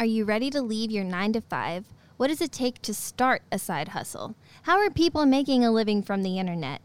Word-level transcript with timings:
Are 0.00 0.06
you 0.06 0.24
ready 0.24 0.48
to 0.48 0.62
leave 0.62 0.90
your 0.90 1.04
9 1.04 1.34
to 1.34 1.42
5? 1.42 1.84
What 2.16 2.28
does 2.28 2.40
it 2.40 2.52
take 2.52 2.80
to 2.80 2.94
start 2.94 3.42
a 3.52 3.58
side 3.58 3.88
hustle? 3.88 4.34
How 4.62 4.78
are 4.78 4.88
people 4.88 5.26
making 5.26 5.62
a 5.62 5.70
living 5.70 6.02
from 6.02 6.22
the 6.22 6.38
internet? 6.38 6.80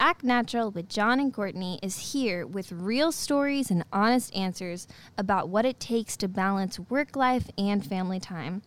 Act 0.00 0.24
Natural 0.24 0.72
with 0.72 0.88
John 0.88 1.20
and 1.20 1.32
Courtney 1.32 1.78
is 1.80 2.10
here 2.12 2.44
with 2.44 2.72
real 2.72 3.12
stories 3.12 3.70
and 3.70 3.84
honest 3.92 4.34
answers 4.34 4.88
about 5.16 5.48
what 5.48 5.64
it 5.64 5.78
takes 5.78 6.16
to 6.16 6.26
balance 6.26 6.80
work 6.80 7.14
life 7.14 7.48
and 7.56 7.86
family 7.86 8.18
time. 8.18 8.62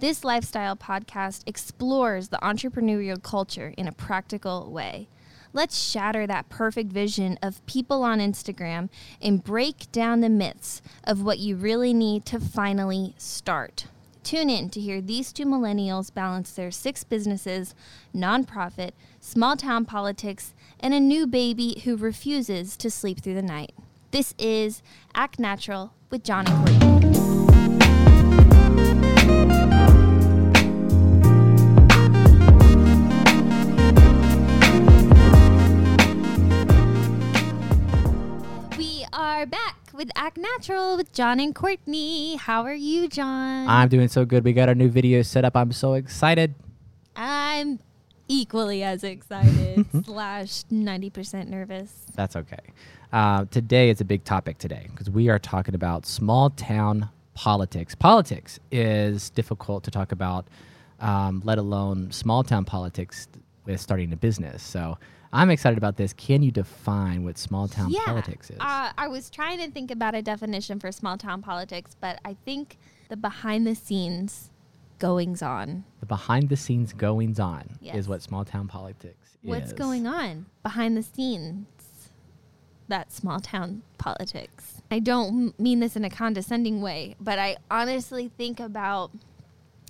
This 0.00 0.24
lifestyle 0.24 0.74
podcast 0.74 1.44
explores 1.46 2.30
the 2.30 2.38
entrepreneurial 2.38 3.22
culture 3.22 3.72
in 3.76 3.86
a 3.86 3.92
practical 3.92 4.72
way. 4.72 5.06
Let's 5.56 5.82
shatter 5.82 6.26
that 6.26 6.50
perfect 6.50 6.92
vision 6.92 7.38
of 7.40 7.64
people 7.64 8.02
on 8.02 8.18
Instagram 8.18 8.90
and 9.22 9.42
break 9.42 9.90
down 9.90 10.20
the 10.20 10.28
myths 10.28 10.82
of 11.02 11.22
what 11.22 11.38
you 11.38 11.56
really 11.56 11.94
need 11.94 12.26
to 12.26 12.38
finally 12.38 13.14
start. 13.16 13.86
Tune 14.22 14.50
in 14.50 14.68
to 14.68 14.80
hear 14.82 15.00
these 15.00 15.32
two 15.32 15.46
millennials 15.46 16.12
balance 16.12 16.52
their 16.52 16.70
six 16.70 17.04
businesses, 17.04 17.74
nonprofit, 18.14 18.90
small 19.18 19.56
town 19.56 19.86
politics, 19.86 20.52
and 20.78 20.92
a 20.92 21.00
new 21.00 21.26
baby 21.26 21.80
who 21.84 21.96
refuses 21.96 22.76
to 22.76 22.90
sleep 22.90 23.22
through 23.22 23.36
the 23.36 23.40
night. 23.40 23.72
This 24.10 24.34
is 24.38 24.82
Act 25.14 25.38
Natural 25.38 25.94
with 26.10 26.22
John 26.22 26.46
and 26.46 26.68
Courtney. 26.68 27.65
Are 39.46 39.48
back 39.48 39.76
with 39.94 40.10
Act 40.16 40.38
Natural 40.38 40.96
with 40.96 41.12
John 41.12 41.38
and 41.38 41.54
Courtney. 41.54 42.34
How 42.36 42.62
are 42.62 42.74
you, 42.74 43.08
John? 43.08 43.68
I'm 43.68 43.88
doing 43.88 44.08
so 44.08 44.24
good. 44.24 44.44
We 44.44 44.52
got 44.52 44.68
our 44.68 44.74
new 44.74 44.88
video 44.88 45.22
set 45.22 45.44
up. 45.44 45.56
I'm 45.56 45.70
so 45.70 45.94
excited. 45.94 46.54
I'm 47.14 47.78
equally 48.26 48.82
as 48.82 49.04
excited 49.04 49.86
slash 50.04 50.64
90% 50.64 51.48
nervous. 51.48 52.06
That's 52.16 52.34
okay. 52.34 52.58
Uh, 53.12 53.44
today 53.50 53.88
is 53.90 54.00
a 54.00 54.04
big 54.04 54.24
topic 54.24 54.58
today 54.58 54.88
because 54.90 55.08
we 55.10 55.28
are 55.28 55.38
talking 55.38 55.76
about 55.76 56.06
small 56.06 56.50
town 56.50 57.08
politics. 57.34 57.94
Politics 57.94 58.58
is 58.72 59.30
difficult 59.30 59.84
to 59.84 59.92
talk 59.92 60.10
about, 60.10 60.48
um, 60.98 61.40
let 61.44 61.58
alone 61.58 62.10
small 62.10 62.42
town 62.42 62.64
politics 62.64 63.28
with 63.64 63.80
starting 63.80 64.12
a 64.12 64.16
business. 64.16 64.62
So 64.62 64.98
I'm 65.32 65.50
excited 65.50 65.78
about 65.78 65.96
this. 65.96 66.12
Can 66.12 66.42
you 66.42 66.50
define 66.50 67.24
what 67.24 67.38
small 67.38 67.68
town 67.68 67.92
politics 68.04 68.50
is? 68.50 68.58
Uh, 68.60 68.92
I 68.96 69.08
was 69.08 69.28
trying 69.30 69.58
to 69.58 69.70
think 69.70 69.90
about 69.90 70.14
a 70.14 70.22
definition 70.22 70.78
for 70.80 70.90
small 70.92 71.16
town 71.18 71.42
politics, 71.42 71.96
but 72.00 72.18
I 72.24 72.36
think 72.44 72.78
the 73.08 73.16
behind 73.16 73.66
the 73.66 73.74
scenes 73.74 74.50
goings 74.98 75.42
on. 75.42 75.84
the 76.00 76.06
behind 76.06 76.48
the 76.48 76.56
scenes 76.56 76.92
goings 76.94 77.38
on 77.38 77.76
Yes. 77.80 77.96
is 77.96 78.08
what 78.08 78.22
small 78.22 78.44
town 78.44 78.66
politics 78.66 79.36
is. 79.42 79.50
What's 79.50 79.66
is. 79.66 79.72
going 79.74 80.06
on 80.06 80.46
behind 80.62 80.96
the 80.96 81.02
scenes? 81.02 81.66
That 82.88 83.12
small 83.12 83.40
town 83.40 83.82
politics. 83.98 84.80
I 84.90 85.00
don't 85.00 85.58
mean 85.58 85.80
this 85.80 85.96
in 85.96 86.04
a 86.04 86.10
condescending 86.10 86.80
way, 86.80 87.16
but 87.20 87.38
I 87.38 87.56
honestly 87.70 88.30
think 88.38 88.60
about 88.60 89.10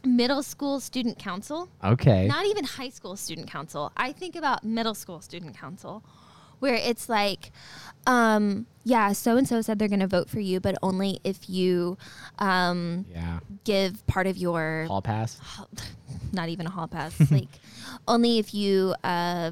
middle 0.07 0.43
school 0.43 0.81
student 0.81 1.19
council. 1.19 1.69
Okay. 1.85 2.27
not 2.27 2.47
even 2.47 2.65
high 2.65 2.89
school 2.89 3.17
student 3.17 3.51
council. 3.51 3.93
I 3.97 4.13
think 4.13 4.37
about 4.37 4.65
middle 4.65 4.95
school 4.95 5.21
student 5.21 5.57
council 5.57 6.03
where 6.59 6.75
it's 6.75 7.09
like, 7.09 7.53
um, 8.07 8.67
yeah, 8.85 9.13
so 9.13 9.37
and 9.37 9.47
so 9.49 9.61
said 9.61 9.79
they're 9.79 9.89
going 9.89 10.01
to 10.01 10.07
vote 10.07 10.31
for 10.31 10.41
you, 10.41 10.61
but 10.61 10.77
only 10.83 11.21
if 11.25 11.51
you 11.51 11.99
um, 12.39 13.05
yeah. 13.11 13.41
give 13.65 14.07
part 14.07 14.27
of 14.27 14.37
your, 14.37 14.87
Hall 14.87 15.03
pass. 15.03 15.41
not 16.33 16.49
even 16.49 16.67
a 16.67 16.71
hall 16.71 16.89
pass, 16.89 17.15
like 17.31 17.49
only 18.07 18.39
if 18.39 18.55
you 18.55 18.95
uh, 19.05 19.51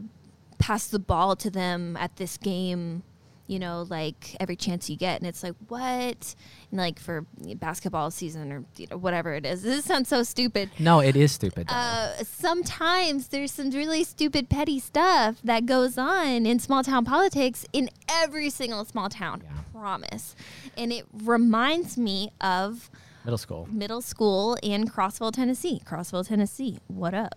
pass 0.58 0.86
the 0.86 0.98
ball 0.98 1.36
to 1.36 1.50
them 1.50 1.96
at 1.96 2.16
this 2.16 2.36
game. 2.36 3.02
You 3.46 3.58
know, 3.58 3.84
like 3.90 4.36
every 4.40 4.56
chance 4.56 4.88
you 4.88 4.96
get, 4.96 5.20
and 5.20 5.28
it's 5.28 5.42
like 5.42 5.54
what, 5.68 6.34
and 6.70 6.78
like 6.80 6.98
for 6.98 7.26
basketball 7.56 8.10
season 8.10 8.50
or 8.50 8.64
you 8.78 8.86
know, 8.90 8.96
whatever 8.96 9.34
it 9.34 9.44
is. 9.44 9.62
This 9.74 9.84
sounds 9.84 10.08
so 10.08 10.22
stupid, 10.22 10.70
No, 10.78 11.00
it 11.00 11.14
is 11.14 11.32
stupid. 11.32 11.66
uh, 11.68 12.14
sometimes 12.24 13.28
there's 13.28 13.52
some 13.52 13.70
really 13.70 14.02
stupid, 14.04 14.48
petty 14.48 14.78
stuff 14.80 15.36
that 15.44 15.66
goes 15.66 15.98
on 15.98 16.46
in 16.46 16.58
small 16.58 16.82
town 16.82 17.04
politics 17.04 17.66
in 17.72 17.90
every 18.08 18.48
single 18.48 18.84
small 18.84 19.08
town. 19.10 19.42
Yeah. 19.44 19.50
Promise. 19.78 20.34
And 20.78 20.92
it 20.92 21.04
reminds 21.12 21.98
me 21.98 22.30
of 22.40 22.90
Middle 23.24 23.36
school. 23.38 23.68
middle 23.70 24.00
school 24.00 24.56
in 24.62 24.86
Crossville, 24.88 25.32
Tennessee. 25.32 25.82
Crossville, 25.84 26.26
Tennessee. 26.26 26.78
What 26.86 27.12
up? 27.12 27.34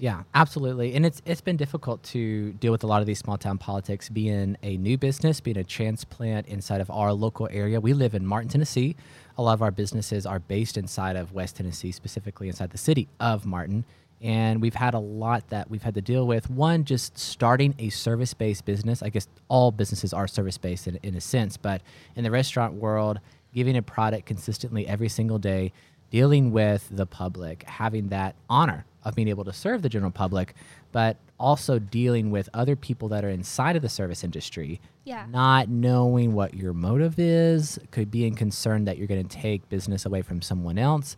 Yeah, 0.00 0.22
absolutely. 0.32 0.94
And 0.94 1.04
it's 1.04 1.20
it's 1.26 1.42
been 1.42 1.58
difficult 1.58 2.02
to 2.04 2.54
deal 2.54 2.72
with 2.72 2.82
a 2.84 2.86
lot 2.86 3.02
of 3.02 3.06
these 3.06 3.18
small 3.18 3.36
town 3.36 3.58
politics 3.58 4.08
being 4.08 4.56
a 4.62 4.78
new 4.78 4.96
business, 4.96 5.40
being 5.40 5.58
a 5.58 5.64
transplant 5.64 6.46
inside 6.46 6.80
of 6.80 6.90
our 6.90 7.12
local 7.12 7.50
area. 7.52 7.78
We 7.82 7.92
live 7.92 8.14
in 8.14 8.24
Martin, 8.24 8.48
Tennessee. 8.48 8.96
A 9.36 9.42
lot 9.42 9.52
of 9.52 9.60
our 9.60 9.70
businesses 9.70 10.24
are 10.24 10.38
based 10.38 10.78
inside 10.78 11.16
of 11.16 11.32
West 11.32 11.56
Tennessee, 11.56 11.92
specifically 11.92 12.48
inside 12.48 12.70
the 12.70 12.78
city 12.78 13.08
of 13.20 13.44
Martin. 13.44 13.84
And 14.22 14.62
we've 14.62 14.74
had 14.74 14.94
a 14.94 14.98
lot 14.98 15.46
that 15.50 15.70
we've 15.70 15.82
had 15.82 15.94
to 15.96 16.00
deal 16.00 16.26
with. 16.26 16.48
One, 16.48 16.84
just 16.84 17.18
starting 17.18 17.74
a 17.78 17.90
service 17.90 18.32
based 18.32 18.64
business. 18.64 19.02
I 19.02 19.10
guess 19.10 19.28
all 19.48 19.70
businesses 19.70 20.14
are 20.14 20.26
service 20.26 20.56
based 20.56 20.86
in, 20.86 20.98
in 21.02 21.14
a 21.14 21.20
sense, 21.20 21.58
but 21.58 21.82
in 22.16 22.24
the 22.24 22.30
restaurant 22.30 22.72
world, 22.72 23.20
giving 23.52 23.76
a 23.76 23.82
product 23.82 24.24
consistently 24.24 24.86
every 24.86 25.10
single 25.10 25.38
day, 25.38 25.72
dealing 26.10 26.52
with 26.52 26.88
the 26.90 27.04
public, 27.04 27.64
having 27.64 28.08
that 28.08 28.34
honor 28.48 28.86
of 29.04 29.14
being 29.14 29.28
able 29.28 29.44
to 29.44 29.52
serve 29.52 29.82
the 29.82 29.88
general 29.88 30.10
public, 30.10 30.54
but 30.92 31.16
also 31.38 31.78
dealing 31.78 32.30
with 32.30 32.48
other 32.52 32.76
people 32.76 33.08
that 33.08 33.24
are 33.24 33.30
inside 33.30 33.76
of 33.76 33.82
the 33.82 33.88
service 33.88 34.22
industry, 34.22 34.80
Yeah. 35.04 35.26
not 35.30 35.68
knowing 35.68 36.34
what 36.34 36.54
your 36.54 36.72
motive 36.74 37.18
is, 37.18 37.78
could 37.90 38.10
being 38.10 38.34
concern 38.34 38.84
that 38.84 38.98
you're 38.98 39.06
going 39.06 39.26
to 39.26 39.36
take 39.36 39.66
business 39.70 40.04
away 40.04 40.20
from 40.22 40.42
someone 40.42 40.76
else, 40.78 41.16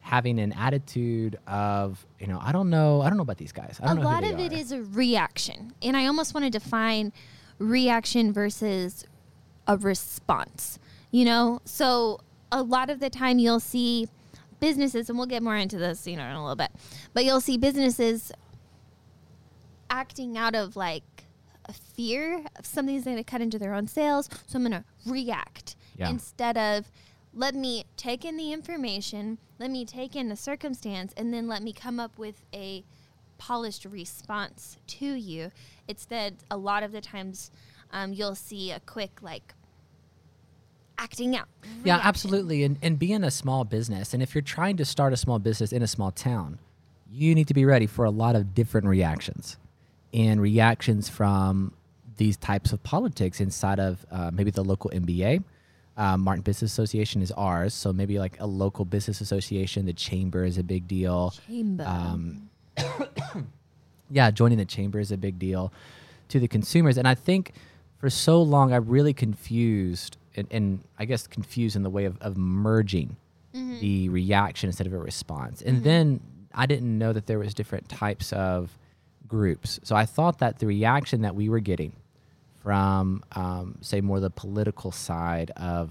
having 0.00 0.38
an 0.40 0.52
attitude 0.52 1.38
of, 1.46 2.04
you 2.18 2.26
know, 2.26 2.38
I 2.42 2.52
don't 2.52 2.68
know, 2.68 3.00
I 3.00 3.08
don't 3.08 3.16
know 3.16 3.22
about 3.22 3.38
these 3.38 3.52
guys. 3.52 3.78
I 3.80 3.84
A 3.84 3.88
don't 3.94 4.00
know 4.00 4.10
lot 4.10 4.24
of 4.24 4.38
it 4.38 4.52
are. 4.52 4.56
is 4.56 4.72
a 4.72 4.82
reaction. 4.82 5.72
And 5.80 5.96
I 5.96 6.06
almost 6.06 6.34
want 6.34 6.44
to 6.44 6.50
define 6.50 7.12
reaction 7.58 8.32
versus 8.32 9.06
a 9.66 9.76
response. 9.78 10.78
You 11.12 11.24
know? 11.24 11.60
So 11.64 12.20
a 12.50 12.62
lot 12.62 12.90
of 12.90 13.00
the 13.00 13.08
time 13.10 13.38
you'll 13.38 13.60
see 13.60 14.08
businesses, 14.62 15.10
and 15.10 15.18
we'll 15.18 15.26
get 15.26 15.42
more 15.42 15.56
into 15.56 15.76
this, 15.76 16.06
you 16.06 16.16
know, 16.16 16.24
in 16.24 16.34
a 16.34 16.40
little 16.42 16.56
bit, 16.56 16.70
but 17.12 17.24
you'll 17.26 17.40
see 17.42 17.58
businesses 17.58 18.32
acting 19.90 20.38
out 20.38 20.54
of 20.54 20.76
like 20.76 21.02
a 21.66 21.72
fear 21.72 22.44
of 22.56 22.64
something's 22.64 23.04
going 23.04 23.16
to 23.16 23.24
cut 23.24 23.40
into 23.40 23.58
their 23.58 23.74
own 23.74 23.86
sales. 23.86 24.28
So 24.46 24.56
I'm 24.56 24.62
going 24.62 24.72
to 24.72 24.84
react 25.06 25.76
Yeah. 25.98 26.08
instead 26.10 26.56
of 26.56 26.90
let 27.34 27.54
me 27.54 27.84
take 27.96 28.24
in 28.24 28.36
the 28.36 28.52
information, 28.52 29.38
let 29.58 29.70
me 29.70 29.84
take 29.84 30.14
in 30.16 30.28
the 30.28 30.36
circumstance, 30.36 31.12
and 31.16 31.32
then 31.32 31.48
let 31.48 31.62
me 31.62 31.72
come 31.72 31.98
up 32.00 32.18
with 32.18 32.42
a 32.54 32.84
polished 33.38 33.84
response 33.84 34.76
to 34.86 35.06
you. 35.06 35.50
Instead, 35.88 36.36
a 36.50 36.56
lot 36.56 36.82
of 36.82 36.92
the 36.92 37.00
times 37.00 37.50
um, 37.90 38.12
you'll 38.12 38.34
see 38.34 38.70
a 38.70 38.80
quick 38.80 39.22
like 39.22 39.54
acting 41.02 41.36
out. 41.36 41.48
Yeah, 41.84 41.94
reaction. 41.94 42.08
absolutely. 42.08 42.64
And, 42.64 42.78
and 42.82 42.98
being 42.98 43.24
a 43.24 43.30
small 43.30 43.64
business, 43.64 44.14
and 44.14 44.22
if 44.22 44.34
you're 44.34 44.42
trying 44.42 44.76
to 44.76 44.84
start 44.84 45.12
a 45.12 45.16
small 45.16 45.38
business 45.38 45.72
in 45.72 45.82
a 45.82 45.86
small 45.86 46.10
town, 46.10 46.58
you 47.10 47.34
need 47.34 47.48
to 47.48 47.54
be 47.54 47.64
ready 47.64 47.86
for 47.86 48.04
a 48.04 48.10
lot 48.10 48.36
of 48.36 48.54
different 48.54 48.86
reactions 48.86 49.56
and 50.14 50.40
reactions 50.40 51.08
from 51.08 51.72
these 52.16 52.36
types 52.36 52.72
of 52.72 52.82
politics 52.82 53.40
inside 53.40 53.80
of 53.80 54.04
uh, 54.10 54.30
maybe 54.32 54.50
the 54.50 54.62
local 54.62 54.90
MBA. 54.90 55.42
Uh, 55.96 56.16
Martin 56.16 56.42
Business 56.42 56.72
Association 56.72 57.20
is 57.20 57.30
ours. 57.32 57.74
So 57.74 57.92
maybe 57.92 58.18
like 58.18 58.40
a 58.40 58.46
local 58.46 58.84
business 58.84 59.20
association, 59.20 59.86
the 59.86 59.92
chamber 59.92 60.44
is 60.44 60.56
a 60.56 60.62
big 60.62 60.88
deal. 60.88 61.34
Chamber. 61.46 61.84
Um, 61.84 62.48
yeah, 64.10 64.30
joining 64.30 64.58
the 64.58 64.64
chamber 64.64 65.00
is 65.00 65.12
a 65.12 65.16
big 65.16 65.38
deal 65.38 65.72
to 66.28 66.40
the 66.40 66.48
consumers. 66.48 66.96
And 66.96 67.06
I 67.06 67.14
think 67.14 67.52
for 67.98 68.08
so 68.08 68.40
long, 68.40 68.72
I 68.72 68.76
really 68.76 69.12
confused, 69.12 70.16
and, 70.36 70.46
and 70.50 70.80
I 70.98 71.04
guess 71.04 71.26
confused 71.26 71.76
in 71.76 71.82
the 71.82 71.90
way 71.90 72.04
of, 72.04 72.16
of 72.20 72.36
merging 72.36 73.16
the 73.80 74.08
reaction 74.08 74.68
instead 74.68 74.86
of 74.86 74.94
a 74.94 74.98
response. 74.98 75.60
And 75.60 75.84
then 75.84 76.20
I 76.54 76.64
didn't 76.64 76.96
know 76.96 77.12
that 77.12 77.26
there 77.26 77.38
was 77.38 77.52
different 77.52 77.88
types 77.88 78.32
of 78.32 78.78
groups. 79.28 79.78
So 79.82 79.94
I 79.94 80.06
thought 80.06 80.38
that 80.38 80.58
the 80.58 80.66
reaction 80.66 81.20
that 81.22 81.34
we 81.34 81.48
were 81.50 81.60
getting 81.60 81.92
from, 82.62 83.22
um, 83.32 83.76
say, 83.82 84.00
more 84.00 84.20
the 84.20 84.30
political 84.30 84.90
side 84.90 85.50
of 85.56 85.90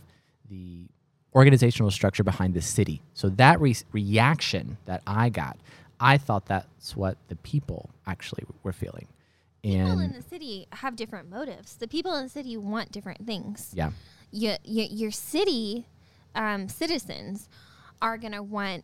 the 0.49 0.87
organizational 1.35 1.91
structure 1.91 2.23
behind 2.23 2.53
the 2.53 2.61
city. 2.61 3.01
So 3.13 3.29
that 3.29 3.61
re- 3.61 3.75
reaction 3.91 4.77
that 4.85 5.01
I 5.05 5.29
got, 5.29 5.57
I 5.99 6.17
thought 6.17 6.45
that's 6.47 6.95
what 6.95 7.17
the 7.27 7.35
people 7.37 7.89
actually 8.07 8.44
were 8.63 8.73
feeling. 8.73 9.07
And 9.63 9.87
people 9.87 9.99
in 9.99 10.13
the 10.13 10.23
city 10.23 10.67
have 10.71 10.95
different 10.95 11.29
motives. 11.29 11.75
The 11.75 11.87
people 11.87 12.15
in 12.15 12.23
the 12.23 12.29
city 12.29 12.57
want 12.57 12.91
different 12.91 13.25
things. 13.27 13.71
yeah, 13.75 13.91
Your, 14.31 14.57
your, 14.63 14.86
your 14.86 15.12
city 15.12 15.86
um, 16.36 16.69
citizens 16.69 17.50
are 18.01 18.18
going 18.18 18.33
to 18.33 18.44
want 18.44 18.83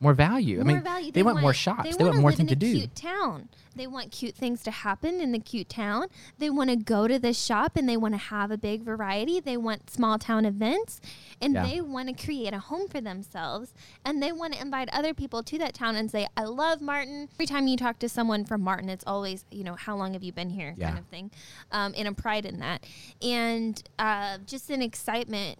more 0.00 0.14
value. 0.14 0.56
more 0.58 0.64
I 0.70 0.74
mean, 0.74 0.82
value. 0.82 1.12
they, 1.12 1.22
want, 1.22 1.40
more 1.40 1.54
shops. 1.54 1.82
They, 1.96 2.04
want 2.04 2.14
wanna 2.14 2.20
more 2.20 2.32
things 2.32 2.48
to 2.50 2.56
do. 2.56 2.72
Cute 2.74 2.94
town. 2.94 3.48
They 3.74 3.86
want 3.86 4.10
cute 4.10 4.34
things 4.34 4.62
to 4.62 4.70
happen 4.70 5.20
in 5.20 5.32
the 5.32 5.38
cute 5.38 5.68
town. 5.68 6.06
They 6.38 6.48
want 6.48 6.70
to 6.70 6.76
go 6.76 7.06
to 7.06 7.18
the 7.18 7.34
shop 7.34 7.76
and 7.76 7.86
they 7.86 7.96
want 7.98 8.14
to 8.14 8.18
have 8.18 8.50
a 8.50 8.56
big 8.56 8.82
variety. 8.82 9.38
They 9.38 9.56
want 9.58 9.90
small 9.90 10.18
town 10.18 10.46
events, 10.46 11.00
and 11.42 11.52
Yeah. 11.54 11.66
they 11.66 11.80
want 11.82 12.08
to 12.08 12.24
create 12.24 12.54
a 12.54 12.58
home 12.58 12.88
for 12.88 13.02
themselves. 13.02 13.74
And 14.04 14.22
they 14.22 14.32
want 14.32 14.54
to 14.54 14.60
invite 14.62 14.88
other 14.92 15.12
people 15.12 15.42
to 15.42 15.58
that 15.58 15.74
town 15.74 15.94
and 15.94 16.10
say, 16.10 16.26
"I 16.38 16.44
love 16.44 16.80
Martin." 16.80 17.28
Every 17.34 17.46
time 17.46 17.66
you 17.68 17.76
talk 17.76 17.98
to 17.98 18.08
someone 18.08 18.44
from 18.46 18.62
Martin, 18.62 18.88
it's 18.88 19.04
always, 19.06 19.44
you 19.50 19.62
know, 19.64 19.74
how 19.74 19.94
long 19.94 20.14
have 20.14 20.22
you 20.22 20.32
been 20.32 20.50
here, 20.50 20.74
Yeah. 20.78 20.88
kind 20.88 20.98
of 20.98 21.06
thing, 21.06 21.30
um, 21.70 21.92
and 21.98 22.08
a 22.08 22.12
pride 22.12 22.46
in 22.46 22.60
that, 22.60 22.86
and 23.20 23.82
uh, 23.98 24.38
just 24.46 24.70
an 24.70 24.80
excitement 24.80 25.58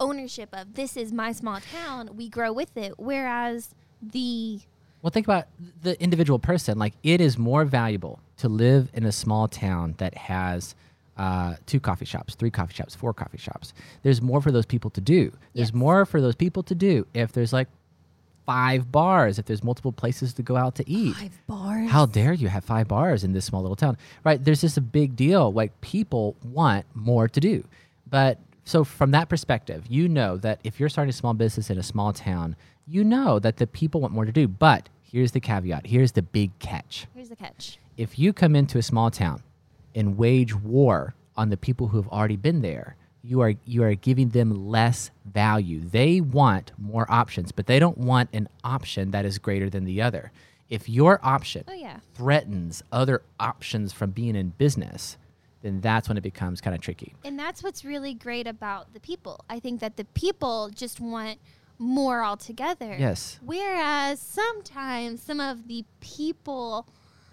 ownership 0.00 0.48
of 0.52 0.74
this 0.74 0.96
is 0.96 1.12
my 1.12 1.32
small 1.32 1.58
town 1.60 2.10
we 2.16 2.28
grow 2.28 2.52
with 2.52 2.76
it 2.76 2.92
whereas 2.98 3.74
the 4.02 4.60
Well, 5.02 5.10
think 5.10 5.26
about 5.26 5.46
the 5.82 6.00
individual 6.02 6.38
person. 6.38 6.78
Like, 6.78 6.94
it 7.02 7.20
is 7.20 7.38
more 7.38 7.64
valuable 7.64 8.20
to 8.38 8.48
live 8.48 8.90
in 8.94 9.04
a 9.04 9.12
small 9.12 9.48
town 9.48 9.94
that 9.98 10.14
has 10.14 10.74
uh, 11.16 11.54
two 11.66 11.78
coffee 11.78 12.04
shops, 12.04 12.34
three 12.34 12.50
coffee 12.50 12.74
shops, 12.74 12.94
four 12.94 13.14
coffee 13.14 13.38
shops. 13.38 13.72
There's 14.02 14.20
more 14.20 14.40
for 14.40 14.50
those 14.50 14.66
people 14.66 14.90
to 14.90 15.00
do. 15.00 15.30
There's 15.54 15.68
Yes. 15.68 15.74
more 15.74 16.04
for 16.04 16.20
those 16.20 16.34
people 16.34 16.62
to 16.64 16.74
do 16.74 17.06
if 17.14 17.32
there's 17.32 17.52
like 17.52 17.68
five 18.44 18.90
bars, 18.92 19.38
if 19.38 19.46
there's 19.46 19.62
multiple 19.64 19.92
places 19.92 20.34
to 20.34 20.42
go 20.42 20.56
out 20.56 20.74
to 20.74 20.90
eat. 20.90 21.14
five 21.16 21.38
bars 21.46 21.90
How 21.90 22.04
dare 22.06 22.32
you 22.34 22.48
have 22.48 22.64
five 22.64 22.88
bars 22.88 23.24
in 23.24 23.32
this 23.32 23.44
small 23.46 23.62
little 23.62 23.76
town? 23.76 23.96
Right? 24.24 24.42
There's 24.44 24.60
just 24.60 24.76
a 24.76 24.82
big 24.82 25.16
deal. 25.16 25.52
Like 25.52 25.80
people 25.80 26.36
want 26.44 26.84
more 26.94 27.28
to 27.28 27.40
do. 27.40 27.64
But 28.10 28.38
so 28.64 28.82
from 28.82 29.10
that 29.10 29.28
perspective, 29.28 29.84
you 29.88 30.08
know 30.08 30.36
that 30.38 30.60
if 30.64 30.80
you're 30.80 30.88
starting 30.88 31.10
a 31.10 31.12
small 31.12 31.34
business 31.34 31.70
in 31.70 31.78
a 31.78 31.82
small 31.82 32.12
town, 32.12 32.56
you 32.86 33.04
know 33.04 33.38
that 33.38 33.58
the 33.58 33.66
people 33.66 34.00
want 34.00 34.14
more 34.14 34.24
to 34.24 34.32
do. 34.32 34.48
But 34.48 34.88
here's 35.02 35.32
the 35.32 35.40
caveat. 35.40 35.86
Here's 35.86 36.12
the 36.12 36.22
big 36.22 36.58
catch. 36.58 37.06
here's 37.14 37.28
the 37.28 37.36
catch 37.36 37.78
If 37.96 38.18
you 38.18 38.32
come 38.32 38.56
into 38.56 38.78
a 38.78 38.82
small 38.82 39.10
town 39.10 39.42
and 39.94 40.16
wage 40.16 40.54
war 40.54 41.14
on 41.36 41.50
the 41.50 41.56
people 41.56 41.88
who 41.88 41.98
have 41.98 42.08
already 42.08 42.36
been 42.36 42.62
there, 42.62 42.96
you 43.22 43.40
are 43.40 43.54
you 43.64 43.82
are 43.82 43.94
giving 43.94 44.30
them 44.30 44.68
less 44.68 45.10
value. 45.24 45.80
They 45.80 46.20
want 46.20 46.72
more 46.78 47.10
options, 47.10 47.52
but 47.52 47.66
they 47.66 47.78
don't 47.78 47.98
want 47.98 48.30
an 48.32 48.48
option 48.62 49.10
that 49.12 49.24
is 49.24 49.38
greater 49.38 49.70
than 49.70 49.84
the 49.84 50.02
other. 50.02 50.32
If 50.68 50.88
your 50.88 51.20
option 51.22 51.64
oh 51.68 51.72
yeah 51.72 51.98
threatens 52.14 52.82
other 52.90 53.22
options 53.38 53.92
from 53.92 54.10
being 54.10 54.36
in 54.36 54.50
business, 54.50 55.16
then 55.64 55.80
that's 55.80 56.08
when 56.08 56.16
it 56.18 56.20
becomes 56.22 56.60
kind 56.60 56.74
of 56.76 56.80
tricky. 56.82 57.14
and 57.24 57.38
that's 57.38 57.62
what's 57.62 57.84
really 57.84 58.12
great 58.14 58.46
about 58.46 58.92
the 58.92 59.00
people 59.00 59.34
i 59.48 59.58
think 59.58 59.80
that 59.80 59.96
the 59.96 60.04
people 60.24 60.70
just 60.82 61.00
want 61.00 61.38
more 61.78 62.22
altogether 62.22 62.94
Yes. 62.98 63.40
whereas 63.42 64.20
sometimes 64.20 65.22
some 65.22 65.40
of 65.40 65.66
the 65.66 65.84
people 66.00 66.86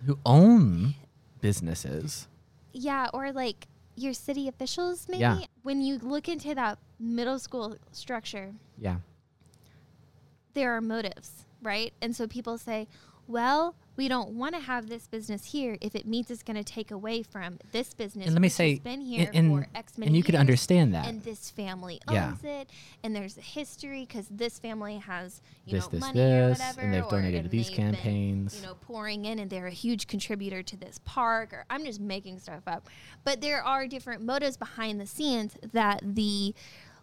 Who 0.06 0.18
own 0.26 0.96
businesses. 1.42 2.28
yeah 2.74 3.08
or 3.14 3.32
like 3.32 3.68
your 3.96 4.14
city 4.14 4.48
officials 4.48 5.08
maybe 5.10 5.22
Yeah. 5.22 5.40
when 5.64 5.82
you 5.82 5.98
look 6.00 6.28
into 6.30 6.56
that 6.56 6.80
middle 7.00 7.38
school 7.40 7.76
structure 7.92 8.54
Yeah. 8.78 8.98
there 10.54 10.76
are 10.76 10.82
motives, 10.82 11.46
right? 11.62 11.94
And 12.02 12.16
so 12.16 12.28
people 12.28 12.58
say, 12.58 12.88
well, 13.28 13.76
we 14.02 14.08
don't 14.08 14.30
want 14.32 14.56
to 14.56 14.62
have 14.62 14.90
this 14.90 15.06
business 15.06 15.46
here 15.46 15.78
if 15.80 15.94
it 15.94 16.08
means 16.08 16.32
it's 16.32 16.42
going 16.42 16.58
to 16.58 16.64
take 16.64 16.90
away 16.90 17.22
from 17.22 17.60
this 17.72 17.94
business. 17.94 18.26
And 18.26 18.34
let 18.34 18.42
me 18.42 18.50
say, 18.50 18.80
been 18.80 19.00
here 19.00 19.30
and, 19.32 19.52
for 19.64 19.68
X 19.76 19.96
many 19.96 20.08
and 20.08 20.18
you 20.18 20.24
could 20.24 20.34
understand 20.34 20.96
that. 20.96 21.06
And 21.08 21.24
this 21.24 21.52
family 21.52 22.02
Yeah. 22.10 22.30
owns 22.30 22.44
it, 22.44 22.72
and 23.04 23.16
there's 23.16 23.38
a 23.38 23.42
history 23.42 24.08
because 24.08 24.28
this 24.32 24.58
family 24.58 24.98
has 24.98 25.40
you 25.66 25.74
This, 25.74 25.84
know 25.84 25.90
this, 25.92 26.00
money 26.02 26.20
or 26.20 26.50
whatever, 26.50 26.82
and 26.82 26.94
they've 26.96 27.06
or- 27.06 27.12
donated 27.12 27.34
to 27.34 27.40
and 27.42 27.50
these 27.52 27.68
they've 27.68 27.78
been, 27.78 27.94
campaigns. 27.94 28.56
you 28.60 28.66
know, 28.66 28.74
pouring 28.74 29.26
in, 29.26 29.38
and 29.38 29.52
they're 29.52 29.68
a 29.68 29.70
huge 29.70 30.08
contributor 30.08 30.64
to 30.64 30.76
this 30.76 31.00
park. 31.06 31.54
Or 31.54 31.66
I'm 31.70 31.86
just 31.86 32.00
making 32.00 32.40
stuff 32.40 32.64
up, 32.66 32.88
but 33.24 33.40
there 33.42 33.62
are 33.64 33.86
different 33.86 34.24
motives 34.24 34.58
behind 34.58 35.00
the 35.00 35.06
scenes 35.06 35.58
that 35.74 36.00
the 36.04 36.56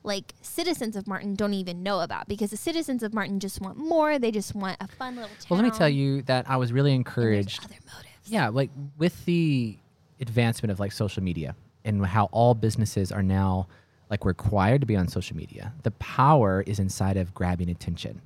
like 0.09 0.35
citizens 0.41 0.97
of 0.97 1.07
Martin 1.07 1.35
don't 1.35 1.55
even 1.55 1.85
know 1.85 2.01
about 2.01 2.27
because 2.27 2.51
the 2.51 2.57
citizens 2.57 3.05
of 3.05 3.15
Martin 3.15 3.39
just 3.39 3.61
want 3.61 3.77
more. 3.77 4.19
They 4.19 4.33
just 4.33 4.55
want 4.55 4.79
a 4.81 4.89
fun 4.89 5.15
little 5.15 5.29
town. 5.29 5.47
well, 5.51 5.61
let 5.61 5.71
me 5.71 5.79
tell 5.79 5.89
you 5.89 6.23
that 6.23 6.51
I 6.51 6.57
was 6.57 6.73
really 6.73 6.95
encouraged. 6.95 7.63
other 7.63 7.77
motives. 7.95 8.15
Yeah, 8.25 8.49
like 8.49 8.71
with 8.97 9.25
the 9.27 9.77
advancement 10.21 10.73
of 10.73 10.81
like 10.81 10.91
social 10.91 11.23
media 11.23 11.55
and 11.85 12.05
how 12.05 12.25
all 12.33 12.55
businesses 12.55 13.13
are 13.13 13.23
now 13.23 13.69
like 14.11 14.25
required 14.25 14.81
to 14.81 14.87
be 14.87 14.97
on 14.97 15.07
social 15.07 15.37
media, 15.37 15.73
the 15.83 15.93
power 15.93 16.65
is 16.67 16.79
inside 16.79 17.17
of 17.17 17.35
grabbing 17.35 17.69
attention. 17.71 18.21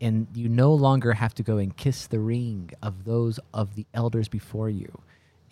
And 0.00 0.26
you 0.34 0.48
no 0.48 0.72
longer 0.72 1.12
have 1.12 1.34
to 1.34 1.42
go 1.42 1.58
and 1.58 1.76
kiss 1.76 2.06
the 2.06 2.20
ring 2.20 2.70
of 2.82 3.04
those 3.04 3.40
of 3.52 3.74
the 3.74 3.86
elders 3.92 4.28
before 4.28 4.70
you. 4.70 5.00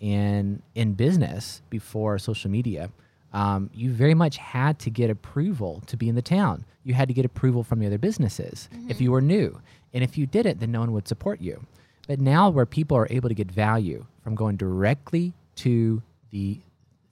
And 0.01 0.61
in 0.75 0.93
business, 0.93 1.61
before 1.69 2.17
social 2.19 2.49
media, 2.49 2.89
um, 3.33 3.69
you 3.73 3.91
very 3.91 4.13
much 4.13 4.37
had 4.37 4.79
to 4.79 4.89
get 4.89 5.09
approval 5.09 5.81
to 5.87 5.97
be 5.97 6.07
in 6.09 6.15
the 6.15 6.21
town. 6.21 6.65
You 6.83 6.93
had 6.93 7.07
to 7.07 7.13
get 7.13 7.25
approval 7.25 7.63
from 7.63 7.79
the 7.79 7.87
other 7.87 7.97
businesses 7.97 8.69
if 8.89 9.01
you 9.01 9.11
were 9.11 9.21
new. 9.21 9.59
And 9.93 10.03
if 10.03 10.17
you 10.17 10.25
didn't, 10.25 10.59
then 10.59 10.71
no 10.71 10.79
one 10.81 10.91
would 10.93 11.07
support 11.07 11.39
you. 11.41 11.65
But 12.07 12.19
now, 12.19 12.49
where 12.49 12.65
people 12.65 12.97
are 12.97 13.07
able 13.09 13.29
to 13.29 13.35
get 13.35 13.49
value 13.49 14.05
from 14.23 14.35
going 14.35 14.57
directly 14.57 15.33
to 15.57 16.01
the 16.31 16.59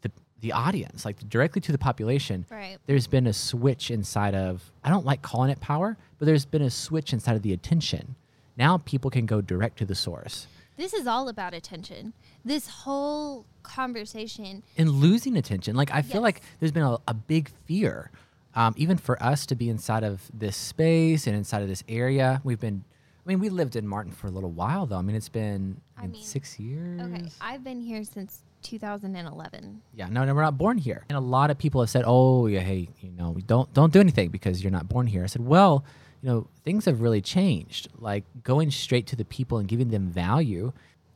the, 0.02 0.12
the 0.42 0.52
audience, 0.52 1.06
like 1.06 1.18
directly 1.30 1.62
to 1.62 1.72
the 1.72 1.78
population, 1.78 2.46
Right. 2.50 2.78
there's 2.88 3.08
been 3.08 3.28
a 3.28 3.34
switch 3.34 3.90
inside 3.92 4.36
of 4.36 4.72
I 4.84 4.90
don't 4.90 5.06
like 5.06 5.22
calling 5.22 5.50
it 5.50 5.60
power, 5.62 5.96
but 6.20 6.26
there's 6.26 6.46
been 6.46 6.62
a 6.64 6.70
switch 6.70 7.14
inside 7.14 7.36
of 7.36 7.42
the 7.44 7.54
attention. 7.54 8.16
Now 8.58 8.80
people 8.80 9.10
can 9.10 9.26
go 9.26 9.40
direct 9.42 9.78
to 9.78 9.86
the 9.86 9.96
source. 9.96 10.48
This 10.82 10.94
is 10.96 11.06
all 11.06 11.30
about 11.30 11.54
attention. 11.54 12.14
This 12.44 12.68
whole 12.68 13.46
conversation. 13.62 14.64
and 14.80 14.90
losing 14.90 15.38
attention. 15.38 15.76
Like 15.76 15.92
I 15.94 16.02
feel 16.02 16.22
Yes. 16.22 16.24
like 16.24 16.42
there's 16.60 16.72
been 16.72 16.82
a, 16.82 16.98
a 17.08 17.14
big 17.14 17.50
fear, 17.66 18.10
um, 18.56 18.74
even 18.78 18.98
for 18.98 19.22
us 19.22 19.46
to 19.46 19.56
be 19.56 19.70
inside 19.70 20.04
of 20.04 20.24
this 20.34 20.58
space 20.58 21.28
and 21.28 21.36
inside 21.36 21.62
of 21.62 21.68
this 21.68 21.84
area. 21.88 22.42
We've 22.44 22.60
been, 22.60 22.84
I 23.24 23.30
mean, 23.30 23.40
we 23.40 23.50
lived 23.50 23.76
in 23.76 23.88
Martin 23.88 24.12
for 24.12 24.26
a 24.26 24.32
little 24.32 24.50
while 24.50 24.88
though. 24.88 24.98
I 24.98 25.04
mean, 25.04 25.16
it's 25.16 25.30
been 25.30 25.80
I 25.96 26.08
mean, 26.08 26.24
six 26.24 26.60
years. 26.60 27.00
Okay, 27.00 27.30
I've 27.40 27.64
been 27.64 27.80
here 27.80 28.04
since 28.04 28.42
2011. 28.64 29.82
Yeah, 29.94 30.08
no, 30.08 30.26
no, 30.26 30.34
we're 30.34 30.42
not 30.42 30.58
born 30.58 30.80
here. 30.80 31.06
And 31.10 31.16
a 31.16 31.22
lot 31.22 31.52
of 31.52 31.60
people 31.60 31.82
have 31.82 31.92
said, 31.92 32.06
"Oh, 32.08 32.48
yeah, 32.48 32.62
hey, 32.62 32.90
you 33.02 33.12
know, 33.12 33.38
don't 33.46 33.72
don't 33.76 33.94
do 33.94 34.00
anything 34.00 34.30
because 34.30 34.64
you're 34.64 34.72
not 34.72 34.90
born 34.90 35.06
here." 35.06 35.24
I 35.24 35.28
said, 35.28 35.46
"Well, 35.46 35.86
you 36.22 36.30
know, 36.30 36.48
things 36.64 36.86
have 36.86 37.02
really 37.02 37.22
changed. 37.22 37.90
Like 37.98 38.24
going 38.44 38.72
straight 38.72 39.08
to 39.08 39.16
the 39.16 39.26
people 39.26 39.58
and 39.58 39.68
giving 39.68 39.90
them 39.90 40.10
value. 40.10 40.72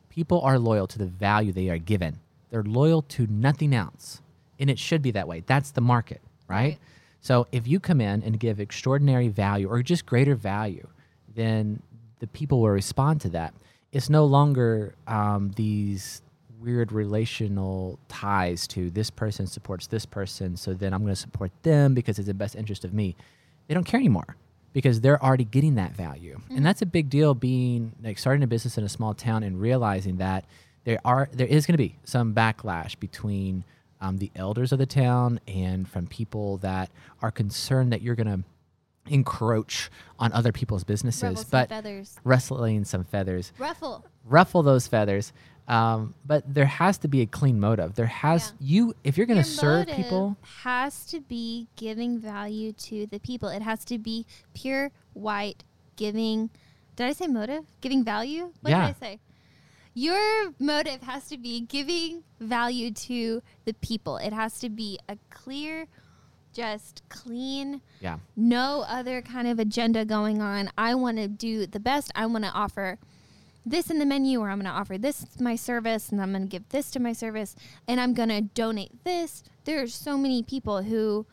People 0.08 0.40
are 0.40 0.58
loyal 0.58 0.86
to 0.88 0.98
the 0.98 1.06
value 1.06 1.52
they 1.52 1.68
are 1.68 1.78
given. 1.78 2.18
They're 2.50 2.62
loyal 2.62 3.02
to 3.02 3.26
nothing 3.26 3.74
else, 3.74 4.22
and 4.58 4.70
it 4.70 4.78
should 4.78 5.02
be 5.02 5.10
that 5.12 5.28
way. 5.28 5.42
That's 5.46 5.72
the 5.72 5.80
market, 5.80 6.20
right? 6.48 6.56
Right. 6.56 6.78
So 7.20 7.48
if 7.50 7.66
you 7.66 7.80
come 7.80 8.00
in 8.00 8.22
and 8.22 8.38
give 8.38 8.60
extraordinary 8.60 9.26
value 9.26 9.68
or 9.68 9.82
just 9.82 10.06
greater 10.06 10.36
value, 10.36 10.86
then 11.34 11.82
the 12.20 12.28
people 12.28 12.60
will 12.60 12.70
respond 12.70 13.20
to 13.22 13.28
that. 13.30 13.52
It's 13.90 14.08
no 14.08 14.24
longer 14.24 14.94
um, 15.08 15.50
these 15.56 16.22
weird 16.60 16.92
relational 16.92 17.98
ties 18.06 18.68
to 18.68 18.90
this 18.90 19.10
person 19.10 19.48
supports 19.48 19.88
this 19.88 20.06
person, 20.06 20.56
so 20.56 20.72
then 20.72 20.94
I'm 20.94 21.02
going 21.02 21.14
to 21.14 21.20
support 21.20 21.50
them 21.62 21.94
because 21.94 22.20
it's 22.20 22.28
in 22.28 22.36
the 22.36 22.38
best 22.38 22.54
interest 22.54 22.84
of 22.84 22.94
me. 22.94 23.16
They 23.66 23.74
don't 23.74 23.84
care 23.84 23.98
anymore 23.98 24.36
because 24.76 25.00
they're 25.00 25.22
already 25.24 25.44
getting 25.46 25.76
that 25.76 25.92
value, 25.92 26.38
and 26.50 26.64
that's 26.66 26.82
a 26.82 26.86
big 26.86 27.08
deal. 27.08 27.32
Being 27.32 27.92
like 28.04 28.18
starting 28.18 28.42
a 28.42 28.46
business 28.46 28.76
in 28.76 28.84
a 28.84 28.90
small 28.90 29.14
town 29.14 29.42
and 29.42 29.58
realizing 29.58 30.18
that 30.18 30.44
there 30.84 30.98
are 31.02 31.30
there 31.32 31.46
is 31.46 31.64
going 31.64 31.72
to 31.72 31.78
be 31.78 31.96
some 32.04 32.34
backlash 32.34 32.98
between 33.00 33.64
um, 34.02 34.18
the 34.18 34.30
elders 34.36 34.72
of 34.72 34.78
the 34.78 34.84
town 34.84 35.40
and 35.48 35.88
from 35.88 36.06
people 36.06 36.58
that 36.58 36.90
are 37.22 37.30
concerned 37.30 37.90
that 37.90 38.02
you're 38.02 38.16
going 38.16 38.26
to 38.26 38.44
encroach 39.08 39.90
on 40.18 40.30
other 40.34 40.52
people's 40.52 40.84
businesses, 40.84 41.40
some 41.40 41.48
but 41.50 41.70
feathers. 41.70 42.18
rustling 42.22 42.84
some 42.84 43.04
feathers 43.04 43.52
Ruffle. 43.58 44.04
ruffle 44.26 44.62
those 44.62 44.86
feathers. 44.86 45.32
Um, 45.68 46.14
but 46.24 46.42
there 46.54 46.66
has 46.66 46.98
to 46.98 47.08
be 47.08 47.22
a 47.22 47.26
clean 47.26 47.58
motive. 47.58 47.94
There 47.96 48.06
has 48.06 48.52
you 48.60 48.94
if 49.02 49.16
you're 49.16 49.26
going 49.26 49.42
to 49.42 49.44
serve 49.44 49.88
people. 49.88 50.36
has 50.62 51.04
to 51.06 51.20
be 51.20 51.66
giving 51.76 52.20
value 52.20 52.72
to 52.72 53.06
the 53.06 53.18
people. 53.18 53.48
It 53.48 53.62
has 53.62 53.84
to 53.86 53.98
be 53.98 54.26
pure 54.54 54.92
white 55.12 55.64
giving. 55.96 56.50
Did 56.94 57.06
I 57.08 57.12
say 57.12 57.26
motive? 57.26 57.64
Giving 57.80 58.04
value? 58.04 58.52
What 58.60 58.70
Yeah. 58.70 58.86
did 58.86 58.96
I 58.96 59.00
say? 59.00 59.20
Your 59.94 60.52
motive 60.58 61.02
has 61.02 61.26
to 61.28 61.38
be 61.38 61.60
giving 61.62 62.22
value 62.38 62.90
to 62.92 63.42
the 63.64 63.72
people. 63.74 64.18
It 64.18 64.32
has 64.32 64.58
to 64.60 64.68
be 64.68 64.98
a 65.08 65.16
clear, 65.30 65.86
just 66.52 67.02
clean, 67.08 67.80
Yeah, 68.00 68.18
no 68.36 68.84
other 68.86 69.22
kind 69.22 69.48
of 69.48 69.58
agenda 69.58 70.04
going 70.04 70.40
on. 70.42 70.70
I 70.78 70.94
want 70.94 71.16
to 71.16 71.28
do 71.28 71.66
the 71.66 71.80
best. 71.80 72.12
I 72.14 72.26
want 72.26 72.44
to 72.44 72.50
offer 72.50 72.98
this 73.66 73.90
in 73.90 73.98
the 73.98 74.06
menu, 74.06 74.40
or 74.40 74.48
I'm 74.48 74.58
going 74.58 74.72
to 74.72 74.78
offer 74.78 74.96
this 74.96 75.26
my 75.40 75.56
service, 75.56 76.10
and 76.10 76.22
I'm 76.22 76.30
going 76.30 76.42
to 76.42 76.48
give 76.48 76.68
this 76.70 76.90
to 76.92 77.00
my 77.00 77.12
service, 77.12 77.56
and 77.86 78.00
I'm 78.00 78.14
going 78.14 78.28
to 78.28 78.40
donate 78.40 79.04
this. 79.04 79.42
There 79.64 79.82
are 79.82 79.88
so 79.88 80.16
many 80.16 80.42
people 80.42 80.82
who 80.82 81.26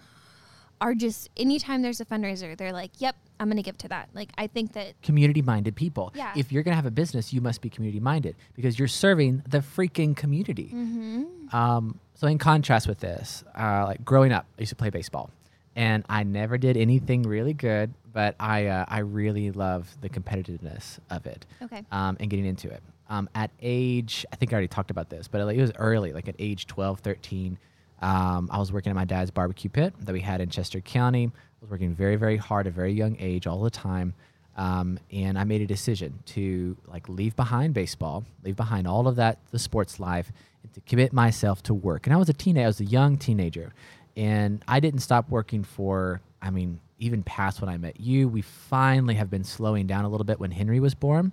are 0.81 0.95
just 0.95 1.29
anytime 1.37 1.81
there's 1.81 2.01
a 2.01 2.05
fundraiser, 2.05 2.57
they're 2.57 2.73
like, 2.73 2.91
"Yep, 2.99 3.15
I'm 3.39 3.49
gonna 3.49 3.61
give 3.61 3.77
to 3.79 3.87
that. 3.89 4.09
Like 4.13 4.29
I 4.37 4.47
think 4.47 4.73
that 4.73 5.01
community 5.01 5.41
minded 5.41 5.75
people. 5.75 6.11
Yeah. 6.15 6.33
If 6.35 6.51
you're 6.51 6.63
going 6.63 6.73
to 6.73 6.75
have 6.77 6.85
a 6.85 6.91
business, 6.91 7.33
you 7.33 7.41
must 7.41 7.61
be 7.61 7.69
community 7.69 7.99
minded 7.99 8.35
because 8.55 8.79
you're 8.79 8.87
serving 8.87 9.43
the 9.47 9.59
freaking 9.59 10.15
community. 10.15 10.71
Mm-hmm. 10.73 11.55
Um, 11.55 11.99
so, 12.15 12.27
in 12.27 12.37
contrast 12.37 12.87
with 12.87 12.99
this, 12.99 13.43
uh, 13.57 13.85
like 13.85 14.05
growing 14.05 14.31
up, 14.31 14.45
I 14.57 14.61
used 14.61 14.69
to 14.69 14.75
play 14.75 14.89
baseball 14.89 15.29
and 15.75 16.06
I 16.10 16.24
never 16.24 16.58
did 16.58 16.77
anything 16.77 17.24
really 17.24 17.53
good, 17.53 17.94
but 18.12 18.36
I, 18.39 18.68
uh, 18.68 18.86
I 18.88 19.00
really 19.00 19.51
love 19.51 19.89
the 20.01 20.10
competitiveness 20.10 21.00
of 21.10 21.25
it 21.25 21.46
okay. 21.63 21.84
um, 21.92 22.18
and 22.20 22.30
getting 22.30 22.46
into 22.46 22.70
it. 22.70 22.84
Um, 23.10 23.30
at 23.36 23.51
age, 23.62 24.25
I 24.32 24.36
think 24.36 24.53
I 24.53 24.56
already 24.56 24.68
talked 24.68 24.92
about 24.92 25.10
this, 25.10 25.27
but 25.27 25.42
it 25.42 25.62
was 25.62 25.72
early, 25.77 26.13
like 26.13 26.27
at 26.27 26.36
age 26.39 26.68
12, 26.68 27.00
13. 27.00 27.58
Um, 28.01 28.50
I 28.51 28.60
was 28.60 28.72
working 28.72 28.89
at 28.89 28.96
my 28.96 29.06
dad's 29.06 29.32
barbecue 29.32 29.70
pit 29.70 29.94
that 30.00 30.13
we 30.13 30.22
had 30.22 30.42
in 30.42 30.50
Chester 30.50 30.82
County. 30.82 31.32
I 31.34 31.58
was 31.62 31.70
working 31.70 31.94
very, 31.94 32.15
very 32.15 32.38
hard 32.38 32.68
at 32.68 32.74
a 32.74 32.75
very 32.75 32.94
young 32.94 33.15
age, 33.20 33.48
all 33.48 33.62
the 33.62 33.70
time. 33.70 34.13
Um, 34.56 35.00
and 35.12 35.38
I 35.38 35.44
made 35.46 35.62
a 35.62 35.65
decision 35.65 36.20
to 36.27 36.77
like 36.86 37.10
leave 37.10 37.36
behind 37.36 37.74
baseball, 37.74 38.24
leave 38.44 38.56
behind 38.56 38.88
all 38.88 39.08
of 39.08 39.15
that, 39.15 39.39
the 39.51 39.60
sports 39.60 40.00
life, 40.00 40.32
and 40.62 40.72
to 40.74 40.82
commit 40.82 41.12
myself 41.12 41.63
to 41.63 41.74
work. 41.74 42.06
And 42.06 42.13
I 42.13 42.18
was 42.18 42.30
a 42.30 42.34
teenager, 42.34 42.65
I 42.65 42.68
was 42.68 42.80
a 42.80 42.86
young 42.86 43.18
teenager, 43.18 43.74
and 44.15 44.63
I 44.67 44.79
didn't 44.79 45.00
stop 45.01 45.29
working 45.29 45.63
for. 45.63 46.22
I 46.41 46.50
mean, 46.50 46.79
even 47.00 47.24
past 47.24 47.62
when 47.62 47.70
I 47.70 47.77
met 47.77 48.00
you, 48.00 48.27
we 48.27 48.41
finally 48.41 49.15
have 49.15 49.29
been 49.29 49.43
slowing 49.43 49.88
down 49.88 50.05
a 50.05 50.10
little 50.10 50.25
bit 50.25 50.39
when 50.39 50.51
Henry 50.51 50.79
was 50.79 50.96
born. 50.96 51.32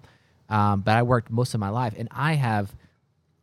Um, 0.49 0.81
but 0.81 0.97
I 0.97 1.03
worked 1.03 1.31
most 1.31 1.55
of 1.55 1.61
my 1.61 1.69
life, 1.69 1.95
and 1.97 2.09
I 2.11 2.35
have, 2.35 2.75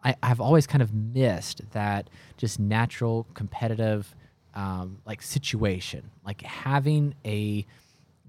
I, 0.03 0.15
I've 0.21 0.41
always 0.41 0.67
kind 0.67 0.81
of 0.81 0.93
missed 0.93 1.61
that 1.71 2.09
just 2.35 2.59
natural 2.59 3.25
competitive, 3.33 4.13
um, 4.55 4.99
like 5.05 5.21
situation, 5.21 6.09
like 6.25 6.41
having 6.41 7.15
a, 7.23 7.65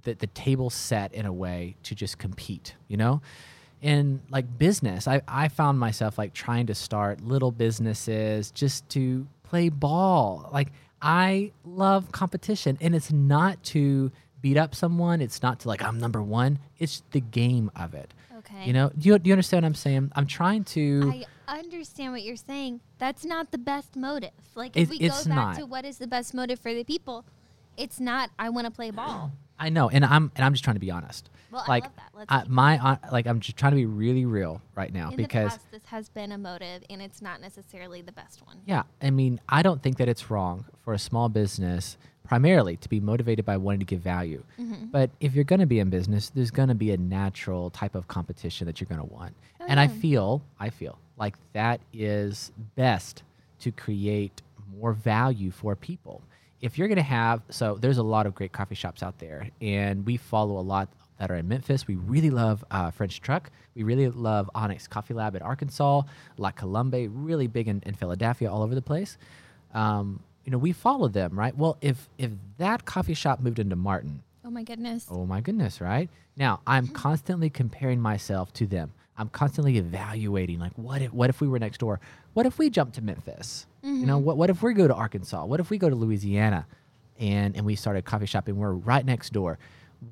the, 0.02 0.14
the 0.14 0.28
table 0.28 0.70
set 0.70 1.12
in 1.12 1.26
a 1.26 1.32
way 1.32 1.74
to 1.82 1.94
just 1.96 2.18
compete, 2.18 2.76
you 2.86 2.96
know? 2.96 3.20
In 3.80 4.20
like 4.30 4.58
business, 4.58 5.08
I, 5.08 5.22
I 5.26 5.48
found 5.48 5.78
myself 5.78 6.18
like 6.18 6.34
trying 6.34 6.66
to 6.66 6.74
start 6.74 7.20
little 7.20 7.52
businesses 7.52 8.50
just 8.50 8.88
to 8.90 9.26
play 9.44 9.68
ball. 9.68 10.50
Like 10.52 10.68
I 11.00 11.52
love 11.64 12.12
competition, 12.12 12.78
and 12.80 12.94
it's 12.94 13.12
not 13.12 13.62
to 13.64 14.10
beat 14.40 14.56
up 14.56 14.74
someone. 14.74 15.20
It's 15.20 15.42
not 15.42 15.60
to 15.60 15.68
like 15.68 15.82
I'm 15.82 15.98
number 15.98 16.22
one. 16.22 16.58
It's 16.78 17.02
the 17.12 17.20
game 17.20 17.70
of 17.76 17.94
it. 17.94 18.12
Okay. 18.38 18.64
You 18.64 18.72
know, 18.72 18.90
do 18.96 19.08
you, 19.08 19.18
do 19.18 19.28
you 19.28 19.32
understand 19.34 19.64
what 19.64 19.68
I'm 19.68 19.74
saying? 19.74 20.12
I'm 20.14 20.26
trying 20.26 20.64
to. 20.64 21.24
I 21.46 21.58
understand 21.58 22.12
what 22.12 22.22
you're 22.22 22.36
saying. 22.36 22.80
That's 22.98 23.24
not 23.24 23.50
the 23.50 23.58
best 23.58 23.96
motive. 23.96 24.30
Like 24.54 24.76
if 24.76 24.88
It- 24.88 24.90
we 24.90 24.98
go 24.98 25.08
back 25.08 25.26
not. 25.26 25.56
to 25.56 25.66
what 25.66 25.84
is 25.84 25.98
the 25.98 26.06
best 26.06 26.34
motive 26.34 26.58
for 26.58 26.72
the 26.74 26.84
people, 26.84 27.24
it's 27.76 27.98
not 28.00 28.30
I 28.38 28.48
want 28.50 28.66
to 28.66 28.70
play 28.70 28.90
ball. 28.90 29.32
I 29.58 29.68
know, 29.68 29.88
and 29.88 30.04
I'm 30.04 30.30
and 30.36 30.44
I'm 30.44 30.52
just 30.52 30.64
trying 30.64 30.76
to 30.76 30.80
be 30.80 30.90
honest. 30.90 31.30
Well, 31.50 31.64
like 31.66 31.84
I 31.84 31.86
love 31.86 31.96
that. 31.96 32.10
Let's 32.14 32.32
I, 32.32 32.44
my 32.48 32.78
uh, 32.78 32.96
like 33.10 33.26
I'm 33.26 33.40
just 33.40 33.56
trying 33.56 33.72
to 33.72 33.76
be 33.76 33.86
really 33.86 34.24
real 34.26 34.60
right 34.74 34.92
now 34.92 35.10
in 35.10 35.16
because 35.16 35.52
the 35.52 35.58
past 35.58 35.70
this 35.72 35.84
has 35.86 36.08
been 36.08 36.32
a 36.32 36.38
motive 36.38 36.82
and 36.90 37.00
it's 37.00 37.22
not 37.22 37.40
necessarily 37.40 38.02
the 38.02 38.12
best 38.12 38.46
one. 38.46 38.58
yeah, 38.66 38.82
I 39.00 39.10
mean 39.10 39.40
I 39.48 39.62
don't 39.62 39.82
think 39.82 39.96
that 39.98 40.08
it's 40.08 40.30
wrong 40.30 40.66
for 40.84 40.92
a 40.92 40.98
small 40.98 41.28
business 41.28 41.96
primarily 42.28 42.76
to 42.76 42.88
be 42.90 43.00
motivated 43.00 43.44
by 43.46 43.56
wanting 43.56 43.80
to 43.80 43.86
give 43.86 44.00
value. 44.00 44.44
Mm-hmm. 44.60 44.86
But 44.86 45.10
if 45.18 45.34
you're 45.34 45.44
going 45.44 45.60
to 45.60 45.66
be 45.66 45.78
in 45.78 45.88
business, 45.88 46.28
there's 46.28 46.50
going 46.50 46.68
to 46.68 46.74
be 46.74 46.90
a 46.92 46.98
natural 46.98 47.70
type 47.70 47.94
of 47.94 48.06
competition 48.06 48.66
that 48.66 48.80
you're 48.80 48.88
going 48.88 49.00
to 49.00 49.12
want. 49.14 49.34
Oh, 49.60 49.64
and 49.66 49.80
I 49.80 49.88
feel, 49.88 50.42
I 50.60 50.68
feel 50.68 50.98
like 51.16 51.36
that 51.54 51.80
is 51.92 52.52
best 52.76 53.22
to 53.60 53.72
create 53.72 54.42
more 54.78 54.92
value 54.92 55.50
for 55.50 55.74
people. 55.74 56.22
If 56.60 56.78
you're 56.78 56.88
going 56.88 56.96
to 56.96 57.02
have, 57.02 57.42
so 57.50 57.76
there's 57.80 57.98
a 57.98 58.02
lot 58.02 58.26
of 58.26 58.34
great 58.34 58.52
coffee 58.52 58.74
shops 58.74 59.02
out 59.02 59.18
there, 59.18 59.48
and 59.60 60.04
we 60.04 60.16
follow 60.16 60.58
a 60.58 60.62
lot 60.62 60.88
that 61.18 61.30
are 61.30 61.36
in 61.36 61.48
Memphis. 61.48 61.86
We 61.86 61.96
really 61.96 62.30
love 62.30 62.64
uh, 62.70 62.90
French 62.90 63.20
Truck. 63.20 63.50
We 63.74 63.82
really 63.82 64.08
love 64.08 64.50
Onyx 64.54 64.86
Coffee 64.88 65.14
Lab 65.14 65.36
at 65.36 65.42
Arkansas, 65.42 66.02
La 66.36 66.50
Colombe, 66.50 67.08
really 67.12 67.46
big 67.46 67.68
in, 67.68 67.82
in 67.86 67.94
Philadelphia, 67.94 68.50
all 68.50 68.62
over 68.62 68.74
the 68.74 68.82
place. 68.82 69.18
Um, 69.74 70.20
you 70.44 70.52
know, 70.52 70.58
we 70.58 70.72
follow 70.72 71.08
them, 71.08 71.38
right? 71.38 71.56
Well, 71.56 71.76
if 71.80 72.08
if 72.16 72.30
that 72.56 72.84
coffee 72.84 73.14
shop 73.14 73.40
moved 73.40 73.58
into 73.58 73.76
Martin, 73.76 74.22
Oh 74.48 74.50
my 74.50 74.62
goodness. 74.62 75.06
Oh 75.10 75.26
my 75.26 75.42
goodness, 75.42 75.78
right? 75.78 76.08
Now, 76.34 76.60
I'm 76.66 76.88
constantly 77.04 77.50
comparing 77.50 78.00
myself 78.00 78.50
to 78.54 78.66
them. 78.66 78.92
I'm 79.18 79.28
constantly 79.28 79.76
evaluating 79.76 80.58
like 80.58 80.72
what 80.76 81.02
if 81.02 81.12
what 81.12 81.28
if 81.28 81.40
we 81.40 81.48
were 81.48 81.58
next 81.58 81.78
door? 81.78 82.00
What 82.32 82.46
if 82.46 82.58
we 82.58 82.70
jump 82.70 82.94
to 82.94 83.02
Memphis? 83.02 83.66
You 83.88 84.06
know, 84.06 84.18
what 84.18 84.36
what 84.36 84.50
if 84.50 84.62
we 84.62 84.74
go 84.74 84.86
to 84.86 84.94
Arkansas? 84.94 85.44
What 85.44 85.60
if 85.60 85.70
we 85.70 85.78
go 85.78 85.88
to 85.88 85.94
Louisiana 85.94 86.66
and 87.18 87.56
and 87.56 87.64
we 87.64 87.74
start 87.74 87.96
a 87.96 88.02
coffee 88.02 88.26
shop 88.26 88.48
and 88.48 88.56
we're 88.56 88.72
right 88.72 89.04
next 89.04 89.32
door? 89.32 89.58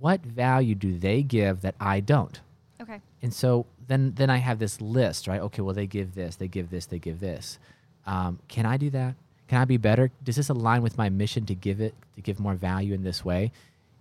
What 0.00 0.20
value 0.22 0.74
do 0.74 0.98
they 0.98 1.22
give 1.22 1.60
that 1.60 1.74
I 1.78 2.00
don't? 2.00 2.40
Okay. 2.80 3.00
And 3.22 3.32
so 3.32 3.66
then 3.86 4.12
then 4.16 4.30
I 4.30 4.38
have 4.38 4.58
this 4.58 4.80
list, 4.80 5.28
right? 5.28 5.40
Okay, 5.40 5.62
well 5.62 5.74
they 5.74 5.86
give 5.86 6.14
this, 6.14 6.36
they 6.36 6.48
give 6.48 6.70
this, 6.70 6.86
they 6.86 6.98
give 6.98 7.20
this. 7.20 7.58
Um, 8.06 8.38
can 8.48 8.66
I 8.66 8.76
do 8.76 8.90
that? 8.90 9.14
Can 9.48 9.60
I 9.60 9.64
be 9.64 9.76
better? 9.76 10.10
Does 10.24 10.36
this 10.36 10.48
align 10.48 10.82
with 10.82 10.98
my 10.98 11.08
mission 11.08 11.46
to 11.46 11.54
give 11.54 11.80
it 11.80 11.94
to 12.16 12.20
give 12.20 12.40
more 12.40 12.54
value 12.54 12.94
in 12.94 13.04
this 13.04 13.24
way? 13.24 13.52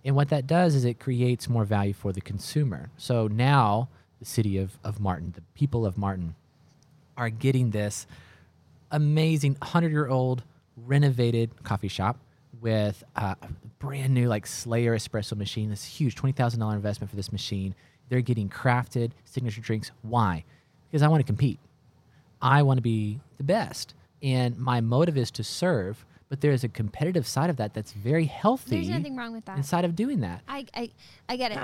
And 0.04 0.14
what 0.14 0.28
that 0.28 0.46
does 0.46 0.74
is 0.74 0.84
it 0.84 1.00
creates 1.00 1.48
more 1.48 1.64
value 1.64 1.92
for 1.92 2.12
the 2.12 2.20
consumer. 2.20 2.90
So 2.96 3.26
now 3.26 3.88
the 4.20 4.24
city 4.24 4.56
of, 4.56 4.78
of 4.84 5.00
Martin, 5.00 5.32
the 5.34 5.42
people 5.54 5.84
of 5.84 5.98
Martin, 5.98 6.34
are 7.16 7.28
getting 7.28 7.70
this 7.70 8.06
amazing 8.90 9.52
100 9.60 9.90
year 9.90 10.08
old 10.08 10.42
renovated 10.76 11.62
coffee 11.64 11.88
shop 11.88 12.18
with 12.60 13.02
uh, 13.16 13.34
a 13.42 13.48
brand 13.78 14.14
new 14.14 14.28
like 14.28 14.46
Slayer 14.46 14.96
espresso 14.96 15.36
machine. 15.36 15.70
This 15.70 15.84
huge 15.84 16.14
$20,000 16.14 16.74
investment 16.74 17.10
for 17.10 17.16
this 17.16 17.32
machine. 17.32 17.74
They're 18.08 18.20
getting 18.20 18.48
crafted 18.48 19.10
signature 19.24 19.60
drinks. 19.60 19.90
Why? 20.02 20.44
Because 20.90 21.02
I 21.02 21.08
want 21.08 21.20
to 21.20 21.26
compete. 21.26 21.58
I 22.40 22.62
want 22.62 22.78
to 22.78 22.82
be 22.82 23.20
the 23.36 23.42
best. 23.44 23.94
And 24.22 24.56
my 24.58 24.80
motive 24.80 25.16
is 25.18 25.30
to 25.32 25.44
serve, 25.44 26.04
but 26.28 26.40
there 26.40 26.52
is 26.52 26.64
a 26.64 26.68
competitive 26.68 27.26
side 27.26 27.50
of 27.50 27.56
that 27.56 27.74
that's 27.74 27.92
very 27.92 28.24
healthy 28.26 28.76
There's 28.76 28.88
nothing 28.88 29.16
wrong 29.16 29.32
with 29.32 29.44
that. 29.46 29.56
inside 29.56 29.84
of 29.84 29.94
doing 29.96 30.20
that. 30.20 30.42
I, 30.48 30.66
I 30.74 30.90
I 31.28 31.36
get 31.36 31.52
it. 31.52 31.58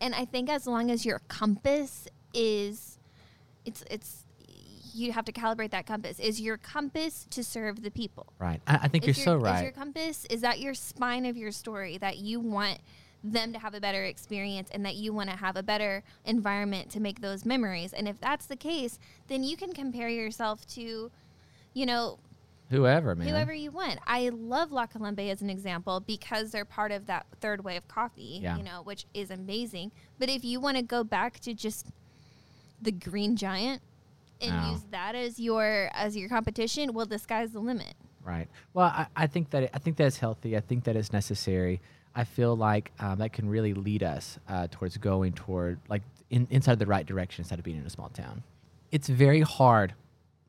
and 0.00 0.14
I 0.14 0.24
think 0.24 0.50
as 0.50 0.66
long 0.66 0.90
as 0.90 1.06
your 1.06 1.20
compass 1.28 2.08
is 2.34 2.98
it's 3.64 3.82
it's 3.90 4.25
you 4.96 5.12
have 5.12 5.24
to 5.26 5.32
calibrate 5.32 5.70
that 5.70 5.86
compass. 5.86 6.18
Is 6.18 6.40
your 6.40 6.56
compass 6.56 7.26
to 7.30 7.44
serve 7.44 7.82
the 7.82 7.90
people? 7.90 8.32
Right. 8.38 8.60
I, 8.66 8.80
I 8.82 8.88
think 8.88 9.04
you're 9.04 9.10
Is 9.10 9.22
so 9.22 9.32
your, 9.32 9.38
Is 9.38 9.44
right. 9.44 9.62
your 9.62 9.72
compass 9.72 10.26
is 10.30 10.40
that 10.40 10.58
your 10.60 10.74
spine 10.74 11.26
of 11.26 11.36
your 11.36 11.52
story 11.52 11.98
that 11.98 12.18
you 12.18 12.40
want 12.40 12.78
them 13.24 13.52
to 13.52 13.58
have 13.58 13.74
a 13.74 13.80
better 13.80 14.04
experience 14.04 14.68
and 14.72 14.84
that 14.86 14.94
you 14.94 15.12
want 15.12 15.28
to 15.30 15.36
have 15.36 15.56
a 15.56 15.62
better 15.62 16.02
environment 16.24 16.90
to 16.92 17.00
make 17.00 17.20
those 17.20 17.44
memories. 17.44 17.92
And 17.92 18.06
if 18.08 18.20
that's 18.20 18.46
the 18.46 18.56
case, 18.56 18.98
then 19.28 19.42
you 19.42 19.56
can 19.56 19.72
compare 19.72 20.08
yourself 20.08 20.66
to, 20.68 21.10
you 21.74 21.86
know, 21.86 22.18
Whoever, 22.70 23.14
man. 23.14 23.28
whoever 23.28 23.52
you 23.52 23.70
want. 23.70 24.00
I 24.06 24.28
love 24.30 24.72
La 24.72 24.86
Colombe 24.86 25.30
as 25.30 25.40
an 25.40 25.50
example 25.50 26.00
because 26.00 26.50
they're 26.50 26.64
part 26.64 26.90
of 26.90 27.06
that 27.06 27.26
third 27.40 27.62
wave 27.64 27.78
of 27.78 27.88
coffee, 27.88 28.40
Yeah. 28.42 28.56
you 28.56 28.62
know, 28.64 28.82
which 28.82 29.06
is 29.14 29.30
amazing. 29.30 29.92
But 30.18 30.28
if 30.28 30.44
you 30.44 30.58
want 30.58 30.76
to 30.76 30.82
go 30.82 31.04
back 31.04 31.38
to 31.40 31.54
just 31.54 31.86
the 32.82 32.90
green 32.92 33.36
giant 33.36 33.82
and 34.40 34.50
No. 34.56 34.70
use 34.72 34.82
that 34.90 35.14
as 35.14 35.38
your 35.40 35.90
as 35.92 36.16
your 36.16 36.28
competition, 36.28 36.92
well 36.92 37.06
the 37.06 37.18
sky's 37.18 37.52
the 37.52 37.60
limit. 37.60 37.94
Right. 38.24 38.48
Well, 38.74 38.86
I, 38.86 39.06
I 39.14 39.26
think 39.26 39.50
that 39.50 39.70
I 39.72 39.78
think 39.78 39.96
that's 39.96 40.18
healthy. 40.18 40.56
I 40.56 40.60
think 40.60 40.84
that 40.84 40.96
is 40.96 41.12
necessary. 41.12 41.80
I 42.14 42.24
feel 42.24 42.56
like 42.56 42.92
um, 42.98 43.18
that 43.18 43.32
can 43.32 43.48
really 43.48 43.74
lead 43.74 44.02
us 44.02 44.38
uh, 44.48 44.68
towards 44.70 44.96
going 44.96 45.32
toward 45.34 45.78
like 45.88 46.02
in, 46.30 46.46
inside 46.50 46.78
the 46.78 46.86
right 46.86 47.06
direction 47.06 47.42
instead 47.42 47.58
of 47.58 47.64
being 47.64 47.76
in 47.76 47.86
a 47.86 47.90
small 47.90 48.08
town. 48.08 48.42
It's 48.90 49.08
very 49.08 49.42
hard 49.42 49.94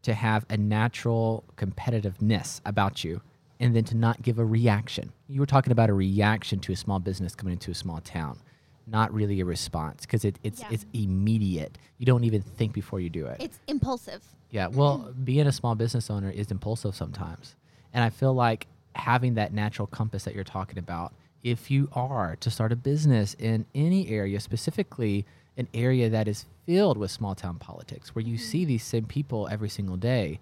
to 0.03 0.13
have 0.13 0.45
a 0.49 0.55
natural 0.57 1.43
competitiveness 1.57 2.61
about 2.65 3.03
you 3.03 3.21
and 3.59 3.75
then 3.75 3.83
to 3.85 3.95
not 3.97 4.21
give 4.21 4.39
a 4.39 4.45
reaction. 4.45 5.11
You 5.27 5.39
were 5.39 5.45
talking 5.45 5.71
about 5.71 5.89
a 5.89 5.93
reaction 5.93 6.59
to 6.61 6.71
a 6.71 6.75
small 6.75 6.99
business 6.99 7.35
coming 7.35 7.53
into 7.53 7.71
a 7.71 7.75
small 7.75 7.99
town, 8.01 8.39
not 8.87 9.13
really 9.13 9.39
a 9.41 9.45
response 9.45 10.05
because 10.05 10.23
it, 10.25 10.39
it's 10.43 10.61
Yeah. 10.61 10.69
it's 10.71 10.85
immediate. 10.93 11.77
You 11.97 12.05
don't 12.05 12.23
even 12.23 12.41
think 12.41 12.73
before 12.73 12.99
you 12.99 13.09
do 13.09 13.25
it. 13.25 13.37
It's 13.41 13.59
impulsive. 13.67 14.23
Yeah, 14.49 14.67
well, 14.67 15.13
being 15.23 15.45
a 15.45 15.51
small 15.51 15.75
business 15.75 16.09
owner 16.09 16.29
is 16.29 16.51
impulsive 16.51 16.95
sometimes. 16.95 17.55
And 17.93 18.03
I 18.03 18.09
feel 18.09 18.33
like 18.33 18.67
having 18.93 19.35
that 19.35 19.53
natural 19.53 19.87
compass 19.87 20.23
that 20.23 20.33
you're 20.33 20.43
talking 20.43 20.79
about, 20.79 21.13
if 21.43 21.69
you 21.69 21.89
are 21.93 22.35
to 22.37 22.49
start 22.49 22.71
a 22.71 22.75
business 22.75 23.35
in 23.39 23.65
any 23.75 24.07
area, 24.09 24.39
specifically 24.39 25.25
an 25.57 25.67
area 25.73 26.09
that 26.09 26.27
is 26.27 26.45
filled 26.65 26.97
with 26.97 27.11
small 27.11 27.35
town 27.35 27.57
politics, 27.57 28.15
where 28.15 28.23
you 28.23 28.37
see 28.37 28.63
mm. 28.63 28.67
these 28.67 28.83
same 28.83 29.05
people 29.05 29.47
every 29.49 29.69
single 29.69 29.97
day, 29.97 30.39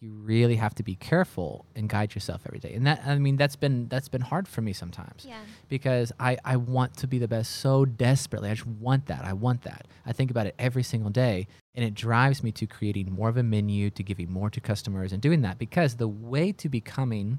you 0.00 0.10
really 0.10 0.56
have 0.56 0.74
to 0.74 0.82
be 0.82 0.94
careful 0.94 1.64
and 1.74 1.88
guide 1.88 2.14
yourself 2.14 2.42
every 2.46 2.58
day. 2.58 2.74
And 2.74 2.86
that 2.86 3.02
I 3.06 3.16
mean 3.18 3.36
that's 3.36 3.56
been 3.56 3.88
that's 3.88 4.08
been 4.08 4.20
hard 4.20 4.46
for 4.46 4.60
me 4.60 4.72
sometimes 4.72 5.24
Yeah. 5.26 5.40
because 5.68 6.12
I, 6.20 6.36
I 6.44 6.56
want 6.56 6.96
to 6.98 7.06
be 7.06 7.18
the 7.18 7.28
best 7.28 7.56
so 7.56 7.84
desperately. 7.86 8.50
I 8.50 8.54
just 8.54 8.66
want 8.66 9.06
that. 9.06 9.24
I 9.24 9.32
want 9.32 9.62
that. 9.62 9.86
I 10.04 10.12
think 10.12 10.30
about 10.30 10.46
it 10.46 10.54
every 10.58 10.82
single 10.82 11.10
day, 11.10 11.48
and 11.74 11.84
it 11.84 11.94
drives 11.94 12.42
me 12.42 12.52
to 12.52 12.66
creating 12.66 13.10
more 13.10 13.28
of 13.30 13.36
a 13.38 13.42
menu, 13.42 13.88
to 13.90 14.02
giving 14.02 14.30
more 14.30 14.50
to 14.50 14.60
customers, 14.60 15.12
and 15.12 15.22
doing 15.22 15.40
that 15.42 15.58
because 15.58 15.96
the 15.96 16.08
way 16.08 16.52
to 16.52 16.68
becoming 16.68 17.38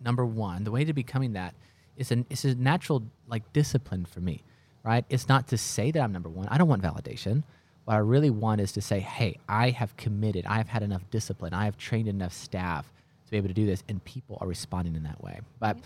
number 0.00 0.24
one, 0.26 0.64
the 0.64 0.70
way 0.70 0.84
to 0.84 0.92
becoming 0.92 1.34
that 1.34 1.54
is 1.96 2.10
it's 2.10 2.20
a 2.20 2.24
it's 2.30 2.44
a 2.44 2.54
natural 2.56 3.04
like 3.28 3.50
discipline 3.52 4.04
for 4.06 4.20
me, 4.20 4.42
right? 4.82 5.04
It's 5.08 5.28
not 5.28 5.46
to 5.48 5.56
say 5.56 5.90
that 5.92 6.00
I'm 6.00 6.12
number 6.12 6.28
one. 6.28 6.48
I 6.48 6.58
don't 6.58 6.68
want 6.68 6.82
validation. 6.82 7.44
What 7.90 7.96
I 7.96 8.00
really 8.02 8.30
want 8.30 8.60
is 8.60 8.70
to 8.74 8.80
say, 8.80 9.00
hey, 9.00 9.36
I 9.48 9.70
have 9.70 9.96
committed. 9.96 10.46
I 10.46 10.58
have 10.58 10.68
had 10.68 10.84
enough 10.84 11.02
discipline. 11.10 11.52
I 11.52 11.64
have 11.64 11.76
trained 11.76 12.06
enough 12.06 12.32
staff 12.32 12.86
to 13.24 13.30
be 13.32 13.36
able 13.36 13.48
to 13.48 13.52
do 13.52 13.66
this, 13.66 13.82
and 13.88 14.04
people 14.04 14.38
are 14.40 14.46
responding 14.46 14.94
in 14.94 15.02
that 15.02 15.20
way. 15.20 15.40
But 15.58 15.76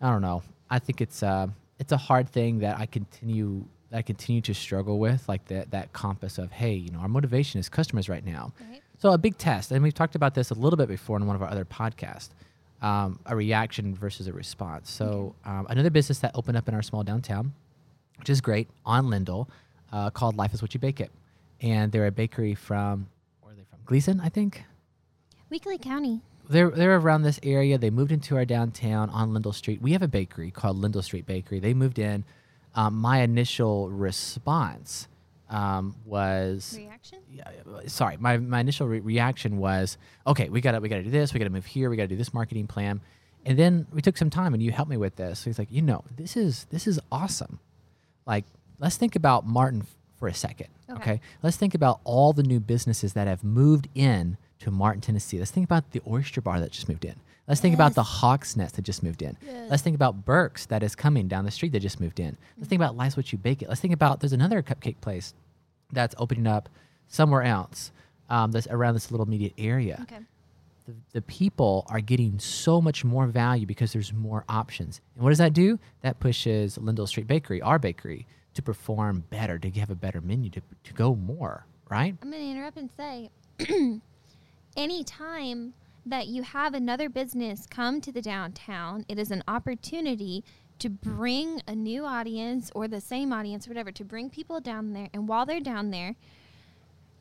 I 0.00 0.10
don't 0.10 0.22
know. 0.22 0.42
I 0.70 0.78
think 0.78 1.02
it's 1.02 1.22
uh, 1.22 1.48
it's 1.78 1.92
a 1.92 1.98
hard 1.98 2.30
thing 2.30 2.60
that 2.60 2.78
I 2.78 2.86
continue 2.86 3.66
that 3.90 3.98
I 3.98 4.00
continue 4.00 4.40
to 4.40 4.54
struggle 4.54 4.98
with, 4.98 5.28
like 5.28 5.44
that 5.48 5.72
that 5.72 5.92
compass 5.92 6.38
of 6.38 6.52
hey, 6.52 6.72
you 6.72 6.90
know, 6.90 7.00
our 7.00 7.08
motivation 7.08 7.60
is 7.60 7.68
customers 7.68 8.08
right 8.08 8.24
now. 8.24 8.54
Right. 8.70 8.80
So 8.96 9.12
a 9.12 9.18
big 9.18 9.36
test, 9.36 9.72
and 9.72 9.82
we've 9.82 9.92
talked 9.92 10.14
about 10.14 10.34
this 10.34 10.48
a 10.52 10.54
little 10.54 10.78
bit 10.78 10.88
before 10.88 11.18
in 11.18 11.26
one 11.26 11.36
of 11.36 11.42
our 11.42 11.50
other 11.50 11.66
podcasts. 11.66 12.30
Um, 12.80 13.18
a 13.26 13.36
reaction 13.36 13.94
versus 13.94 14.26
a 14.26 14.32
response. 14.32 14.90
So 14.90 15.34
um, 15.44 15.66
another 15.68 15.90
business 15.90 16.18
that 16.20 16.30
opened 16.34 16.56
up 16.56 16.66
in 16.66 16.74
our 16.74 16.82
small 16.82 17.02
downtown, 17.02 17.52
which 18.20 18.30
is 18.30 18.40
great, 18.40 18.70
on 18.86 19.10
Lindell, 19.10 19.50
uh, 19.92 20.08
called 20.08 20.38
Life 20.38 20.54
is 20.54 20.62
What 20.62 20.72
You 20.72 20.80
Bake 20.80 21.00
It, 21.00 21.10
and 21.60 21.92
they're 21.92 22.06
a 22.06 22.12
bakery 22.12 22.54
from 22.54 23.08
where 23.40 23.52
are 23.52 23.56
they 23.56 23.64
from? 23.68 23.78
Gleason, 23.84 24.20
I 24.20 24.28
think 24.28 24.64
Weakley 25.50 25.80
County. 25.80 26.22
they're 26.48 26.70
they're 26.70 26.96
around 26.96 27.22
this 27.22 27.38
area. 27.42 27.78
They 27.78 27.90
moved 27.90 28.12
into 28.12 28.36
our 28.36 28.44
downtown 28.44 29.10
on 29.10 29.32
Lindell 29.32 29.52
Street. 29.52 29.80
We 29.80 29.92
have 29.92 30.02
a 30.02 30.08
bakery 30.08 30.50
called 30.50 30.76
Lindell 30.76 31.02
Street 31.02 31.26
Bakery. 31.26 31.60
They 31.60 31.74
moved 31.74 31.98
in. 31.98 32.24
Um, 32.74 32.94
my 32.96 33.20
initial 33.20 33.88
response 33.88 35.08
um, 35.48 35.94
was 36.04 36.74
Reaction? 36.76 37.18
yeah, 37.32 37.44
sorry. 37.86 38.16
My, 38.18 38.36
my 38.36 38.60
initial 38.60 38.86
re- 38.86 39.00
reaction 39.00 39.56
was 39.58 39.96
okay. 40.26 40.48
We 40.50 40.60
gotta 40.60 40.80
we 40.80 40.88
gotta 40.88 41.04
do 41.04 41.10
this. 41.10 41.32
We 41.32 41.38
gotta 41.38 41.50
move 41.50 41.64
here. 41.66 41.88
We 41.88 41.96
gotta 41.96 42.08
do 42.08 42.16
this 42.16 42.34
marketing 42.34 42.66
plan. 42.66 43.00
And 43.46 43.56
then 43.56 43.86
we 43.92 44.02
took 44.02 44.16
some 44.16 44.28
time, 44.28 44.54
and 44.54 44.62
you 44.62 44.72
helped 44.72 44.90
me 44.90 44.96
with 44.96 45.14
this. 45.16 45.38
So 45.38 45.44
he's 45.50 45.58
like, 45.58 45.70
you 45.70 45.80
know, 45.80 46.04
this 46.16 46.36
is 46.36 46.66
this 46.70 46.86
is 46.88 46.98
awesome. 47.12 47.60
Like, 48.26 48.44
let's 48.80 48.96
think 48.96 49.14
about 49.14 49.46
Martin 49.46 49.82
f- 49.82 49.94
for 50.18 50.26
a 50.26 50.34
second. 50.34 50.68
Okay. 50.90 51.00
Okay. 51.00 51.20
Let's 51.42 51.56
think 51.56 51.74
about 51.74 52.00
all 52.04 52.32
the 52.32 52.42
new 52.42 52.60
businesses 52.60 53.12
that 53.14 53.26
have 53.26 53.42
moved 53.42 53.88
in 53.94 54.36
to 54.60 54.70
Martin, 54.70 55.00
Tennessee. 55.00 55.38
Let's 55.38 55.50
think 55.50 55.64
about 55.64 55.90
the 55.90 56.00
Oyster 56.06 56.40
Bar 56.40 56.60
that 56.60 56.72
just 56.72 56.88
moved 56.88 57.04
in. 57.04 57.16
Let's 57.48 57.60
think 57.60 57.74
about 57.74 57.94
the 57.94 58.02
Hawk's 58.02 58.56
Nest 58.56 58.74
that 58.74 58.82
just 58.82 59.02
moved 59.04 59.22
in. 59.22 59.36
Yes. 59.44 59.70
Let's 59.70 59.82
think 59.82 59.94
about 59.94 60.24
Burke's 60.24 60.66
that 60.66 60.82
is 60.82 60.96
coming 60.96 61.28
down 61.28 61.44
the 61.44 61.50
street 61.52 61.72
that 61.72 61.80
just 61.80 62.00
moved 62.00 62.18
in. 62.18 62.36
Let's 62.56 62.68
think 62.68 62.80
about 62.80 62.96
Life's 62.96 63.16
What 63.16 63.30
You 63.30 63.38
Bake 63.38 63.62
It. 63.62 63.68
Let's 63.68 63.80
think 63.80 63.94
about 63.94 64.18
there's 64.20 64.32
another 64.32 64.62
cupcake 64.62 65.00
place 65.00 65.32
that's 65.92 66.14
opening 66.18 66.46
up 66.48 66.68
somewhere 67.06 67.42
else 67.42 67.92
um, 68.28 68.50
that's 68.50 68.66
around 68.68 68.94
this 68.94 69.12
little 69.12 69.24
immediate 69.24 69.52
area. 69.58 69.98
Okay. 70.02 70.22
The, 70.86 70.94
the 71.12 71.22
people 71.22 71.86
are 71.88 72.00
getting 72.00 72.40
so 72.40 72.80
much 72.80 73.04
more 73.04 73.26
value 73.26 73.66
because 73.66 73.92
there's 73.92 74.12
more 74.12 74.44
options. 74.48 75.00
And 75.14 75.22
what 75.22 75.30
does 75.30 75.38
that 75.38 75.52
do? 75.52 75.78
That 76.02 76.18
pushes 76.18 76.78
Lindell 76.78 77.06
Street 77.06 77.28
Bakery, 77.28 77.62
our 77.62 77.78
bakery, 77.78 78.26
to 78.56 78.62
perform 78.62 79.24
better, 79.30 79.58
to 79.58 79.70
have 79.78 79.90
a 79.90 79.94
better 79.94 80.20
menu, 80.20 80.50
to, 80.50 80.62
to 80.84 80.92
go 80.92 81.14
more, 81.14 81.66
right? 81.88 82.14
I'm 82.22 82.30
going 82.30 82.42
to 82.42 82.50
interrupt 82.50 82.76
and 82.76 82.90
say 82.96 83.30
anytime 84.76 85.74
that 86.04 86.26
you 86.28 86.42
have 86.42 86.74
another 86.74 87.08
business 87.08 87.66
come 87.68 88.00
to 88.00 88.12
the 88.12 88.22
downtown, 88.22 89.04
it 89.08 89.18
is 89.18 89.30
an 89.30 89.42
opportunity 89.48 90.44
to 90.78 90.90
bring 90.90 91.62
a 91.66 91.74
new 91.74 92.04
audience 92.04 92.70
or 92.74 92.86
the 92.86 93.00
same 93.00 93.32
audience 93.32 93.66
or 93.66 93.70
whatever, 93.70 93.90
to 93.92 94.04
bring 94.04 94.28
people 94.28 94.60
down 94.60 94.92
there. 94.92 95.08
And 95.12 95.26
while 95.26 95.46
they're 95.46 95.60
down 95.60 95.90
there, 95.90 96.14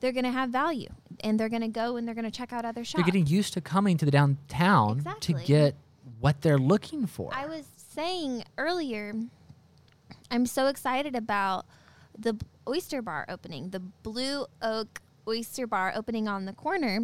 they're 0.01 0.11
going 0.11 0.25
to 0.25 0.31
have 0.31 0.49
value 0.49 0.89
and 1.21 1.39
they're 1.39 1.49
going 1.49 1.61
to 1.61 1.67
go 1.69 1.95
and 1.95 2.07
they're 2.07 2.15
going 2.15 2.25
to 2.25 2.31
check 2.31 2.51
out 2.51 2.65
other 2.65 2.83
shops. 2.83 2.97
They're 2.97 3.05
getting 3.05 3.27
used 3.27 3.53
to 3.53 3.61
coming 3.61 3.97
to 3.97 4.05
the 4.05 4.11
downtown 4.11 4.97
Exactly. 4.97 5.33
to 5.35 5.43
get 5.45 5.75
what 6.19 6.41
they're 6.41 6.57
looking 6.59 7.07
for. 7.07 7.31
I 7.33 7.45
was 7.45 7.65
saying 7.77 8.43
earlier, 8.57 9.13
I'm 10.31 10.45
so 10.45 10.67
excited 10.67 11.15
about 11.15 11.65
the 12.17 12.39
oyster 12.67 13.01
bar 13.01 13.25
opening, 13.29 13.69
the 13.69 13.79
Blue 13.79 14.45
Oak 14.61 15.01
Oyster 15.27 15.67
Bar 15.67 15.93
opening 15.95 16.27
on 16.27 16.45
the 16.45 16.53
corner. 16.53 17.01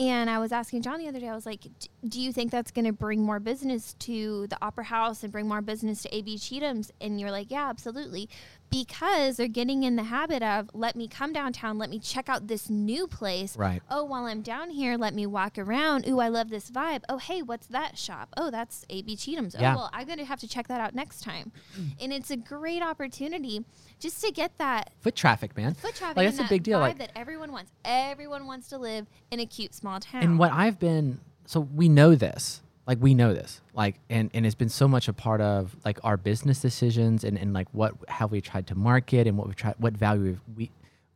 And 0.00 0.28
I 0.28 0.38
was 0.40 0.50
asking 0.50 0.82
John 0.82 0.98
the 0.98 1.06
other 1.06 1.20
day, 1.20 1.28
I 1.28 1.34
was 1.36 1.46
like, 1.46 1.60
"D- 1.62 1.88
do 2.08 2.20
you 2.20 2.32
think 2.32 2.50
that's 2.50 2.72
going 2.72 2.84
to 2.84 2.92
bring 2.92 3.22
more 3.22 3.38
business 3.38 3.94
to 4.00 4.48
the 4.48 4.58
Opera 4.60 4.84
House 4.84 5.22
and 5.22 5.30
bring 5.30 5.46
more 5.46 5.62
business 5.62 6.02
to 6.02 6.12
AB 6.14 6.36
Cheatham's? 6.38 6.90
And 7.00 7.20
you're 7.20 7.30
like, 7.30 7.48
yeah, 7.50 7.68
absolutely. 7.68 8.28
Because 8.70 9.36
they're 9.36 9.46
getting 9.46 9.84
in 9.84 9.94
the 9.94 10.02
habit 10.02 10.42
of, 10.42 10.68
let 10.74 10.96
me 10.96 11.06
come 11.06 11.32
downtown, 11.32 11.78
let 11.78 11.90
me 11.90 12.00
check 12.00 12.28
out 12.28 12.48
this 12.48 12.68
new 12.68 13.06
place. 13.06 13.56
Right. 13.56 13.80
Oh, 13.88 14.02
while 14.02 14.24
I'm 14.24 14.42
down 14.42 14.70
here, 14.70 14.96
let 14.96 15.14
me 15.14 15.26
walk 15.26 15.58
around. 15.58 16.08
Ooh, 16.08 16.18
I 16.18 16.26
love 16.26 16.50
this 16.50 16.72
vibe. 16.72 17.02
Oh, 17.08 17.18
hey, 17.18 17.40
what's 17.40 17.68
that 17.68 17.96
shop? 17.96 18.30
Oh, 18.36 18.50
that's 18.50 18.84
AB 18.90 19.14
Cheatham's. 19.14 19.54
Oh, 19.54 19.60
yeah. 19.60 19.74
Oh, 19.74 19.76
well, 19.76 19.90
I'm 19.92 20.06
going 20.06 20.18
to 20.18 20.24
have 20.24 20.40
to 20.40 20.48
check 20.48 20.66
that 20.68 20.80
out 20.80 20.92
next 20.92 21.22
time. 21.22 21.52
and 22.00 22.12
it's 22.12 22.32
a 22.32 22.36
great 22.36 22.82
opportunity 22.82 23.64
just 24.04 24.22
to 24.22 24.30
get 24.30 24.56
that 24.58 24.92
Foot 25.00 25.16
traffic, 25.16 25.56
man. 25.56 25.72
foot 25.74 25.94
traffic. 25.94 26.16
Like 26.18 26.28
that's 26.28 26.38
a 26.38 26.48
big 26.48 26.62
deal. 26.62 26.78
Vibe 26.78 26.82
Like 26.82 26.98
that 26.98 27.10
everyone 27.16 27.50
wants. 27.52 27.72
Everyone 27.84 28.46
wants 28.46 28.68
to 28.68 28.78
live 28.78 29.06
in 29.30 29.40
a 29.40 29.46
cute 29.46 29.74
small 29.74 29.98
town. 29.98 30.22
and 30.22 30.38
what 30.38 30.52
I've 30.52 30.78
been 30.78 31.20
so 31.46 31.60
we 31.60 31.88
know 31.88 32.14
this. 32.14 32.60
Like 32.86 32.98
we 33.00 33.14
know 33.14 33.32
this. 33.32 33.62
Like 33.72 33.96
and 34.10 34.30
and 34.34 34.44
it's 34.44 34.54
been 34.54 34.68
so 34.68 34.86
much 34.86 35.08
a 35.08 35.14
part 35.14 35.40
of 35.40 35.74
like 35.86 35.98
our 36.04 36.18
business 36.18 36.60
decisions 36.60 37.24
and 37.24 37.38
and 37.38 37.54
like 37.54 37.66
what 37.72 37.94
how 38.08 38.26
we 38.26 38.42
tried 38.42 38.66
to 38.68 38.74
market 38.74 39.26
and 39.26 39.38
what 39.38 39.48
we 39.48 39.54
tried 39.54 39.76
what 39.78 39.94
value 39.94 40.38
we 40.54 40.70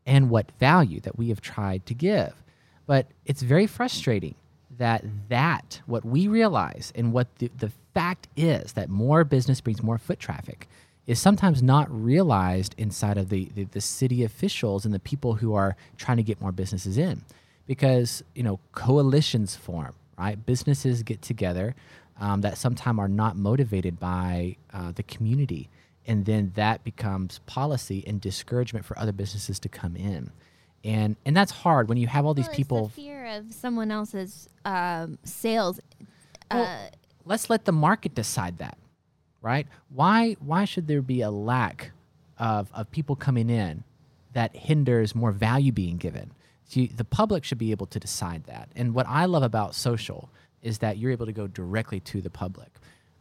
and 0.06 0.30
what 0.30 0.50
value 0.58 1.00
that 1.00 1.18
we 1.18 1.28
have 1.28 1.42
tried 1.42 1.84
to 1.86 1.94
give. 1.94 2.32
But 2.86 3.06
it's 3.26 3.42
very 3.42 3.66
frustrating 3.66 4.34
that 4.78 5.04
that 5.28 5.82
what 5.84 6.06
we 6.06 6.26
realize 6.26 6.90
and 6.94 7.12
what 7.12 7.26
the, 7.36 7.50
the 7.58 7.70
fact 7.92 8.28
is 8.34 8.72
that 8.72 8.88
more 8.88 9.24
business 9.24 9.60
brings 9.60 9.82
more 9.82 9.98
foot 9.98 10.18
traffic 10.18 10.68
is 11.08 11.18
sometimes 11.18 11.60
not 11.60 11.90
realized 11.90 12.76
inside 12.78 13.18
of 13.18 13.28
the, 13.30 13.48
the, 13.56 13.64
the 13.64 13.80
city 13.80 14.22
officials 14.22 14.84
and 14.84 14.94
the 14.94 15.00
people 15.00 15.34
who 15.34 15.54
are 15.54 15.74
trying 15.96 16.18
to 16.18 16.22
get 16.22 16.40
more 16.40 16.52
businesses 16.52 16.96
in. 16.96 17.22
Because 17.66 18.22
you 18.36 18.44
know 18.44 18.60
coalitions 18.72 19.56
form 19.56 19.94
right? 20.18 20.44
Businesses 20.44 21.02
get 21.02 21.22
together 21.22 21.74
um, 22.20 22.40
that 22.40 22.58
sometimes 22.58 22.98
are 22.98 23.08
not 23.08 23.36
motivated 23.36 23.98
by 24.00 24.56
uh, 24.72 24.92
the 24.92 25.04
community. 25.04 25.70
And 26.06 26.24
then 26.24 26.52
that 26.56 26.84
becomes 26.84 27.38
policy 27.46 28.02
and 28.06 28.20
discouragement 28.20 28.84
for 28.84 28.98
other 28.98 29.12
businesses 29.12 29.58
to 29.60 29.68
come 29.68 29.94
in. 29.94 30.30
And 30.84 31.16
and 31.26 31.36
that's 31.36 31.52
hard 31.52 31.88
when 31.88 31.98
you 31.98 32.06
have 32.06 32.24
all 32.24 32.34
these 32.34 32.46
Well, 32.46 32.56
people 32.56 32.86
the 32.86 32.92
fear 32.92 33.26
of 33.26 33.52
someone 33.52 33.90
else's 33.90 34.48
um, 34.64 35.18
sales. 35.24 35.80
Well, 36.50 36.64
uh, 36.64 36.90
let's 37.24 37.50
let 37.50 37.64
the 37.64 37.72
market 37.72 38.14
decide 38.14 38.58
that, 38.58 38.78
right? 39.42 39.66
Why 39.88 40.36
why 40.40 40.64
should 40.64 40.86
there 40.88 41.02
be 41.02 41.20
a 41.20 41.30
lack 41.30 41.92
of, 42.38 42.70
of 42.72 42.90
people 42.90 43.16
coming 43.16 43.50
in 43.50 43.84
that 44.32 44.54
hinders 44.54 45.14
more 45.14 45.32
value 45.32 45.72
being 45.72 45.96
given? 45.96 46.32
See, 46.64 46.86
the 46.86 47.04
public 47.04 47.44
should 47.44 47.58
be 47.58 47.70
able 47.70 47.86
to 47.86 47.98
decide 47.98 48.44
that. 48.44 48.68
And 48.76 48.94
what 48.94 49.06
I 49.08 49.24
love 49.24 49.42
about 49.42 49.74
social 49.74 50.28
is 50.62 50.78
that 50.78 50.98
you're 50.98 51.12
able 51.12 51.26
to 51.26 51.32
go 51.32 51.46
directly 51.46 52.00
to 52.00 52.20
the 52.20 52.30
public. 52.30 52.68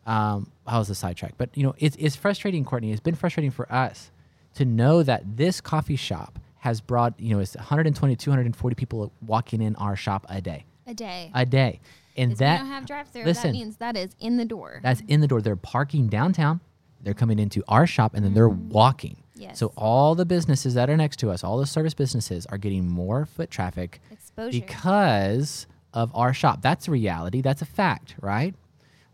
Um, 0.05 0.51
how 0.67 0.79
was 0.79 0.87
the 0.89 0.95
sidetrack? 0.95 1.35
But 1.37 1.49
you 1.55 1.63
know, 1.63 1.75
it's, 1.77 1.95
it's 1.99 2.15
frustrating, 2.15 2.65
Courtney. 2.65 2.91
It's 2.91 3.01
been 3.01 3.15
frustrating 3.15 3.51
for 3.51 3.71
us 3.71 4.11
to 4.55 4.65
know 4.65 5.03
that 5.03 5.37
this 5.37 5.61
coffee 5.61 5.95
shop 5.95 6.39
has 6.59 6.81
brought, 6.81 7.19
you 7.19 7.33
know, 7.33 7.39
it's 7.39 7.55
120, 7.55 8.15
240 8.15 8.75
people 8.75 9.11
walking 9.25 9.61
in 9.61 9.75
our 9.75 9.95
shop 9.95 10.25
a 10.29 10.41
day, 10.41 10.65
a 10.87 10.93
day. 10.93 11.31
a 11.33 11.45
day. 11.45 11.79
And 12.15 12.35
that 12.37 12.53
we 12.53 12.57
don't 12.63 12.73
have 12.73 12.85
drive 12.87 13.09
through. 13.09 13.31
That 13.31 13.51
means 13.51 13.77
that 13.77 13.95
is 13.95 14.15
in 14.19 14.37
the 14.37 14.45
door. 14.45 14.79
that's 14.81 15.01
in 15.07 15.21
the 15.21 15.27
door. 15.27 15.41
They're 15.41 15.55
parking 15.55 16.07
downtown. 16.07 16.61
They're 17.01 17.13
coming 17.13 17.37
into 17.37 17.63
our 17.67 17.85
shop 17.85 18.15
and 18.15 18.25
then 18.25 18.33
they're 18.33 18.49
walking. 18.49 19.17
Yes. 19.35 19.59
So 19.59 19.71
all 19.77 20.15
the 20.15 20.25
businesses 20.25 20.73
that 20.73 20.89
are 20.89 20.97
next 20.97 21.17
to 21.17 21.29
us, 21.29 21.43
all 21.43 21.59
the 21.59 21.67
service 21.67 21.93
businesses 21.93 22.47
are 22.47 22.57
getting 22.57 22.87
more 22.89 23.27
foot 23.27 23.51
traffic 23.51 24.01
Exposure. 24.09 24.59
because 24.59 25.67
of 25.93 26.11
our 26.15 26.33
shop. 26.33 26.61
That's 26.63 26.87
a 26.87 26.91
reality. 26.91 27.41
That's 27.41 27.61
a 27.61 27.65
fact, 27.65 28.15
right? 28.19 28.55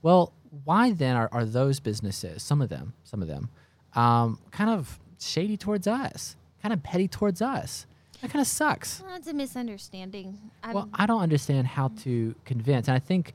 Well, 0.01 0.31
why 0.63 0.91
then 0.91 1.15
are, 1.17 1.29
are 1.31 1.43
those 1.45 1.79
businesses, 1.81 2.41
some 2.41 2.61
of 2.61 2.69
them, 2.69 2.93
some 3.03 3.21
of 3.21 3.27
them, 3.27 3.49
um, 3.95 4.39
kind 4.51 4.69
of 4.69 4.99
shady 5.19 5.57
towards 5.57 5.87
us, 5.87 6.35
kind 6.61 6.71
of 6.73 6.83
petty 6.83 7.07
towards 7.09 7.41
us? 7.41 7.85
That 8.23 8.31
kind 8.31 8.41
of 8.41 8.47
sucks. 8.47 9.03
well, 9.05 9.17
it's 9.17 9.27
a 9.27 9.33
misunderstanding. 9.33 10.39
I'm, 10.63 10.73
Well, 10.73 10.89
I 10.93 11.05
don't 11.05 11.21
understand 11.21 11.67
how 11.67 11.89
mm. 11.89 12.03
to 12.03 12.33
convince, 12.45 12.87
and 12.87 12.95
I 12.95 12.99
think 12.99 13.33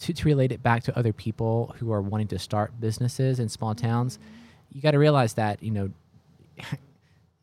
to, 0.00 0.14
to 0.14 0.24
relate 0.24 0.50
it 0.50 0.62
back 0.62 0.82
to 0.84 0.98
other 0.98 1.12
people 1.12 1.76
who 1.78 1.92
are 1.92 2.00
wanting 2.00 2.28
to 2.28 2.38
start 2.38 2.72
businesses 2.80 3.38
in 3.38 3.50
small 3.50 3.74
towns, 3.74 4.16
mm. 4.16 4.20
you 4.72 4.80
got 4.80 4.92
to 4.92 4.98
realize 4.98 5.34
that 5.34 5.62
you 5.62 5.70
know 5.70 5.90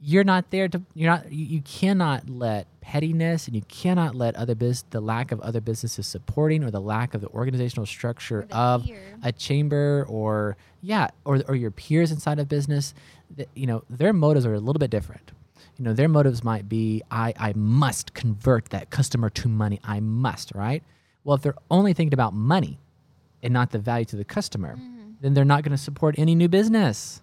you're 0.01 0.23
not 0.23 0.49
there 0.49 0.67
to 0.69 0.81
you're 0.95 1.11
not 1.11 1.31
you, 1.31 1.45
you 1.45 1.61
cannot 1.61 2.27
let 2.27 2.65
pettiness 2.81 3.45
and 3.45 3.55
you 3.55 3.61
cannot 3.67 4.15
let 4.15 4.35
other 4.35 4.55
bus 4.55 4.83
the 4.89 4.99
lack 4.99 5.31
of 5.31 5.39
other 5.41 5.61
businesses 5.61 6.07
supporting 6.07 6.63
or 6.63 6.71
the 6.71 6.81
lack 6.81 7.13
of 7.13 7.21
the 7.21 7.27
organizational 7.27 7.85
structure 7.85 8.47
the 8.49 8.57
of 8.57 8.85
fear. 8.85 9.19
a 9.21 9.31
chamber 9.31 10.03
or 10.09 10.57
yeah 10.81 11.09
or 11.25 11.43
or 11.47 11.55
your 11.55 11.69
peers 11.69 12.11
inside 12.11 12.39
of 12.39 12.49
business 12.49 12.95
that 13.37 13.47
you 13.53 13.67
know 13.67 13.83
their 13.87 14.13
motives 14.13 14.47
are 14.47 14.55
a 14.55 14.59
little 14.59 14.79
bit 14.79 14.89
different 14.89 15.31
you 15.77 15.85
know 15.85 15.93
their 15.93 16.09
motives 16.09 16.43
might 16.43 16.67
be 16.69 17.01
i 17.11 17.33
i 17.37 17.53
must 17.55 18.13
convert 18.13 18.65
that 18.69 18.89
customer 18.89 19.29
to 19.29 19.47
money 19.47 19.79
i 19.83 19.99
must 19.99 20.51
right 20.55 20.83
well 21.23 21.35
if 21.35 21.41
they're 21.41 21.55
only 21.69 21.93
thinking 21.93 22.13
about 22.13 22.33
money 22.33 22.79
and 23.43 23.53
not 23.53 23.71
the 23.71 23.79
value 23.79 24.05
to 24.05 24.15
the 24.15 24.25
customer 24.25 24.75
mm-hmm. 24.75 25.11
then 25.21 25.33
they're 25.33 25.45
not 25.45 25.63
going 25.63 25.75
to 25.75 25.83
support 25.83 26.15
any 26.17 26.35
new 26.35 26.47
business 26.47 27.21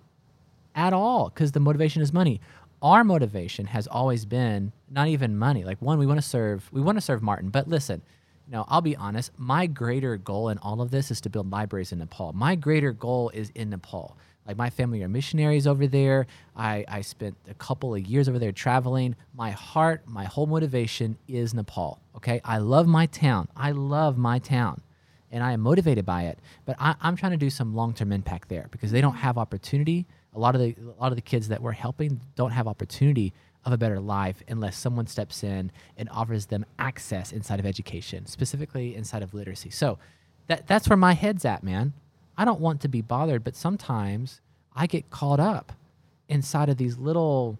at 0.79 0.92
all 0.92 1.29
because 1.29 1.53
the 1.53 1.61
motivation 1.61 2.01
is 2.01 2.12
money. 2.12 2.40
Our 2.81 3.03
motivation 3.03 3.66
has 3.66 3.88
always 3.88 4.24
been 4.24 4.72
not 4.88 5.09
even 5.09 5.37
money. 5.37 5.64
Like 5.64 5.83
one, 5.83 5.98
we 5.98 6.07
want 6.07 6.18
to 6.22 6.27
serve, 6.27 6.70
we 6.72 6.81
want 6.81 6.96
to 6.96 7.03
serve 7.03 7.20
Martin. 7.20 7.51
But 7.51 7.68
listen, 7.68 8.01
you 8.46 8.53
know, 8.53 8.64
I'll 8.68 8.81
be 8.81 8.96
honest. 8.96 9.33
My 9.37 9.66
greater 9.66 10.16
goal 10.16 10.48
in 10.48 10.59
all 10.59 10.81
of 10.81 10.92
this 10.92 11.11
is 11.11 11.20
to 11.22 11.31
build 11.31 11.51
libraries 11.51 11.90
in 11.90 11.98
Nepal. 11.98 12.33
My 12.33 12.55
greater 12.55 12.92
goal 12.92 13.31
is 13.35 13.51
in 13.57 13.70
Nepal. 13.70 14.16
Like 14.48 14.56
my 14.56 14.70
family 14.70 15.02
are 15.02 15.08
missionaries 15.08 15.66
over 15.66 15.87
there. 15.87 16.26
I, 16.56 16.82
I 16.88 17.02
spent 17.02 17.37
a 17.50 17.54
couple 17.54 17.94
of 17.94 18.00
years 18.00 18.30
over 18.30 18.38
there 18.38 18.50
traveling. 18.50 19.14
My 19.34 19.50
heart, 19.50 20.08
my 20.08 20.24
whole 20.24 20.46
motivation 20.46 21.18
is 21.28 21.52
Nepal. 21.52 22.00
Okay, 22.16 22.40
I 22.44 22.56
love 22.56 22.87
my 22.87 23.04
town. 23.06 23.48
I 23.54 23.72
love 23.72 24.16
my 24.16 24.38
town 24.38 24.80
and 25.30 25.44
I 25.44 25.52
am 25.52 25.61
motivated 25.61 26.06
by 26.06 26.24
it. 26.24 26.38
But 26.64 26.76
I, 26.78 26.94
am 27.02 27.14
trying 27.14 27.32
to 27.32 27.38
do 27.38 27.50
some 27.50 27.74
long 27.74 27.92
term 27.92 28.11
impact 28.11 28.48
there 28.48 28.68
because 28.70 28.90
they 28.90 29.02
don't 29.02 29.16
have 29.16 29.37
opportunity. 29.37 30.06
A 30.34 30.38
lot 30.38 30.54
of 30.54 30.62
the 30.62 30.74
a 30.80 31.00
lot 31.00 31.12
of 31.12 31.16
the 31.16 31.22
kids 31.22 31.48
that 31.48 31.61
we're 31.61 31.72
helping 31.72 32.20
don't 32.34 32.52
have 32.52 32.66
opportunity 32.66 33.34
of 33.66 33.72
a 33.72 33.76
better 33.76 34.00
life 34.00 34.42
unless 34.48 34.78
someone 34.78 35.06
steps 35.06 35.44
in 35.44 35.70
and 35.98 36.08
offers 36.08 36.46
them 36.46 36.64
access 36.78 37.32
inside 37.32 37.61
of 37.61 37.66
education, 37.66 38.24
specifically 38.24 38.96
inside 38.96 39.22
of 39.22 39.34
literacy. 39.34 39.68
So 39.68 39.98
that 40.46 40.66
that's 40.66 40.88
where 40.88 40.96
my 40.96 41.12
head's 41.12 41.44
at, 41.44 41.62
man. 41.62 41.92
I 42.38 42.44
don't 42.46 42.61
want 42.61 42.81
to 42.83 42.88
be 42.88 43.03
bothered, 43.03 43.44
but 43.44 43.55
sometimes 43.57 44.40
I 44.74 44.87
get 44.87 45.11
caught 45.11 45.40
up 45.40 45.72
inside 46.29 46.68
of 46.70 46.77
these 46.79 46.96
little 46.96 47.59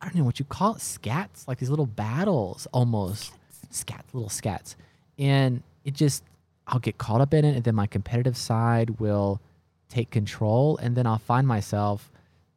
I 0.00 0.06
don't 0.06 0.14
know 0.14 0.24
what 0.24 0.38
you 0.38 0.44
call 0.44 0.76
it, 0.76 0.78
scats, 0.78 1.46
like 1.48 1.58
these 1.58 1.70
little 1.70 1.86
battles 1.86 2.68
almost. 2.72 3.32
Scats, 3.72 4.14
little 4.14 4.28
scats. 4.28 4.76
And 5.18 5.62
it 5.84 5.94
just 5.94 6.22
I'll 6.68 6.78
get 6.78 6.98
caught 6.98 7.20
up 7.20 7.34
in 7.34 7.44
it 7.44 7.56
and 7.56 7.64
then 7.64 7.74
my 7.74 7.86
competitive 7.86 8.36
side 8.36 9.00
will 9.00 9.40
take 9.88 10.10
control 10.10 10.76
and 10.78 10.94
then 10.96 11.06
I'll 11.06 11.18
find 11.18 11.46
myself 11.48 12.12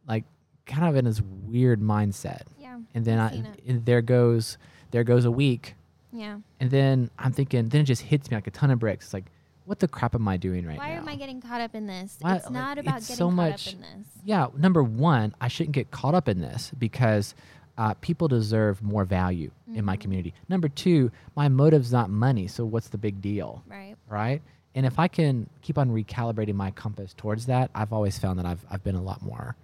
like 0.07 0.23
kind 0.67 0.87
of 0.87 0.95
in 0.95 1.05
this 1.05 1.21
weird 1.47 1.81
mindset. 1.81 2.41
Yeah. 2.59 2.77
And 2.93 3.05
then 3.05 3.19
I 3.19 3.43
and 3.67 3.85
there 3.85 4.01
goes 4.03 4.57
there 4.91 5.03
goes 5.03 5.25
a 5.25 5.31
week 5.31 5.73
Yeah. 6.13 6.37
and 6.59 6.69
then 6.69 7.09
I'm 7.17 7.31
thinking 7.31 7.69
then 7.69 7.81
it 7.81 7.85
just 7.85 8.03
hits 8.03 8.29
me 8.29 8.37
like 8.37 8.47
a 8.47 8.51
ton 8.51 8.69
of 8.69 8.77
bricks. 8.79 9.05
It's 9.05 9.13
like 9.15 9.25
what 9.65 9.79
the 9.79 9.87
crap 9.87 10.15
am 10.15 10.27
I 10.27 10.37
doing 10.37 10.65
right 10.65 10.77
Why 10.77 10.87
now? 10.89 10.93
Why 10.95 10.97
am 10.99 11.07
I 11.09 11.15
getting 11.15 11.41
caught 11.41 11.61
up 11.61 11.75
in 11.75 11.87
this? 11.87 12.17
Why- 12.19 12.35
it's 12.35 12.45
like, 12.45 12.53
not 12.53 12.77
about 12.77 12.97
it's 12.97 13.07
getting 13.07 13.17
so 13.17 13.27
caught 13.27 13.35
much- 13.35 13.67
up 13.67 13.73
in 13.75 13.81
this. 13.81 14.07
yeah, 14.23 14.47
number 14.57 14.83
one, 14.83 15.33
I 15.39 15.47
shouldn't 15.47 15.73
get 15.75 15.91
caught 15.91 16.15
up 16.15 16.27
in 16.27 16.39
this 16.41 16.71
because 16.77 17.35
uh, 17.77 17.93
people 18.01 18.27
deserve 18.27 18.83
more 18.83 19.05
value 19.05 19.49
in 19.73 19.85
my 19.85 19.95
Mhm. 19.95 20.01
community. 20.01 20.33
Number 20.49 20.67
two, 20.67 21.09
my 21.35 21.47
motive's 21.47 21.91
not 21.91 22.09
money, 22.09 22.45
so 22.47 22.65
what's 22.65 22.89
the 22.89 22.97
big 22.97 23.21
deal? 23.21 23.63
Right. 23.67 23.95
right? 24.09 24.41
And 24.75 24.85
if 24.85 24.99
I 24.99 25.07
can 25.07 25.49
keep 25.61 25.77
on 25.77 25.89
recalibrating 25.89 26.53
my 26.55 26.71
compass 26.71 27.13
towards 27.15 27.45
that, 27.47 27.71
I've 27.73 27.91
always 27.93 28.19
found 28.19 28.37
that 28.39 28.45
I've 28.45 28.65
I've 28.69 28.83
been 28.83 28.95
a 28.95 29.01
lot 29.01 29.21
more 29.21 29.55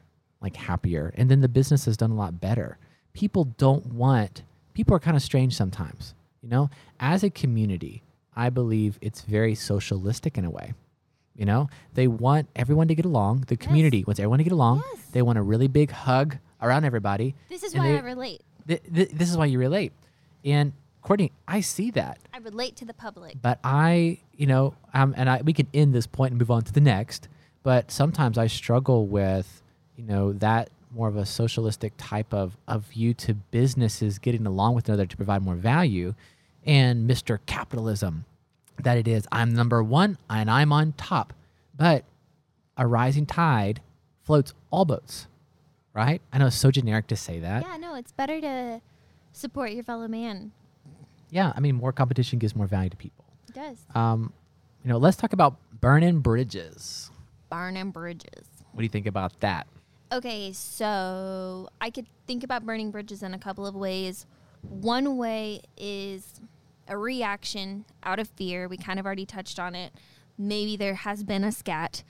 like 0.41 0.55
happier. 0.55 1.13
And 1.15 1.29
then 1.29 1.41
the 1.41 1.49
business 1.49 1.85
has 1.85 1.95
done 1.97 2.11
a 2.11 2.15
lot 2.15 2.39
better. 2.39 2.77
People 3.13 3.45
don't 3.57 3.85
want 3.93 4.43
people 4.73 4.95
are 4.95 4.99
kind 4.99 5.17
of 5.17 5.23
strange 5.23 5.55
sometimes, 5.55 6.13
you 6.41 6.49
know? 6.49 6.69
As 6.99 7.23
a 7.23 7.29
community, 7.29 8.03
I 8.37 8.49
believe 8.49 8.97
it's 9.01 9.21
very 9.21 9.55
socialistic 9.55 10.37
in 10.37 10.45
a 10.45 10.49
way. 10.49 10.73
You 11.35 11.45
know, 11.45 11.69
they 11.93 12.07
want 12.07 12.47
everyone 12.55 12.87
to 12.87 12.95
get 12.95 13.05
along. 13.05 13.45
The 13.47 13.57
community 13.57 14.03
wants 14.05 14.19
everyone 14.19 14.37
to 14.39 14.43
get 14.43 14.53
along. 14.53 14.83
Yes. 14.93 15.05
They 15.11 15.21
want 15.21 15.37
a 15.37 15.41
really 15.41 15.67
big 15.67 15.91
hug 15.91 16.37
around 16.61 16.85
everybody. 16.85 17.35
This 17.49 17.63
is 17.63 17.75
why 17.75 17.89
they- 17.89 17.97
I 17.97 18.01
relate. 18.01 18.41
Th- 18.67 18.81
th- 18.93 19.09
this 19.09 19.29
is 19.29 19.37
why 19.37 19.45
you 19.45 19.59
relate. 19.59 19.91
And 20.45 20.73
Courtney, 21.01 21.31
I 21.47 21.61
see 21.61 21.89
that 21.91 22.19
I 22.33 22.39
relate 22.39 22.75
to 22.77 22.85
the 22.85 22.93
public. 22.93 23.41
but 23.41 23.59
I, 23.63 24.19
you 24.35 24.45
know, 24.45 24.73
um, 24.93 25.13
and 25.17 25.29
I 25.29 25.41
we 25.41 25.53
can 25.53 25.67
end 25.73 25.93
this 25.93 26.05
point 26.07 26.31
and 26.31 26.39
move 26.39 26.51
on 26.51 26.63
to 26.63 26.73
the 26.73 26.81
next. 26.81 27.27
But 27.63 27.91
sometimes 27.91 28.37
I 28.37 28.47
struggle 28.47 29.07
with, 29.07 29.61
you 29.95 30.03
know, 30.03 30.33
that 30.33 30.69
more 30.91 31.07
of 31.07 31.15
a 31.17 31.25
socialistic 31.25 31.93
type 31.97 32.33
of 32.33 32.57
of 32.67 32.83
view 32.85 33.13
to 33.25 33.33
businesses 33.35 34.19
getting 34.19 34.45
along 34.47 34.73
with 34.75 34.89
another 34.89 35.05
to 35.05 35.15
provide 35.17 35.43
more 35.43 35.55
value, 35.55 36.13
and 36.67 37.09
Mr. 37.09 37.39
Capitalism, 37.47 38.25
that 38.83 38.97
it 38.97 39.07
is 39.07 39.25
I'm 39.31 39.53
number 39.53 39.81
one 39.81 40.17
and 40.29 40.51
I'm 40.51 40.71
on 40.71 40.91
top, 40.93 41.33
but 41.75 42.03
a 42.75 42.85
rising 42.85 43.25
tide 43.25 43.81
floats 44.23 44.53
all 44.69 44.85
boats, 44.85 45.27
right? 45.93 46.21
I 46.31 46.37
know 46.37 46.47
it's 46.47 46.55
so 46.55 46.69
generic 46.69 47.07
to 47.07 47.15
say 47.15 47.39
that. 47.39 47.63
yeah, 47.63 47.77
no, 47.77 47.95
it's 47.95 48.11
better 48.11 48.39
to 48.41 48.81
support 49.31 49.71
your 49.71 49.83
fellow 49.83 50.07
man. 50.07 50.51
yeah 51.31 51.53
I 51.55 51.59
mean, 51.59 51.75
more 51.75 51.91
competition 51.93 52.37
gives 52.39 52.55
more 52.55 52.67
value 52.67 52.89
to 52.89 52.97
people. 52.97 53.25
It 53.47 53.55
does. 53.55 53.77
Um, 53.95 54.33
you 54.83 54.89
know, 54.89 54.97
let's 54.97 55.17
talk 55.17 55.33
about 55.33 55.55
burning 55.79 56.19
bridges. 56.19 57.09
Barn 57.49 57.77
and 57.77 57.93
bridges. 57.93 58.47
What 58.73 58.79
do 58.79 58.83
you 58.83 58.89
think 58.89 59.07
about 59.07 59.39
that? 59.39 59.65
Okay, 60.11 60.51
so 60.53 61.69
I 61.81 61.89
could 61.89 62.05
think 62.27 62.43
about 62.43 62.65
burning 62.65 62.91
bridges 62.91 63.23
in 63.23 63.33
a 63.33 63.39
couple 63.39 63.65
of 63.65 63.75
ways. 63.75 64.25
One 64.61 65.17
way 65.17 65.61
is 65.77 66.39
a 66.87 66.97
reaction 66.97 67.85
out 68.03 68.19
of 68.19 68.27
fear. 68.29 68.67
We 68.67 68.77
kind 68.77 68.99
of 68.99 69.05
already 69.05 69.25
touched 69.25 69.59
on 69.59 69.75
it. 69.75 69.93
Maybe 70.37 70.77
there 70.77 70.95
has 70.95 71.23
been 71.23 71.43
a 71.43 71.51
scat, 71.51 72.03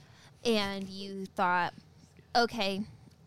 and 0.44 0.88
you 0.88 1.24
thought, 1.26 1.72
okay, 2.36 2.82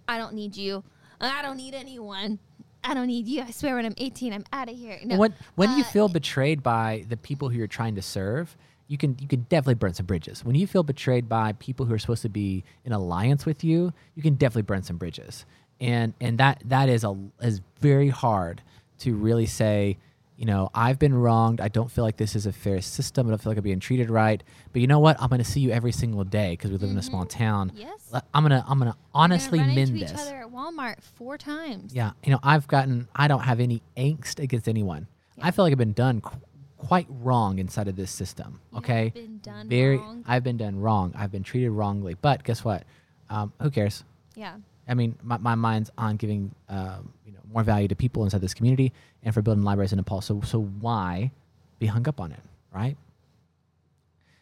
I 0.07 0.17
don't 0.17 0.33
need 0.33 0.55
you. 0.55 0.83
I 1.19 1.41
don't 1.41 1.57
need 1.57 1.73
anyone. 1.73 2.39
I 2.83 2.93
don't 2.93 3.07
need 3.07 3.27
you. 3.27 3.43
I 3.43 3.51
swear 3.51 3.75
when 3.75 3.85
I'm 3.85 3.93
18, 3.97 4.33
I'm 4.33 4.45
out 4.51 4.69
of 4.69 4.75
here. 4.75 4.99
No. 5.03 5.17
When 5.17 5.33
when 5.55 5.71
you 5.77 5.83
Uh, 5.83 5.87
feel 5.87 6.07
betrayed 6.07 6.63
by 6.63 7.05
the 7.09 7.17
people 7.17 7.49
who 7.49 7.57
you're 7.57 7.67
trying 7.67 7.93
to 7.95 8.01
serve, 8.01 8.57
you 8.87 8.97
can 8.97 9.15
you 9.19 9.27
can 9.27 9.41
definitely 9.49 9.75
burn 9.75 9.93
some 9.93 10.07
bridges. 10.07 10.43
When 10.43 10.55
you 10.55 10.65
feel 10.65 10.81
betrayed 10.83 11.29
by 11.29 11.53
people 11.53 11.85
who 11.85 11.93
are 11.93 11.99
supposed 11.99 12.23
to 12.23 12.29
be 12.29 12.63
in 12.83 12.91
alliance 12.91 13.45
with 13.45 13.63
you, 13.63 13.93
you 14.15 14.23
can 14.23 14.33
definitely 14.35 14.63
burn 14.63 14.81
some 14.83 14.97
bridges. 14.97 15.45
And 15.79 16.13
and 16.19 16.37
that 16.39 16.63
that 16.65 16.89
is 16.89 17.03
a 17.03 17.15
is 17.41 17.61
very 17.79 18.09
hard 18.09 18.63
to 18.99 19.15
really 19.15 19.45
say, 19.45 19.97
you 20.41 20.47
know, 20.47 20.71
I've 20.73 20.97
been 20.97 21.13
wronged. 21.13 21.61
I 21.61 21.67
don't 21.67 21.91
feel 21.91 22.03
like 22.03 22.17
this 22.17 22.35
is 22.35 22.47
a 22.47 22.51
fair 22.51 22.81
system. 22.81 23.27
I 23.27 23.29
don't 23.29 23.39
feel 23.41 23.51
like 23.51 23.57
I'm 23.59 23.63
being 23.63 23.79
treated 23.79 24.09
right. 24.09 24.41
But 24.73 24.81
you 24.81 24.87
know 24.87 24.97
what? 24.97 25.21
I'm 25.21 25.29
going 25.29 25.37
to 25.37 25.45
see 25.45 25.59
you 25.59 25.69
every 25.69 25.91
single 25.91 26.23
day 26.23 26.53
because 26.53 26.71
we 26.71 26.77
live 26.77 26.89
in 26.89 26.97
a 26.97 27.01
small 27.03 27.25
town. 27.27 27.71
Yes. 27.75 28.11
I'm 28.33 28.43
gonna 28.43 28.65
I'm 28.67 28.79
gonna 28.79 28.97
honestly 29.13 29.59
We're 29.59 29.65
gonna 29.65 29.67
run 29.67 29.75
mend 29.75 29.89
into 29.91 29.99
this. 30.01 30.11
each 30.13 30.17
other 30.27 30.37
at 30.41 30.47
Walmart 30.51 30.95
four 31.03 31.37
times. 31.37 31.93
Yeah, 31.93 32.11
you 32.23 32.31
know, 32.31 32.39
I've 32.41 32.67
gotten, 32.67 33.07
I 33.15 33.27
don't 33.27 33.41
have 33.41 33.59
any 33.59 33.83
angst 33.95 34.39
against 34.39 34.67
anyone. 34.67 35.05
I 35.41 35.51
feel 35.51 35.63
like 35.63 35.71
I've 35.73 35.77
been 35.77 35.93
done 35.93 36.21
qu- 36.21 36.37
quite 36.77 37.05
wrong 37.09 37.59
inside 37.59 37.87
of 37.87 37.95
this 37.95 38.09
system. 38.09 38.59
You 38.71 38.79
Okay, 38.79 39.11
been 39.13 39.37
done 39.43 39.69
very, 39.69 39.97
wrong. 39.99 40.23
I've 40.27 40.43
been 40.43 40.57
done 40.57 40.79
wrong. 40.81 41.13
I've 41.15 41.31
been 41.31 41.43
treated 41.43 41.69
wrongly. 41.69 42.15
But 42.19 42.43
guess 42.43 42.65
what? 42.65 42.83
Um, 43.29 43.53
who 43.61 43.69
cares? 43.69 44.03
Yeah. 44.35 44.55
I 44.91 44.93
mean, 44.93 45.15
my, 45.23 45.37
my 45.37 45.55
mind's 45.55 45.89
on 45.97 46.17
giving, 46.17 46.53
um, 46.67 47.13
you 47.25 47.31
know, 47.31 47.39
more 47.53 47.63
value 47.63 47.87
to 47.87 47.95
people 47.95 48.25
inside 48.25 48.41
this 48.41 48.53
community 48.53 48.91
and 49.23 49.33
for 49.33 49.41
building 49.41 49.63
libraries 49.63 49.93
in 49.93 49.97
Nepal. 49.97 50.19
So, 50.19 50.41
so 50.41 50.61
why 50.61 51.31
be 51.79 51.85
hung 51.87 52.09
up 52.09 52.19
on 52.19 52.33
it, 52.33 52.41
right? 52.73 52.97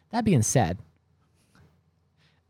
That 0.10 0.26
being 0.26 0.42
said, 0.42 0.80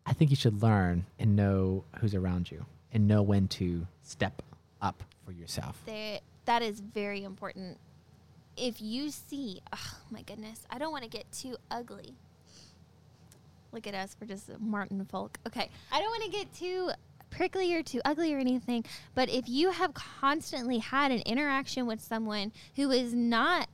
I 0.06 0.14
think 0.14 0.30
you 0.32 0.38
should 0.38 0.64
learn 0.64 1.06
and 1.20 1.36
know 1.36 1.84
who's 2.00 2.16
around 2.16 2.50
you 2.50 2.66
and 2.94 3.06
know 3.06 3.22
when 3.22 3.50
to 3.50 3.86
step 4.02 4.42
up 4.82 5.04
for 5.26 5.34
yourself. 5.34 5.82
there 5.86 6.20
that 6.46 6.62
is 6.62 6.80
very 6.80 7.24
important 7.24 7.78
if 8.58 8.82
you 8.82 9.12
see 9.12 9.62
oh 9.74 9.98
my 10.10 10.22
goodness 10.24 10.66
i 10.72 10.80
don't 10.80 10.92
want 10.92 11.04
to 11.04 11.10
get 11.10 11.30
too 11.32 11.56
ugly 11.70 12.16
look 13.72 13.86
at 13.86 13.94
us 13.94 14.16
we're 14.20 14.26
just 14.26 14.50
martin 14.60 15.06
folk 15.06 15.38
okay 15.46 15.70
i 15.92 16.00
don't 16.00 16.10
want 16.10 16.24
to 16.24 16.30
get 16.32 16.52
too 16.56 16.90
prickly 17.30 17.74
or 17.76 17.84
too 17.84 18.02
ugly 18.06 18.34
or 18.34 18.38
anything 18.40 18.84
but 19.16 19.30
if 19.30 19.48
you 19.48 19.72
have 19.72 19.94
constantly 19.94 20.80
had 20.80 21.12
an 21.12 21.20
interaction 21.26 21.86
with 21.86 22.02
someone 22.02 22.52
who 22.76 22.92
is 22.92 23.14
not 23.14 23.68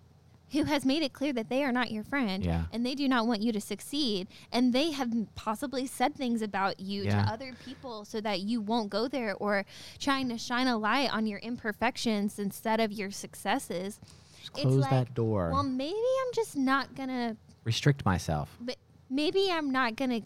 who 0.52 0.64
has 0.66 0.86
made 0.86 1.02
it 1.02 1.12
clear 1.12 1.34
that 1.34 1.50
they 1.50 1.64
are 1.64 1.72
not 1.72 1.92
your 1.92 2.04
friend 2.04 2.46
Yeah. 2.46 2.66
and 2.72 2.86
they 2.86 2.94
do 2.96 3.08
not 3.08 3.26
want 3.28 3.42
you 3.42 3.52
to 3.52 3.60
succeed 3.60 4.28
and 4.52 4.72
they 4.74 4.92
have 4.92 5.12
possibly 5.36 5.88
said 5.88 6.16
things 6.16 6.42
about 6.42 6.80
you 6.80 7.04
Yeah. 7.04 7.26
to 7.26 7.32
other 7.34 7.54
people 7.66 8.06
so 8.06 8.22
that 8.22 8.42
you 8.42 8.62
won't 8.62 8.90
go 8.90 9.08
there 9.08 9.34
or 9.36 9.66
trying 10.00 10.30
to 10.30 10.38
shine 10.38 10.68
a 10.68 10.78
light 10.78 11.12
on 11.12 11.26
your 11.26 11.40
imperfections 11.40 12.38
instead 12.40 12.80
of 12.80 12.92
your 12.92 13.10
successes 13.12 14.00
Just 14.40 14.54
close 14.54 14.76
like, 14.82 14.90
that 14.92 15.14
door. 15.16 15.50
well 15.52 15.64
maybe 15.64 15.96
i'm 15.96 16.34
just 16.34 16.56
not 16.56 16.94
gonna 16.96 17.36
Restrict 17.64 18.06
myself. 18.06 18.56
but 18.62 18.78
maybe 19.10 19.50
i'm 19.52 19.72
not 19.72 19.96
gonna 19.96 20.22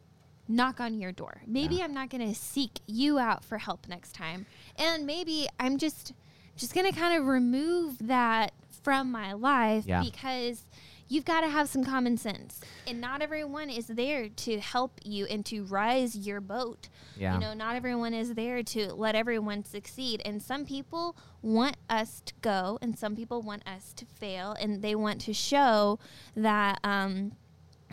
knock 0.50 0.80
on 0.82 1.00
your 1.00 1.12
door 1.14 1.42
maybe 1.48 1.76
Yeah. 1.76 1.86
i'm 1.86 1.94
not 1.94 2.10
gonna 2.10 2.34
seek 2.34 2.80
you 2.88 3.20
out 3.20 3.46
for 3.46 3.60
help 3.60 3.88
next 3.88 4.14
time 4.14 4.46
and 4.76 5.06
maybe 5.06 5.48
i'm 5.60 5.78
just 5.78 6.12
just 6.58 6.74
gonna 6.74 6.92
kind 6.92 7.18
of 7.18 7.26
remove 7.26 8.00
that 8.08 8.52
from 8.84 9.12
my 9.12 9.32
life 9.34 9.86
Yeah. 9.86 10.02
because 10.04 10.66
you've 11.12 11.26
got 11.26 11.42
to 11.42 11.48
have 11.50 11.68
some 11.68 11.84
common 11.84 12.18
sense 12.18 12.62
and 12.88 13.02
not 13.02 13.22
everyone 13.22 13.70
is 13.70 13.88
there 13.88 14.30
to 14.30 14.60
help 14.60 15.00
you 15.04 15.26
and 15.26 15.44
to 15.48 15.64
rise 15.66 16.16
your 16.16 16.40
boat 16.42 16.88
Yeah. 17.18 17.34
you 17.36 17.40
know 17.40 17.54
not 17.54 17.76
everyone 17.76 18.14
is 18.14 18.34
there 18.36 18.62
to 18.64 18.94
let 18.94 19.16
everyone 19.16 19.64
succeed 19.66 20.22
and 20.26 20.42
some 20.42 20.66
people 20.66 21.16
want 21.42 21.78
us 21.90 22.22
to 22.26 22.34
go 22.42 22.78
and 22.82 22.98
some 22.98 23.16
people 23.16 23.42
want 23.42 23.68
us 23.68 23.92
to 23.94 24.06
fail 24.06 24.56
and 24.60 24.82
they 24.82 24.96
want 24.96 25.22
to 25.22 25.34
show 25.34 26.00
that 26.36 26.80
um 26.84 27.32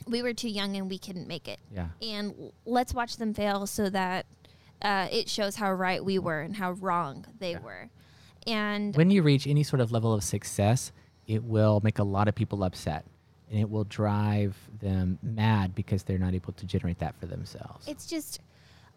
we 0.07 0.23
were 0.23 0.33
too 0.35 0.49
young 0.49 0.77
and 0.77 0.89
we 0.91 0.99
couldn't 0.99 1.27
make 1.29 1.49
it. 1.49 1.59
Yeah. 1.73 1.89
And 2.03 2.53
let's 2.65 2.93
watch 2.95 3.17
them 3.17 3.35
fail 3.35 3.67
so 3.67 3.89
that 3.91 4.27
uh, 4.83 5.09
it 5.11 5.29
shows 5.29 5.57
how 5.57 5.73
right 5.73 6.05
we 6.05 6.19
were 6.19 6.41
and 6.41 6.55
how 6.57 6.73
wrong 6.73 7.25
they 7.39 7.53
Yeah. 7.53 7.61
were. 7.61 7.89
And 8.47 8.95
When 8.95 9.11
you 9.11 9.23
reach 9.23 9.47
any 9.47 9.63
sort 9.63 9.81
of 9.81 9.91
level 9.91 10.13
of 10.13 10.23
success, 10.23 10.93
it 11.27 11.43
will 11.43 11.81
make 11.83 11.99
a 11.99 12.05
lot 12.05 12.29
of 12.29 12.35
people 12.35 12.63
upset 12.63 13.05
and 13.51 13.59
it 13.61 13.69
will 13.71 13.85
drive 13.85 14.57
them 14.81 15.19
mad 15.23 15.75
because 15.75 16.03
they're 16.03 16.19
not 16.19 16.35
able 16.35 16.53
to 16.53 16.67
generate 16.67 16.99
that 16.99 17.15
for 17.19 17.27
themselves. 17.27 17.87
it's 17.89 18.07
just, 18.07 18.41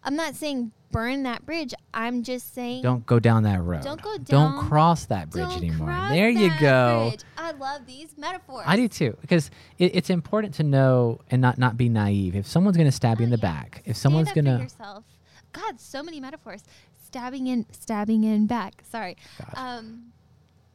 I'm 0.02 0.16
not 0.16 0.34
saying 0.34 0.72
burn 0.92 1.22
that 1.24 1.44
bridge. 1.46 1.72
I'm 1.94 2.22
just 2.22 2.54
saying 2.54 2.82
Don't 2.82 3.04
go 3.06 3.18
down 3.20 3.42
that 3.44 3.62
road. 3.62 3.82
Don't 3.82 4.00
go 4.02 4.16
down. 4.18 4.56
Don't 4.58 4.68
cross 4.68 5.04
that 5.06 5.30
bridge 5.30 5.52
anymore. 5.56 5.94
There 6.08 6.28
you 6.30 6.50
go. 6.58 7.10
bridge. 7.10 7.20
I 7.36 7.52
love 7.52 7.86
these 7.86 8.16
metaphors. 8.18 8.64
I 8.66 8.76
do 8.76 8.88
too, 8.88 9.16
because 9.20 9.50
it, 9.78 9.94
it's 9.94 10.10
important 10.10 10.54
to 10.54 10.62
know 10.62 11.20
and 11.30 11.40
not 11.42 11.58
not 11.58 11.76
be 11.76 11.88
naive. 11.88 12.34
If 12.34 12.46
someone's 12.46 12.76
going 12.76 12.88
to 12.88 12.92
stab 12.92 13.20
you 13.20 13.26
in 13.26 13.32
Oh, 13.32 13.36
the 13.36 13.42
yeah. 13.42 13.52
back, 13.52 13.78
if 13.84 13.96
Stand 13.96 13.96
someone's 13.96 14.32
going 14.32 14.46
to, 14.46 14.50
stab 14.52 14.62
yourself. 14.62 15.04
God, 15.52 15.80
so 15.80 16.02
many 16.02 16.18
metaphors. 16.20 16.62
Stabbing 17.06 17.46
in, 17.48 17.66
stabbing 17.72 18.22
in 18.24 18.46
back. 18.46 18.82
Sorry. 18.88 19.16
Um, 19.54 20.12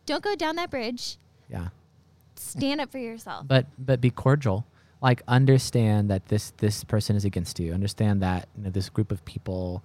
don't 0.05 0.21
go 0.23 0.35
down 0.35 0.57
that 0.57 0.69
bridge. 0.69 1.17
yeah, 1.49 1.69
Stand 2.35 2.81
up 2.81 2.91
for 2.91 2.97
yourself. 2.99 3.47
but 3.47 3.65
but 3.79 4.01
be 4.01 4.09
cordial. 4.11 4.65
Like 5.05 5.21
understand 5.27 6.09
that 6.09 6.25
this 6.29 6.51
this 6.57 6.83
person 6.83 7.15
is 7.15 7.25
against 7.25 7.59
you. 7.59 7.73
Understand 7.73 8.21
that 8.23 8.49
you 8.57 8.63
know, 8.63 8.69
this 8.71 8.89
group 8.89 9.11
of 9.11 9.23
people 9.23 9.83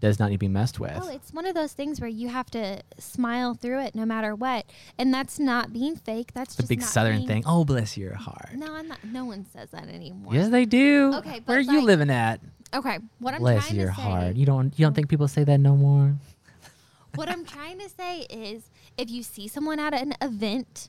does 0.00 0.18
not 0.18 0.30
need 0.30 0.36
to 0.36 0.38
be 0.38 0.48
messed 0.48 0.80
with. 0.80 0.98
Oh, 1.00 1.08
it's 1.10 1.30
one 1.32 1.46
of 1.46 1.54
those 1.54 1.74
things 1.74 2.00
where 2.00 2.08
you 2.08 2.28
have 2.28 2.50
to 2.52 2.80
smile 2.98 3.52
through 3.54 3.80
it 3.80 3.94
no 3.94 4.06
matter 4.06 4.34
what, 4.34 4.64
and 4.98 5.12
that's 5.12 5.38
not 5.38 5.74
being 5.74 5.94
fake. 5.94 6.32
That's 6.32 6.54
it's 6.58 6.64
a 6.64 6.66
big 6.66 6.80
Southern 6.82 7.26
thing. 7.26 7.42
Oh, 7.46 7.64
bless 7.66 7.98
your 7.98 8.14
heart. 8.14 8.54
No, 8.54 8.72
I'm 8.74 8.88
not. 8.88 9.04
No 9.04 9.26
one 9.26 9.44
says 9.52 9.70
that 9.72 9.88
anymore. 9.88 10.34
Yes, 10.34 10.48
they 10.48 10.64
do. 10.64 11.12
Okay, 11.16 11.40
but 11.40 11.48
where 11.48 11.58
are 11.58 11.60
you 11.60 11.82
living 11.82 12.08
at? 12.10 12.40
Okay, 12.74 12.98
what 13.18 13.34
I'm 13.34 13.40
bless 13.40 13.66
trying 13.66 13.78
your 13.78 13.90
to 13.90 13.94
say. 13.94 14.02
heart. 14.02 14.36
You 14.36 14.46
don't 14.46 14.76
you 14.78 14.86
don't 14.86 14.94
think 14.94 15.10
people 15.10 15.28
say 15.28 15.44
that 15.44 15.58
no 15.58 15.76
more? 15.76 16.16
what 17.14 17.28
I'm 17.28 17.44
trying 17.44 17.78
to 17.78 17.90
say 17.90 18.20
is, 18.30 18.70
if 18.96 19.10
you 19.10 19.22
see 19.22 19.48
someone 19.48 19.78
at 19.78 19.92
an 19.92 20.14
event, 20.22 20.88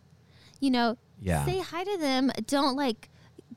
you 0.62 0.72
know, 0.72 0.98
Yeah. 1.22 1.46
say 1.46 1.60
hi 1.60 1.84
to 1.84 1.98
them. 1.98 2.32
Don't 2.48 2.78
like 2.78 3.10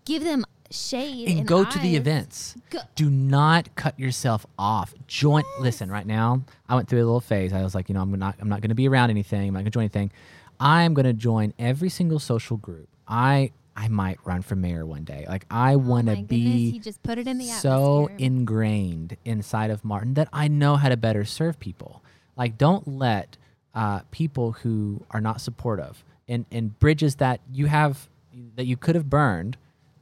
give 0.04 0.22
them 0.24 0.44
shade 0.70 1.28
and 1.28 1.38
and 1.40 1.48
go 1.48 1.64
to 1.64 1.78
the 1.78 1.96
events. 1.96 2.56
Go- 2.70 2.80
Do 2.96 3.09
not 3.09 3.74
cut 3.76 3.98
yourself 3.98 4.44
off. 4.59 4.94
Join. 5.06 5.44
Listen, 5.61 5.90
right 5.90 6.06
now, 6.06 6.42
I 6.68 6.74
went 6.74 6.88
through 6.88 6.98
a 7.02 7.06
little 7.06 7.20
phase. 7.20 7.52
I 7.52 7.62
was 7.62 7.74
like, 7.74 7.88
you 7.88 7.94
know, 7.94 8.02
I'm 8.02 8.11
not, 8.18 8.37
I'm 8.40 8.48
not 8.48 8.61
going 8.61 8.70
to 8.70 8.74
be 8.74 8.88
around 8.88 9.11
anything. 9.11 9.48
I'm 9.48 9.54
not 9.54 9.61
going 9.61 9.64
to 9.66 9.70
join 9.70 9.82
anything. 9.85 10.12
I'm 10.59 10.94
going 10.94 11.06
to 11.06 11.12
join 11.12 11.52
every 11.59 11.88
single 11.88 12.18
social 12.18 12.56
group. 12.56 12.88
I, 13.06 13.52
I 13.76 13.88
might 13.88 14.18
run 14.24 14.42
for 14.42 14.56
mayor 14.56 14.85
one 14.87 15.04
day. 15.04 15.24
Like, 15.28 15.44
I 15.50 15.76
want 15.76 16.09
Oh 16.09 16.14
to 16.16 16.22
be 16.22 16.70
he 16.72 16.78
just 16.80 17.02
put 17.02 17.18
it 17.18 17.26
in 17.28 17.38
the 17.38 17.44
so 17.44 18.04
atmosphere. 18.06 18.26
ingrained 18.26 19.16
inside 19.24 19.70
of 19.70 19.85
Martin 19.85 20.14
that 20.14 20.28
I 20.32 20.48
know 20.48 20.76
how 20.76 20.88
to 20.88 20.96
better 20.96 21.24
serve 21.24 21.61
people. 21.61 22.02
Like, 22.37 22.59
don't 22.59 22.88
let 22.88 23.37
uh, 23.74 24.00
people 24.11 24.52
who 24.52 25.04
are 25.11 25.20
not 25.20 25.40
supportive 25.40 26.02
and, 26.26 26.46
and 26.50 26.76
bridges 26.78 27.16
that 27.16 27.40
you 27.52 27.66
have 27.66 28.09
that 28.56 28.64
you 28.66 28.76
could 28.76 28.94
have 28.94 29.09
burned. 29.11 29.56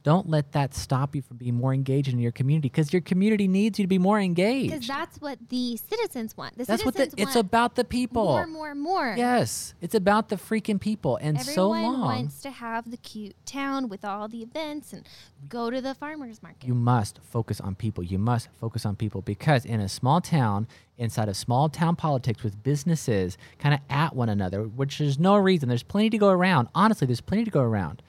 Don't 0.05 0.29
let 0.29 0.51
that 0.51 0.75
stop 0.75 1.15
you 1.15 1.23
from 1.23 1.37
being 1.37 1.55
more 1.55 1.73
engaged 1.73 2.13
in 2.13 2.19
your 2.19 2.31
community 2.31 2.69
because 2.69 2.93
your 2.93 3.01
community 3.01 3.47
needs 3.47 3.79
you 3.79 3.83
to 3.85 3.87
be 3.87 3.97
more 3.97 4.19
engaged. 4.19 4.71
because 4.71 4.87
that's 4.87 5.19
what 5.19 5.39
the 5.49 5.77
citizens 5.77 6.37
want. 6.37 6.55
The 6.59 6.65
That's 6.65 6.85
what 6.85 6.93
the, 6.93 7.05
citizens 7.05 7.29
it's 7.29 7.35
about 7.35 7.73
the 7.73 7.83
people. 7.83 8.25
More, 8.25 8.45
more, 8.45 8.75
more. 8.75 9.15
Yes, 9.17 9.73
it's 9.81 9.95
about 9.95 10.29
the 10.29 10.35
freaking 10.35 10.79
people. 10.79 11.17
And 11.17 11.41
so 11.41 11.73
Everyone 11.73 11.93
long, 11.93 12.01
wants 12.01 12.39
to 12.43 12.51
have 12.51 12.91
the 12.91 12.97
cute 12.97 13.33
town 13.47 13.89
with 13.89 14.05
all 14.05 14.27
the 14.27 14.43
events 14.43 14.93
and 14.93 15.07
go 15.49 15.71
to 15.71 15.81
the 15.81 15.95
farmers 15.95 16.43
market. 16.43 16.67
you 16.67 16.75
must 16.75 17.19
focus 17.23 17.59
on 17.59 17.73
people. 17.73 18.03
You 18.03 18.19
must 18.19 18.49
focus 18.59 18.85
on 18.85 18.95
people 18.95 19.23
because 19.23 19.65
in 19.65 19.79
a 19.79 19.89
small 19.89 20.21
town, 20.21 20.67
inside 20.99 21.29
of 21.29 21.35
small 21.35 21.67
town 21.67 21.95
politics 21.95 22.43
with 22.43 22.61
businesses 22.61 23.39
kind 23.57 23.73
of 23.73 23.79
at 23.89 24.15
one 24.15 24.29
another, 24.29 24.61
which 24.65 24.99
there's 24.99 25.17
no 25.17 25.35
reason, 25.35 25.67
there's 25.67 25.81
plenty 25.81 26.11
to 26.11 26.19
go 26.19 26.29
around. 26.29 26.67
Honestly, 26.75 27.07
there's 27.07 27.21
plenty 27.21 27.43
to 27.43 27.49
go 27.49 27.61
around. 27.61 28.03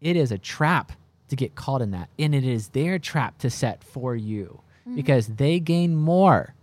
It 0.00 0.16
is 0.16 0.32
a 0.32 0.38
trap 0.38 0.90
to 1.28 1.36
get 1.36 1.54
caught 1.54 1.82
in 1.82 1.90
that. 1.92 2.08
And 2.18 2.34
it 2.34 2.44
is 2.44 2.68
their 2.68 2.98
trap 2.98 3.38
to 3.38 3.50
set 3.50 3.82
for 3.82 4.14
you 4.14 4.60
because 4.94 5.26
they 5.28 5.60
gain 5.60 5.96
more. 5.96 6.54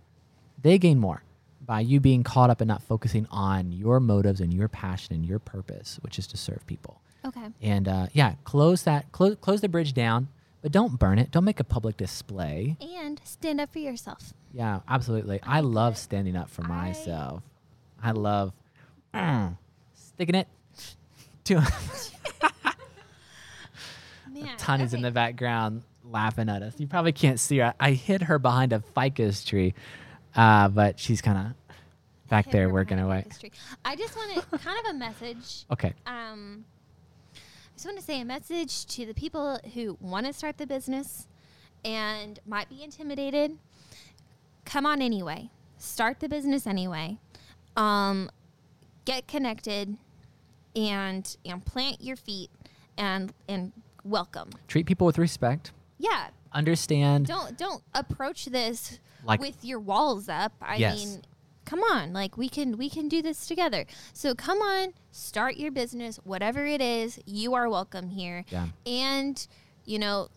They 0.60 0.78
gain 0.78 0.98
more 0.98 1.22
by 1.60 1.80
you 1.80 2.00
being 2.00 2.22
caught 2.22 2.50
up 2.50 2.60
and 2.60 2.68
not 2.68 2.82
focusing 2.82 3.26
on 3.30 3.72
your 3.72 4.00
motives 4.00 4.40
and 4.40 4.52
your 4.52 4.68
passion 4.68 5.14
and 5.14 5.26
your 5.26 5.38
purpose, 5.38 5.98
which 6.02 6.18
is 6.18 6.26
to 6.28 6.36
serve 6.36 6.66
people 6.66 7.00
okay. 7.24 7.48
and 7.60 7.88
uh, 7.88 8.06
yeah, 8.12 8.34
close 8.44 8.82
that 8.82 9.10
close 9.12 9.36
close 9.40 9.60
the 9.60 9.68
bridge 9.68 9.94
down, 9.94 10.28
but 10.60 10.72
don't 10.72 10.98
burn 10.98 11.18
it. 11.18 11.30
Don't 11.30 11.44
make 11.44 11.60
a 11.60 11.64
public 11.64 11.96
display. 11.96 12.76
And 12.80 13.20
stand 13.24 13.60
up 13.60 13.72
for 13.72 13.78
yourself. 13.78 14.32
Yeah, 14.52 14.80
absolutely. 14.88 15.40
I 15.42 15.60
love 15.60 15.94
it. 15.94 15.98
standing 15.98 16.36
up 16.36 16.50
for 16.50 16.64
I- 16.64 16.68
myself. 16.68 17.42
I 18.02 18.10
love 18.10 18.52
mm, 19.14 19.56
sticking 19.94 20.34
it 20.34 20.48
to 21.44 21.60
Man, 24.42 24.56
Tani's 24.56 24.94
in 24.94 25.02
the 25.02 25.10
background 25.10 25.82
laughing 26.04 26.48
at 26.48 26.62
us. 26.62 26.74
You 26.78 26.86
probably 26.86 27.12
can't 27.12 27.40
see 27.40 27.58
her. 27.58 27.74
I 27.78 27.92
hid 27.92 28.22
her 28.22 28.38
behind 28.38 28.72
a 28.72 28.80
ficus 28.80 29.44
tree, 29.44 29.74
uh, 30.34 30.68
but 30.68 30.98
she's 30.98 31.20
kind 31.20 31.38
of 31.38 31.76
back 32.28 32.50
there 32.50 32.68
working 32.70 32.98
away. 32.98 33.26
I 33.84 33.96
just 33.96 34.16
want 34.16 34.34
to 34.34 34.58
kind 34.64 34.78
of 34.84 34.94
a 34.94 34.94
message. 34.94 35.64
Okay. 35.70 35.92
Um, 36.06 36.64
I 37.34 37.38
just 37.74 37.86
want 37.86 37.98
to 37.98 38.04
say 38.04 38.20
a 38.20 38.24
message 38.24 38.86
to 38.86 39.06
the 39.06 39.14
people 39.14 39.58
who 39.74 39.96
want 40.00 40.26
to 40.26 40.32
start 40.32 40.58
the 40.58 40.66
business 40.66 41.26
and 41.84 42.38
might 42.46 42.68
be 42.68 42.82
intimidated. 42.82 43.58
Come 44.64 44.86
on 44.86 45.02
anyway. 45.02 45.50
Start 45.78 46.20
the 46.20 46.28
business 46.28 46.66
anyway. 46.66 47.18
Um, 47.76 48.30
get 49.04 49.26
connected 49.26 49.96
and 50.74 51.36
and 51.44 51.64
plant 51.66 52.00
your 52.00 52.16
feet 52.16 52.50
and 52.96 53.32
and 53.48 53.72
welcome. 54.04 54.50
Treat 54.68 54.86
people 54.86 55.06
with 55.06 55.18
respect. 55.18 55.72
Yeah, 55.98 56.28
Understand. 56.52 57.26
don't 57.26 57.56
don't 57.56 57.82
approach 57.94 58.46
this 58.46 58.98
Like- 59.24 59.40
with 59.40 59.64
your 59.64 59.80
walls 59.80 60.28
up. 60.28 60.52
I 60.60 60.76
Yes. 60.76 60.96
mean, 61.04 61.22
come 61.64 61.80
on, 61.80 62.12
like 62.12 62.36
we 62.36 62.48
can 62.48 62.76
we 62.76 62.90
can 62.90 63.08
do 63.08 63.22
this 63.22 63.46
together. 63.46 63.86
So 64.12 64.34
come 64.34 64.58
on, 64.58 64.92
start 65.10 65.56
your 65.56 65.70
business, 65.70 66.16
whatever 66.24 66.66
it 66.66 66.80
is. 66.80 67.20
You 67.26 67.54
are 67.54 67.68
welcome 67.68 68.08
here. 68.10 68.44
Yeah. 68.50 68.68
And 68.86 69.46
you 69.84 69.98
know, 69.98 70.28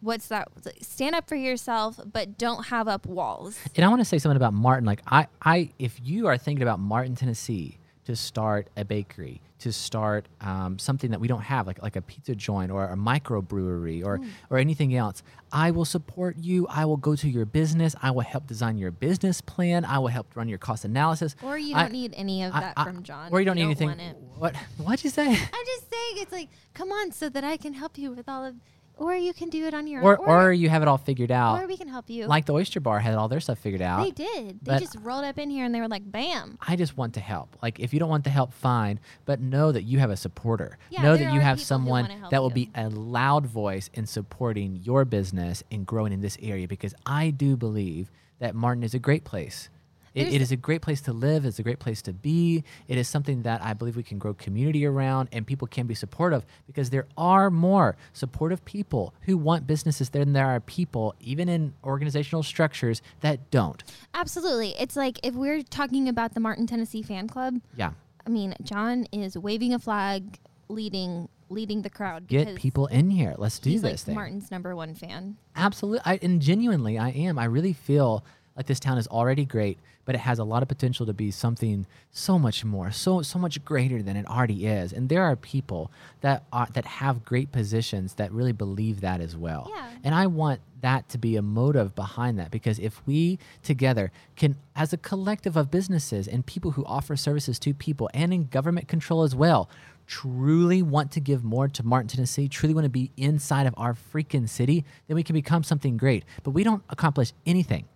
what's 0.00 0.28
that? 0.28 0.48
Stand 0.82 1.14
up 1.14 1.28
for 1.28 1.36
yourself, 1.36 2.00
but 2.12 2.36
don't 2.38 2.66
have 2.66 2.88
up 2.88 3.06
walls. 3.06 3.58
And 3.76 3.84
I 3.84 3.88
want 3.88 4.00
to 4.00 4.04
say 4.04 4.18
something 4.18 4.36
about 4.36 4.54
Martin. 4.54 4.84
Like 4.84 5.02
I, 5.06 5.26
I, 5.42 5.70
if 5.78 6.00
you 6.02 6.26
are 6.26 6.36
thinking 6.38 6.62
about 6.62 6.80
Martin, 6.80 7.14
Tennessee, 7.16 7.78
to 8.06 8.16
start 8.16 8.68
a 8.76 8.84
bakery, 8.84 9.40
to 9.60 9.72
start 9.72 10.26
um, 10.40 10.78
something 10.78 11.10
that 11.10 11.20
we 11.20 11.28
don't 11.28 11.42
have, 11.42 11.66
like 11.66 11.82
like 11.82 11.96
a 11.96 12.02
pizza 12.02 12.34
joint 12.34 12.70
or 12.70 12.84
a 12.86 12.96
microbrewery 12.96 14.04
or 14.04 14.20
or 14.50 14.58
anything 14.58 14.94
else, 14.94 15.22
I 15.52 15.70
will 15.70 15.84
support 15.84 16.36
you. 16.38 16.66
I 16.68 16.84
will 16.84 16.96
go 16.96 17.16
to 17.16 17.28
your 17.28 17.44
business. 17.44 17.94
I 18.02 18.10
will 18.10 18.20
help 18.22 18.46
design 18.46 18.78
your 18.78 18.90
business 18.90 19.40
plan. 19.40 19.84
I 19.84 19.98
will 19.98 20.08
help 20.08 20.34
run 20.36 20.48
your 20.48 20.58
cost 20.58 20.84
analysis. 20.84 21.36
Or 21.42 21.58
you 21.58 21.74
I- 21.76 21.82
don't 21.82 21.92
need 21.92 22.14
any 22.16 22.42
of 22.44 22.54
I- 22.54 22.60
that 22.60 22.74
I- 22.76 22.84
from 22.84 23.02
John. 23.02 23.30
Or 23.32 23.40
you 23.40 23.46
don't 23.46 23.56
need 23.56 23.64
anything. 23.64 23.88
want 23.88 24.00
it. 24.00 24.16
What? 24.36 24.56
What'd 24.78 25.04
you 25.04 25.10
say? 25.10 25.26
I'm 25.28 25.34
just 25.34 25.90
saying, 25.90 26.14
it's 26.16 26.32
like, 26.32 26.48
come 26.74 26.90
on, 26.92 27.12
so 27.12 27.28
that 27.28 27.44
I 27.44 27.56
can 27.56 27.74
help 27.74 27.98
you 27.98 28.10
with 28.12 28.28
all 28.28 28.44
of, 28.44 28.54
or 29.00 29.14
you 29.16 29.32
can 29.32 29.48
do 29.48 29.66
it 29.66 29.74
on 29.74 29.86
your 29.88 30.02
Or 30.04 30.20
own, 30.20 30.28
or 30.28 30.52
you 30.52 30.68
have 30.68 30.82
it 30.82 30.88
all 30.88 30.98
figured 30.98 31.32
out. 31.32 31.60
or 31.60 31.66
we 31.66 31.76
can 31.76 31.88
help 31.88 32.08
you. 32.08 32.26
Like 32.26 32.46
the 32.46 32.52
Oyster 32.52 32.78
Bar 32.78 33.00
had 33.00 33.14
all 33.14 33.26
their 33.26 33.40
stuff 33.40 33.58
figured 33.58 33.82
out. 33.82 34.04
They 34.04 34.10
did. 34.12 34.60
They 34.62 34.78
just 34.78 34.96
rolled 35.00 35.24
up 35.24 35.38
in 35.38 35.50
here 35.50 35.64
and 35.64 35.74
they 35.74 35.80
were 35.80 35.88
like, 35.88 36.08
"Bam!" 36.08 36.58
I 36.60 36.76
just 36.76 36.96
want 36.96 37.14
to 37.14 37.20
help. 37.20 37.56
Like 37.62 37.80
if 37.80 37.92
you 37.92 37.98
don't 37.98 38.10
want 38.10 38.24
to 38.24 38.30
help, 38.30 38.52
fine, 38.52 39.00
but 39.24 39.40
know 39.40 39.72
that 39.72 39.82
you 39.82 39.98
have 39.98 40.10
a 40.10 40.16
supporter. 40.16 40.78
Yeah, 40.90 41.02
know 41.02 41.16
that 41.16 41.32
you 41.32 41.40
have 41.40 41.60
someone 41.60 42.08
that 42.30 42.40
will 42.42 42.50
you. 42.50 42.66
be 42.66 42.70
a 42.76 42.88
loud 42.90 43.46
voice 43.46 43.90
in 43.94 44.06
supporting 44.06 44.76
your 44.82 45.04
business 45.04 45.64
and 45.72 45.86
growing 45.86 46.12
in 46.12 46.20
this 46.20 46.36
area 46.42 46.68
because 46.68 46.94
I 47.06 47.30
do 47.30 47.56
believe 47.56 48.10
that 48.38 48.54
Martin 48.54 48.82
is 48.84 48.94
a 48.94 48.98
great 48.98 49.24
place. 49.24 49.68
It, 50.14 50.32
it 50.32 50.40
is 50.40 50.50
a 50.50 50.56
great 50.56 50.82
place 50.82 51.00
to 51.02 51.12
live. 51.12 51.44
It's 51.44 51.58
a 51.58 51.62
great 51.62 51.78
place 51.78 52.02
to 52.02 52.12
be. 52.12 52.64
It 52.88 52.98
is 52.98 53.08
something 53.08 53.42
that 53.42 53.62
I 53.62 53.74
believe 53.74 53.96
we 53.96 54.02
can 54.02 54.18
grow 54.18 54.34
community 54.34 54.84
around 54.84 55.28
and 55.32 55.46
people 55.46 55.68
can 55.68 55.86
be 55.86 55.94
supportive 55.94 56.44
because 56.66 56.90
there 56.90 57.06
are 57.16 57.50
more 57.50 57.96
supportive 58.12 58.64
people 58.64 59.14
who 59.22 59.36
want 59.36 59.66
businesses 59.66 60.10
there 60.10 60.24
than 60.24 60.32
there 60.32 60.46
are 60.46 60.60
people, 60.60 61.14
even 61.20 61.48
in 61.48 61.74
organizational 61.84 62.42
structures, 62.42 63.02
that 63.20 63.50
don't. 63.50 63.84
Absolutely. 64.14 64.74
It's 64.78 64.96
like 64.96 65.20
if 65.22 65.34
we're 65.34 65.62
talking 65.62 66.08
about 66.08 66.34
the 66.34 66.40
Martin 66.40 66.66
Tennessee 66.66 67.02
fan 67.02 67.28
club. 67.28 67.60
Yeah. 67.76 67.92
I 68.26 68.30
mean, 68.30 68.54
John 68.62 69.06
is 69.12 69.38
waving 69.38 69.72
a 69.74 69.78
flag, 69.78 70.38
leading 70.68 71.28
leading 71.48 71.82
the 71.82 71.90
crowd. 71.90 72.28
Get 72.28 72.54
people 72.54 72.86
in 72.86 73.10
here. 73.10 73.34
Let's 73.36 73.58
do 73.58 73.72
this 73.72 73.82
like 73.82 73.98
thing. 73.98 74.14
Martin's 74.14 74.52
number 74.52 74.76
one 74.76 74.94
fan. 74.94 75.36
Absolutely. 75.56 76.00
I, 76.04 76.18
and 76.22 76.40
genuinely, 76.40 76.96
I 76.96 77.08
am. 77.08 77.38
I 77.40 77.44
really 77.46 77.72
feel 77.72 78.24
Like 78.56 78.66
this 78.66 78.78
town 78.78 78.98
is 78.98 79.08
already 79.08 79.44
great, 79.44 79.78
but 80.10 80.16
it 80.16 80.22
has 80.22 80.40
a 80.40 80.44
lot 80.44 80.60
of 80.60 80.68
potential 80.68 81.06
to 81.06 81.12
be 81.12 81.30
something 81.30 81.86
so 82.10 82.36
much 82.36 82.64
more, 82.64 82.90
so 82.90 83.22
so 83.22 83.38
much 83.38 83.64
greater 83.64 84.02
than 84.02 84.16
it 84.16 84.26
already 84.26 84.66
is. 84.66 84.92
And 84.92 85.08
there 85.08 85.22
are 85.22 85.36
people 85.36 85.92
that 86.20 86.42
are 86.52 86.66
that 86.72 86.84
have 86.84 87.24
great 87.24 87.52
positions 87.52 88.14
that 88.14 88.32
really 88.32 88.50
believe 88.50 89.02
that 89.02 89.20
as 89.20 89.36
well. 89.36 89.70
Yeah. 89.72 89.88
And 90.02 90.12
I 90.12 90.26
want 90.26 90.62
that 90.80 91.08
to 91.10 91.18
be 91.18 91.36
a 91.36 91.42
motive 91.42 91.94
behind 91.94 92.40
that 92.40 92.50
because 92.50 92.80
if 92.80 93.06
we 93.06 93.38
together 93.62 94.10
can, 94.34 94.56
as 94.74 94.92
a 94.92 94.96
collective 94.96 95.56
of 95.56 95.70
businesses 95.70 96.26
and 96.26 96.44
people 96.44 96.72
who 96.72 96.84
offer 96.86 97.14
services 97.14 97.60
to 97.60 97.72
people 97.72 98.10
and 98.12 98.34
in 98.34 98.46
government 98.46 98.88
control 98.88 99.22
as 99.22 99.36
well, 99.36 99.70
truly 100.08 100.82
want 100.82 101.12
to 101.12 101.20
give 101.20 101.44
more 101.44 101.68
to 101.68 101.86
Martin, 101.86 102.08
Tennessee, 102.08 102.48
truly 102.48 102.74
want 102.74 102.84
to 102.84 102.90
be 102.90 103.12
inside 103.16 103.68
of 103.68 103.74
our 103.76 103.94
freaking 104.12 104.48
city, 104.48 104.84
then 105.06 105.14
we 105.14 105.22
can 105.22 105.34
become 105.34 105.62
something 105.62 105.96
great. 105.96 106.24
But 106.42 106.50
we 106.50 106.64
don't 106.64 106.82
accomplish 106.90 107.32
anything 107.46 107.86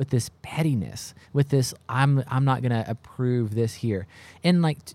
with 0.00 0.08
this 0.08 0.30
pettiness, 0.40 1.12
with 1.34 1.50
this 1.50 1.74
I'm 1.86 2.24
I'm 2.26 2.46
not 2.46 2.62
gonna 2.62 2.86
approve 2.88 3.54
this 3.54 3.74
here, 3.74 4.06
and 4.42 4.62
like 4.62 4.82
t- 4.82 4.94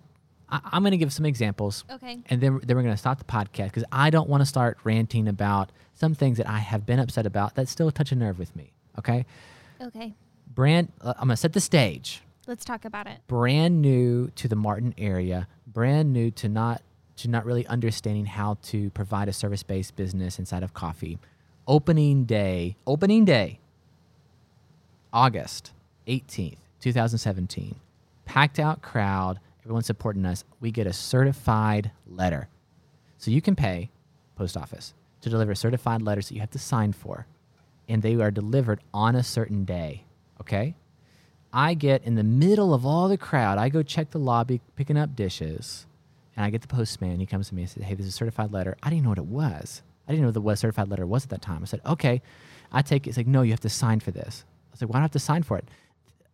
I, 0.50 0.60
am 0.74 0.84
gonna 0.84 0.98
give 0.98 1.14
some 1.14 1.28
examples. 1.28 1.86
Okay. 1.92 2.18
And 2.26 2.42
then 2.42 2.60
then 2.64 2.76
we're 2.76 2.82
gonna 2.82 2.98
stop 2.98 3.20
the 3.20 3.24
podcast 3.24 3.66
because 3.66 3.84
I 3.92 4.10
don't 4.10 4.28
want 4.28 4.42
to 4.42 4.48
start 4.48 4.80
ranting 4.84 5.28
about 5.28 5.72
some 5.94 6.16
things 6.16 6.38
that 6.38 6.50
I 6.50 6.58
have 6.58 6.88
been 6.88 6.98
upset 6.98 7.28
about 7.28 7.54
that 7.54 7.70
still 7.70 7.92
touch 7.92 8.12
a 8.12 8.16
nerve 8.16 8.40
with 8.40 8.56
me. 8.56 8.74
Okay. 8.98 9.28
Okay. 9.80 10.16
Brand, 10.52 10.92
uh, 11.02 11.14
I'm 11.20 11.28
gonna 11.28 11.38
set 11.38 11.54
the 11.54 11.62
stage. 11.62 12.24
Let's 12.48 12.66
talk 12.66 12.84
about 12.84 13.06
it. 13.06 13.20
Brand 13.28 13.84
new 13.84 14.32
to 14.38 14.48
the 14.48 14.56
Martin 14.56 14.96
area, 14.98 15.48
brand 15.68 16.14
new 16.14 16.32
to 16.32 16.50
not 16.50 16.82
to 17.18 17.28
not 17.28 17.46
really 17.46 17.68
understanding 17.68 18.26
how 18.26 18.58
to 18.64 18.90
provide 18.90 19.30
a 19.30 19.34
service-based 19.34 19.96
business 19.96 20.40
inside 20.40 20.64
of 20.64 20.74
coffee. 20.74 21.20
Opening 21.68 22.26
day, 22.26 22.76
opening 22.88 23.24
day, 23.24 23.60
August 25.16 25.72
18th, 26.10 26.58
2017. 26.82 27.78
Packed 28.26 28.60
out 28.60 28.82
crowd, 28.82 29.40
everyone 29.62 29.82
supporting 29.82 30.26
us. 30.26 30.44
We 30.60 30.72
get 30.72 30.88
a 30.88 30.92
certified 30.92 31.92
letter. 32.06 32.50
So 33.18 33.32
you 33.32 33.42
can 33.42 33.56
pay 33.56 33.92
post 34.36 34.58
office 34.58 34.94
to 35.22 35.30
deliver 35.30 35.56
certified 35.56 36.02
letters 36.02 36.28
that 36.28 36.34
you 36.34 36.42
have 36.42 36.52
to 36.52 36.60
sign 36.60 36.92
for, 36.92 37.28
and 37.88 38.02
they 38.02 38.16
are 38.16 38.30
delivered 38.30 38.82
on 38.94 39.16
a 39.16 39.24
certain 39.24 39.64
day. 39.64 40.04
Okay? 40.42 40.76
I 41.54 41.76
get 41.76 42.04
in 42.04 42.16
the 42.16 42.24
middle 42.24 42.74
of 42.74 42.86
all 42.86 43.08
the 43.08 43.18
crowd, 43.18 43.58
I 43.58 43.70
go 43.70 43.84
check 43.84 44.12
the 44.12 44.20
lobby 44.20 44.60
picking 44.76 44.98
up 44.98 45.16
dishes, 45.16 45.86
and 46.36 46.46
I 46.46 46.50
get 46.50 46.62
the 46.62 46.68
postman. 46.68 47.22
He 47.22 47.26
comes 47.26 47.48
to 47.48 47.56
me 47.56 47.62
and 47.62 47.72
says, 47.72 47.84
Hey, 47.84 47.96
this 47.96 48.06
is 48.06 48.14
a 48.14 48.18
certified 48.18 48.52
letter. 48.52 48.76
I 48.84 48.90
didn't 48.90 49.04
know 49.04 49.12
what 49.12 49.18
it 49.18 49.28
was. 49.28 49.82
I 50.10 50.12
didn't 50.12 50.24
know 50.24 50.42
what 50.42 50.52
the 50.52 50.58
certified 50.58 50.90
letter 50.90 51.08
was 51.08 51.24
at 51.24 51.30
that 51.30 51.42
time. 51.42 51.62
I 51.62 51.66
said, 51.68 51.80
Okay. 51.86 52.22
I 52.70 52.82
take 52.82 53.08
it. 53.08 53.12
It's 53.12 53.18
like, 53.18 53.28
No, 53.28 53.44
you 53.44 53.52
have 53.52 53.62
to 53.62 53.70
sign 53.70 54.02
for 54.02 54.12
this. 54.12 54.44
I 54.76 54.82
was 54.82 54.82
like, 54.82 54.90
Why 54.90 55.00
do 55.00 55.02
I 55.02 55.04
have 55.04 55.12
to 55.12 55.20
sign 55.20 55.44
for 55.44 55.58
it? 55.58 55.68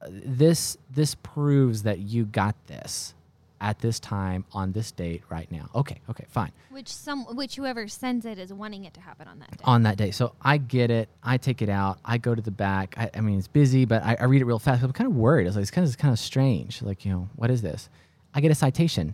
This 0.09 0.77
this 0.89 1.15
proves 1.15 1.83
that 1.83 1.99
you 1.99 2.25
got 2.25 2.55
this 2.67 3.13
at 3.59 3.77
this 3.77 3.99
time 3.99 4.43
on 4.53 4.71
this 4.71 4.91
date 4.91 5.21
right 5.29 5.49
now. 5.51 5.69
Okay, 5.75 6.01
okay, 6.09 6.25
fine. 6.27 6.51
Which 6.71 6.87
some 6.87 7.23
which 7.35 7.55
whoever 7.55 7.87
sends 7.87 8.25
it 8.25 8.39
is 8.39 8.51
wanting 8.51 8.85
it 8.85 8.95
to 8.95 9.01
happen 9.01 9.27
on 9.27 9.37
that 9.39 9.51
day. 9.51 9.63
On 9.63 9.83
that 9.83 9.97
day. 9.97 10.09
So 10.09 10.33
I 10.41 10.57
get 10.57 10.89
it. 10.89 11.07
I 11.23 11.37
take 11.37 11.61
it 11.61 11.69
out. 11.69 11.99
I 12.03 12.17
go 12.17 12.33
to 12.33 12.41
the 12.41 12.51
back. 12.51 12.95
I, 12.97 13.11
I 13.15 13.21
mean, 13.21 13.37
it's 13.37 13.47
busy, 13.47 13.85
but 13.85 14.03
I, 14.03 14.17
I 14.19 14.23
read 14.23 14.41
it 14.41 14.45
real 14.45 14.57
fast. 14.57 14.83
I'm 14.83 14.91
kind 14.91 15.07
of 15.09 15.15
worried. 15.15 15.45
I 15.45 15.49
was 15.49 15.55
like, 15.55 15.61
it's 15.61 15.71
kind 15.71 15.83
of, 15.83 15.89
it's 15.89 16.01
kind 16.01 16.11
of 16.11 16.17
strange. 16.17 16.81
Like, 16.81 17.05
you 17.05 17.11
know, 17.11 17.29
what 17.35 17.51
is 17.51 17.61
this? 17.61 17.89
I 18.33 18.41
get 18.41 18.49
a 18.49 18.55
citation 18.55 19.13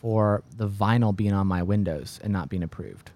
for 0.00 0.42
the 0.56 0.68
vinyl 0.68 1.14
being 1.14 1.32
on 1.32 1.46
my 1.46 1.62
windows 1.62 2.18
and 2.24 2.32
not 2.32 2.48
being 2.48 2.64
approved. 2.64 3.10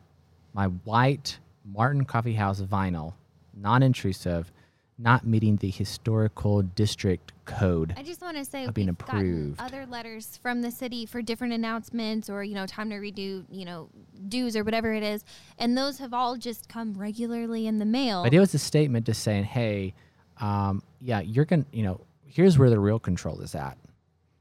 My 0.53 0.67
white 0.67 1.39
Martin 1.65 2.05
Coffee 2.05 2.35
House 2.35 2.61
vinyl, 2.61 3.15
non 3.57 3.83
intrusive, 3.83 4.53
not 4.99 5.27
meeting 5.27 5.57
the 5.57 5.71
historical 5.71 6.63
district 6.63 7.33
code. 7.45 7.95
I 7.97 8.03
just 8.03 8.23
want 8.23 8.37
to 8.37 8.45
say 8.45 8.69
being 8.69 8.89
approved. 8.89 9.61
other 9.61 9.87
letters 9.87 10.39
from 10.41 10.63
the 10.63 10.71
city 10.71 11.05
for 11.05 11.21
different 11.21 11.53
announcements 11.53 12.31
or 12.31 12.45
you 12.45 12.55
know 12.55 12.67
time 12.67 12.91
to 12.91 12.97
redo 12.97 13.45
you 13.51 13.65
know 13.65 13.89
dues 14.29 14.57
or 14.57 14.65
whatever 14.65 14.93
it 14.93 15.03
is, 15.03 15.25
and 15.59 15.77
those 15.77 15.99
have 15.99 16.15
all 16.15 16.37
just 16.37 16.69
come 16.69 16.95
regularly 16.95 17.67
in 17.67 17.79
the 17.79 17.85
mail. 17.85 18.23
But 18.23 18.35
it 18.35 18.41
was 18.41 18.55
a 18.55 18.59
statement 18.59 19.07
just 19.07 19.23
saying, 19.23 19.45
hey, 19.45 19.95
um, 20.41 20.83
yeah, 21.01 21.21
you're 21.21 21.45
going 21.45 21.65
to, 21.65 21.77
you 21.77 21.83
know, 21.83 22.01
here's 22.27 22.59
where 22.59 22.71
the 22.71 22.79
real 22.79 22.99
control 22.99 23.41
is 23.41 23.55
at. 23.55 23.77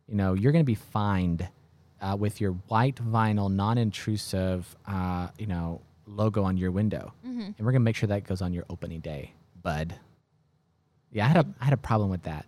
You 0.07 0.15
know, 0.15 0.33
you're 0.33 0.51
going 0.51 0.63
to 0.63 0.67
be 0.67 0.75
fined 0.75 1.47
uh, 2.01 2.15
with 2.17 2.41
your 2.41 2.51
white 2.67 2.95
vinyl, 2.95 3.51
non 3.51 3.77
intrusive, 3.77 4.75
uh, 4.85 5.29
you 5.37 5.47
know, 5.47 5.81
logo 6.05 6.43
on 6.43 6.57
your 6.57 6.71
window. 6.71 7.13
Mm-hmm. 7.25 7.41
And 7.41 7.55
we're 7.59 7.71
going 7.71 7.81
to 7.81 7.85
make 7.85 7.95
sure 7.95 8.07
that 8.07 8.25
goes 8.25 8.41
on 8.41 8.53
your 8.53 8.65
opening 8.69 8.99
day, 8.99 9.33
bud. 9.61 9.95
Yeah, 11.13 11.25
I 11.25 11.27
had 11.29 11.37
a, 11.37 11.49
I 11.61 11.65
had 11.65 11.73
a 11.73 11.77
problem 11.77 12.09
with 12.09 12.23
that. 12.23 12.45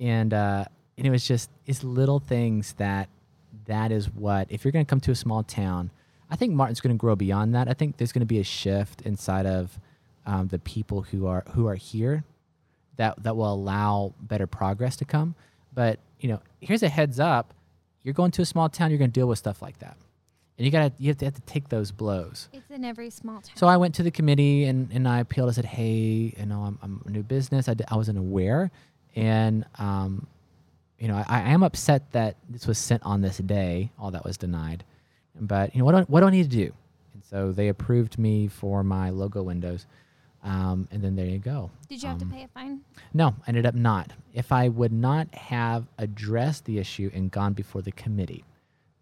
And, 0.00 0.32
uh, 0.32 0.64
and 0.96 1.06
it 1.06 1.10
was 1.10 1.26
just, 1.26 1.50
it's 1.66 1.84
little 1.84 2.20
things 2.20 2.72
that 2.78 3.08
that 3.66 3.92
is 3.92 4.10
what, 4.10 4.46
if 4.50 4.64
you're 4.64 4.72
going 4.72 4.86
to 4.86 4.88
come 4.88 5.00
to 5.00 5.10
a 5.10 5.16
small 5.16 5.42
town, 5.42 5.90
I 6.30 6.36
think 6.36 6.54
Martin's 6.54 6.80
going 6.80 6.94
to 6.94 6.98
grow 7.00 7.16
beyond 7.16 7.54
that. 7.54 7.68
I 7.68 7.74
think 7.74 7.96
there's 7.96 8.12
going 8.12 8.20
to 8.20 8.26
be 8.26 8.38
a 8.38 8.44
shift 8.44 9.02
inside 9.02 9.46
of 9.46 9.78
um, 10.26 10.48
the 10.48 10.58
people 10.58 11.02
who 11.02 11.26
are 11.26 11.42
who 11.54 11.66
are 11.66 11.74
here 11.74 12.22
that 12.96 13.22
that 13.22 13.34
will 13.36 13.52
allow 13.52 14.12
better 14.20 14.46
progress 14.46 14.96
to 14.96 15.04
come. 15.04 15.34
But 15.74 15.98
you 16.20 16.28
know, 16.28 16.40
here's 16.60 16.82
a 16.82 16.88
heads 16.88 17.18
up: 17.18 17.54
you're 18.02 18.14
going 18.14 18.30
to 18.32 18.42
a 18.42 18.46
small 18.46 18.68
town, 18.68 18.90
you're 18.90 18.98
going 18.98 19.10
to 19.10 19.20
deal 19.20 19.26
with 19.26 19.38
stuff 19.38 19.62
like 19.62 19.78
that, 19.78 19.96
and 20.58 20.64
you 20.66 20.70
got 20.72 20.88
to 20.96 21.02
you 21.02 21.08
have 21.08 21.18
to, 21.18 21.24
have 21.26 21.34
to 21.34 21.40
take 21.42 21.68
those 21.68 21.90
blows. 21.92 22.48
it's 22.52 22.70
in 22.70 22.84
every 22.84 23.10
small 23.10 23.40
town. 23.40 23.56
So 23.56 23.66
I 23.68 23.76
went 23.76 23.94
to 23.96 24.02
the 24.02 24.10
committee 24.10 24.64
and, 24.64 24.90
and 24.92 25.06
I 25.08 25.20
appealed. 25.20 25.48
I 25.48 25.52
said, 25.52 25.64
hey, 25.64 26.34
you 26.36 26.46
know, 26.46 26.62
I'm, 26.62 26.78
I'm 26.82 27.02
a 27.06 27.10
new 27.10 27.22
business. 27.22 27.68
I, 27.68 27.74
d- 27.74 27.84
I 27.88 27.96
wasn't 27.96 28.18
aware. 28.18 28.70
And, 29.16 29.64
um, 29.78 30.26
you 30.98 31.08
know, 31.08 31.14
I, 31.16 31.24
I 31.28 31.40
am 31.50 31.62
upset 31.62 32.10
that 32.12 32.36
this 32.50 32.66
was 32.66 32.76
sent 32.78 33.02
on 33.04 33.20
this 33.20 33.38
day. 33.38 33.90
All 33.98 34.10
that 34.10 34.24
was 34.24 34.36
denied. 34.36 34.84
But, 35.40 35.74
you 35.74 35.78
know, 35.78 35.84
what 35.84 35.92
do, 35.92 35.98
I- 35.98 36.02
what 36.02 36.20
do 36.20 36.26
I 36.26 36.30
need 36.30 36.50
to 36.50 36.56
do? 36.56 36.72
And 37.14 37.22
so 37.24 37.52
they 37.52 37.68
approved 37.68 38.18
me 38.18 38.48
for 38.48 38.82
my 38.82 39.10
logo 39.10 39.42
windows. 39.42 39.86
Um, 40.44 40.86
and 40.92 41.02
then 41.02 41.16
there 41.16 41.26
you 41.26 41.38
go. 41.38 41.70
Did 41.88 42.00
you 42.02 42.08
have 42.08 42.20
Um, 42.22 42.28
to 42.28 42.34
pay 42.34 42.44
a 42.44 42.48
fine? 42.48 42.80
No, 43.12 43.28
I 43.28 43.48
ended 43.48 43.66
up 43.66 43.74
not. 43.74 44.12
If 44.34 44.52
I 44.52 44.68
would 44.68 44.92
not 44.92 45.32
have 45.34 45.86
addressed 45.98 46.64
the 46.64 46.78
issue 46.78 47.10
and 47.12 47.28
gone 47.30 47.54
before 47.54 47.82
the 47.82 47.90
committee, 47.92 48.44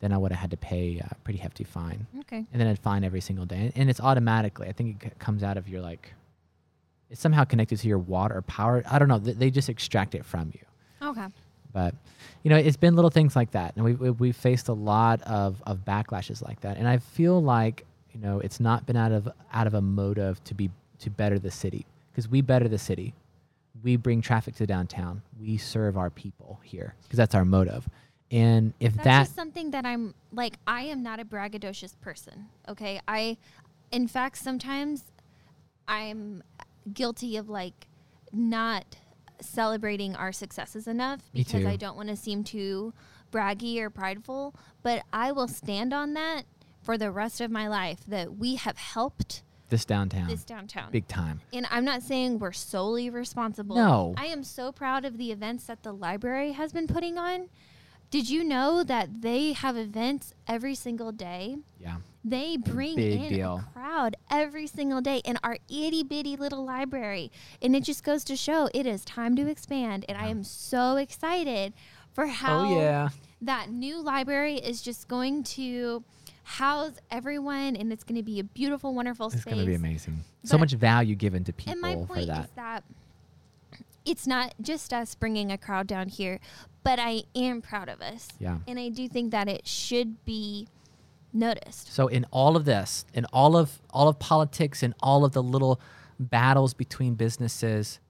then 0.06 0.12
I 0.12 0.18
would 0.18 0.30
have 0.32 0.40
had 0.40 0.50
to 0.52 0.56
pay 0.56 0.98
a 0.98 1.14
pretty 1.24 1.38
hefty 1.40 1.64
fine 1.64 2.06
Okay. 2.20 2.46
and 2.52 2.60
then 2.60 2.68
I'd 2.68 2.78
fine 2.78 3.02
every 3.04 3.20
single 3.20 3.44
day. 3.44 3.72
And 3.76 3.90
it's 3.90 4.00
automatically. 4.00 4.68
I 4.68 4.72
think 4.72 5.04
it 5.04 5.08
c- 5.10 5.14
comes 5.18 5.42
out 5.42 5.56
of 5.56 5.68
your 5.68 5.80
like. 5.80 6.12
It's 7.10 7.20
somehow 7.20 7.44
connected 7.44 7.78
to 7.80 7.88
your 7.88 7.98
water 7.98 8.36
or 8.38 8.42
power. 8.42 8.82
I 8.90 8.98
don't 8.98 9.08
know. 9.08 9.18
They, 9.18 9.50
just 9.50 9.68
extract 9.68 10.14
it 10.14 10.24
from 10.24 10.52
you. 10.54 11.08
Okay. 11.10 11.26
But 11.72 11.94
you 12.42 12.50
know, 12.50 12.56
it's 12.56 12.76
been 12.76 12.94
little 12.96 13.10
things 13.10 13.36
like 13.36 13.50
that, 13.52 13.74
and 13.76 13.84
we 13.84 13.92
we 13.94 14.10
we 14.10 14.32
faced 14.32 14.68
a 14.68 14.72
lot 14.72 15.20
of 15.22 15.62
of 15.66 15.84
backlashes 15.84 16.42
like 16.42 16.60
that. 16.62 16.76
And 16.78 16.88
I 16.88 16.98
feel 16.98 17.42
like 17.42 17.84
you 18.12 18.20
know 18.20 18.40
it's 18.40 18.60
not 18.60 18.86
been 18.86 18.96
out 18.96 19.12
of 19.12 19.28
out 19.52 19.66
of 19.66 19.74
a 19.74 19.80
motive 19.82 20.42
to 20.44 20.54
be 20.54 20.70
to 21.00 21.10
better 21.10 21.38
the 21.38 21.50
city 21.50 21.84
because 22.10 22.28
we 22.28 22.40
better 22.40 22.66
the 22.68 22.78
city. 22.78 23.12
We 23.84 23.96
bring 23.96 24.20
traffic 24.22 24.54
to 24.56 24.66
downtown. 24.66 25.22
We 25.38 25.58
serve 25.58 25.96
our 25.98 26.08
people 26.10 26.58
here 26.64 26.94
because 27.02 27.18
that's 27.18 27.34
our 27.34 27.44
motive. 27.44 27.88
And 28.30 28.74
if 28.80 28.94
That's 28.94 29.04
that 29.04 29.22
just 29.24 29.36
something 29.36 29.70
that 29.70 29.86
I'm 29.86 30.14
like. 30.32 30.54
I 30.66 30.82
am 30.82 31.02
not 31.02 31.20
a 31.20 31.24
braggadocious 31.24 31.98
person. 32.00 32.46
Okay. 32.68 33.00
I, 33.06 33.36
in 33.92 34.08
fact, 34.08 34.38
sometimes 34.38 35.04
I'm 35.86 36.42
guilty 36.92 37.36
of 37.36 37.48
like 37.48 37.86
not 38.32 38.96
celebrating 39.40 40.16
our 40.16 40.32
successes 40.32 40.86
enough 40.86 41.20
because. 41.32 41.64
I 41.64 41.76
don't 41.76 41.96
want 41.96 42.08
to 42.08 42.16
seem 42.16 42.42
too 42.42 42.92
braggy 43.30 43.78
or 43.80 43.90
prideful. 43.90 44.54
But 44.82 45.02
I 45.12 45.32
will 45.32 45.48
stand 45.48 45.92
on 45.92 46.14
that 46.14 46.42
for 46.82 46.96
the 46.96 47.10
rest 47.10 47.40
of 47.40 47.50
my 47.50 47.68
life 47.68 48.00
that 48.06 48.36
we 48.36 48.56
have 48.56 48.78
helped 48.78 49.42
this 49.68 49.84
downtown, 49.84 50.28
this 50.28 50.44
downtown. 50.44 50.90
big 50.92 51.08
time. 51.08 51.40
And 51.52 51.66
I'm 51.70 51.84
not 51.84 52.02
saying 52.02 52.38
we're 52.38 52.52
solely 52.52 53.10
responsible. 53.10 53.76
No. 53.76 54.14
I 54.16 54.26
am 54.26 54.44
so 54.44 54.70
proud 54.70 55.04
of 55.04 55.18
the 55.18 55.32
events 55.32 55.64
that 55.64 55.82
the 55.82 55.92
library 55.92 56.52
has 56.52 56.72
been 56.72 56.86
putting 56.86 57.18
on. 57.18 57.48
Did 58.10 58.30
you 58.30 58.44
know 58.44 58.82
that 58.84 59.22
they 59.22 59.52
have 59.52 59.76
events 59.76 60.32
every 60.46 60.74
single 60.74 61.12
day? 61.12 61.56
Yeah. 61.80 61.96
They 62.24 62.56
bring 62.56 62.96
Big 62.96 63.20
in 63.20 63.28
deal. 63.28 63.62
a 63.68 63.72
crowd 63.72 64.16
every 64.30 64.66
single 64.66 65.00
day 65.00 65.18
in 65.24 65.38
our 65.44 65.58
itty 65.68 66.02
bitty 66.02 66.36
little 66.36 66.64
library. 66.64 67.30
And 67.62 67.74
it 67.76 67.84
just 67.84 68.02
goes 68.04 68.24
to 68.24 68.36
show 68.36 68.68
it 68.74 68.86
is 68.86 69.04
time 69.04 69.36
to 69.36 69.46
expand. 69.48 70.04
And 70.08 70.16
I 70.18 70.26
am 70.28 70.42
so 70.44 70.96
excited 70.96 71.72
for 72.12 72.24
oh, 72.24 72.28
how 72.28 72.60
Oh 72.66 72.80
yeah. 72.80 73.08
that 73.42 73.70
new 73.70 74.00
library 74.02 74.56
is 74.56 74.82
just 74.82 75.06
going 75.08 75.42
to 75.44 76.02
house 76.44 76.92
everyone 77.10 77.76
and 77.76 77.92
it's 77.92 78.04
going 78.04 78.16
to 78.16 78.22
be 78.24 78.38
a 78.40 78.44
beautiful, 78.44 78.94
wonderful 78.94 79.26
It's 79.26 79.42
space. 79.42 79.44
going 79.54 79.58
to 79.64 79.66
be 79.66 79.74
amazing. 79.74 80.24
So 80.44 80.56
much 80.58 80.72
value 80.72 81.14
given 81.16 81.44
to 81.44 81.52
people 81.52 81.72
And 81.72 81.80
my 81.80 82.06
for 82.06 82.24
that. 82.24 82.44
is 82.46 82.50
that 82.56 82.84
it's 84.06 84.26
not 84.26 84.54
just 84.60 84.92
us 84.92 85.14
bringing 85.14 85.52
a 85.52 85.58
crowd 85.58 85.86
down 85.86 86.08
here, 86.08 86.38
but 86.82 86.98
I 86.98 87.24
am 87.34 87.60
proud 87.60 87.88
of 87.88 88.00
us. 88.00 88.28
Yeah. 88.38 88.58
And 88.66 88.78
I 88.78 88.88
do 88.88 89.08
think 89.08 89.32
that 89.32 89.48
it 89.48 89.66
should 89.66 90.24
be 90.24 90.68
noticed. 91.32 91.92
So 91.92 92.06
in 92.06 92.24
all 92.30 92.56
of 92.56 92.64
this, 92.64 93.04
in 93.12 93.26
all 93.26 93.56
of 93.56 93.80
all 93.90 94.08
of 94.08 94.18
politics 94.18 94.82
and 94.82 94.94
all 95.00 95.24
of 95.24 95.32
the 95.32 95.42
little 95.42 95.80
battles 96.18 96.72
between 96.72 97.14
businesses, 97.14 98.00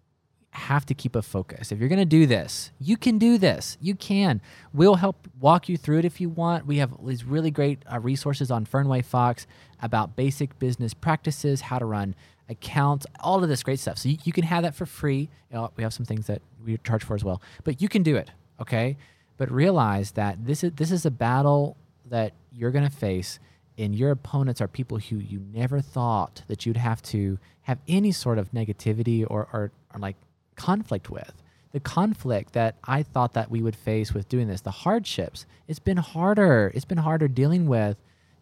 have 0.51 0.87
to 0.87 0.95
keep 0.95 1.15
a 1.15 1.23
focus. 1.23 1.71
If 1.71 1.79
you're 1.79 1.89
going 1.89 1.99
to 1.99 2.05
do 2.05 2.27
this, 2.27 2.71
you 2.79 2.97
can 2.97 3.19
do 3.19 3.37
this. 3.37 3.77
You 3.81 3.95
can. 3.95 4.41
We'll 4.73 4.95
help 4.95 5.29
walk 5.39 5.69
you 5.69 5.77
through 5.77 5.99
it 5.99 6.05
if 6.05 6.21
you 6.21 6.31
want. 6.31 6.67
We 6.67 6.79
have 6.79 6.93
these 7.05 7.25
really 7.25 7.51
great 7.51 7.83
uh, 7.91 8.01
resources 8.01 8.51
on 8.51 8.65
Fernway 8.65 9.05
Fox 9.05 9.47
about 9.83 10.17
basic 10.17 10.59
business 10.59 10.95
practices, 10.95 11.61
how 11.63 11.79
to 11.79 11.85
run 11.85 12.15
accounts, 12.49 13.07
all 13.21 13.43
of 13.43 13.49
this 13.49 13.63
great 13.63 13.79
stuff. 13.79 13.99
So 13.99 14.09
you, 14.09 14.19
you 14.25 14.33
can 14.33 14.45
have 14.45 14.63
that 14.63 14.75
for 14.75 14.87
free. 14.87 15.29
You 15.51 15.57
know, 15.57 15.71
we 15.77 15.83
have 15.83 15.93
some 15.93 16.07
things 16.07 16.27
that 16.27 16.43
we 16.65 16.79
charge 16.79 17.05
for 17.05 17.15
as 17.15 17.25
well, 17.25 17.43
but 17.65 17.81
you 17.83 17.89
can 17.89 18.03
do 18.03 18.17
it. 18.17 18.31
Okay. 18.61 18.97
But 19.37 19.51
realize 19.51 20.13
that 20.13 20.47
this 20.47 20.65
is 20.65 20.73
this 20.77 20.91
is 20.91 21.05
a 21.05 21.11
battle 21.11 21.77
that 22.07 22.33
you're 22.53 22.71
going 22.71 22.89
to 22.89 22.97
face, 22.97 23.39
and 23.77 23.95
your 23.95 24.11
opponents 24.11 24.61
are 24.61 24.69
people 24.69 24.99
who 24.99 25.17
you 25.17 25.43
never 25.53 25.81
thought 25.81 26.43
that 26.49 26.65
you'd 26.65 26.79
have 26.79 27.03
to 27.03 27.39
have 27.63 27.79
any 27.89 28.13
sort 28.13 28.39
of 28.39 28.53
negativity 28.53 29.27
or, 29.29 29.49
or, 29.53 29.73
or 29.93 30.01
like 30.01 30.17
conflict 30.55 31.11
with. 31.11 31.43
The 31.73 31.81
conflict 31.81 32.55
that 32.55 32.77
I 32.85 33.03
thought 33.03 33.35
that 33.35 33.51
we 33.51 33.61
would 33.61 33.77
face 33.77 34.15
with 34.15 34.29
doing 34.29 34.49
this, 34.49 34.63
the 34.63 34.71
hardships, 34.71 35.45
it's 35.69 35.81
been 35.81 35.99
harder. 35.99 36.73
It's 36.75 36.85
been 36.85 36.99
harder 36.99 37.29
dealing 37.29 37.67
with 37.67 37.97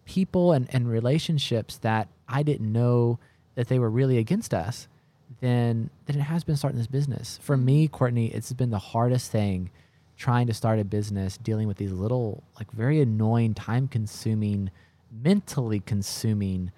people 0.04 0.52
and, 0.52 0.68
and 0.72 0.88
relationships 0.88 1.78
that 1.78 2.08
I 2.28 2.42
didn't 2.42 2.70
know 2.70 3.18
that 3.54 3.68
they 3.68 3.78
were 3.78 3.90
really 3.90 4.18
against 4.18 4.52
us 4.52 4.88
then 5.40 5.90
than 6.06 6.16
it 6.16 6.22
has 6.22 6.44
been 6.44 6.56
starting 6.56 6.78
this 6.78 6.86
business. 6.86 7.38
For 7.42 7.56
me, 7.56 7.88
Courtney, 7.88 8.26
it's 8.28 8.52
been 8.52 8.70
the 8.70 8.78
hardest 8.78 9.30
thing 9.30 9.70
trying 10.16 10.46
to 10.46 10.54
start 10.54 10.78
a 10.78 10.84
business, 10.84 11.36
dealing 11.38 11.66
with 11.66 11.76
these 11.76 11.92
little, 11.92 12.42
like 12.56 12.70
very 12.70 13.00
annoying, 13.00 13.54
time 13.54 13.88
consuming, 13.88 14.70
mentally 15.22 15.80
consuming 15.80 16.70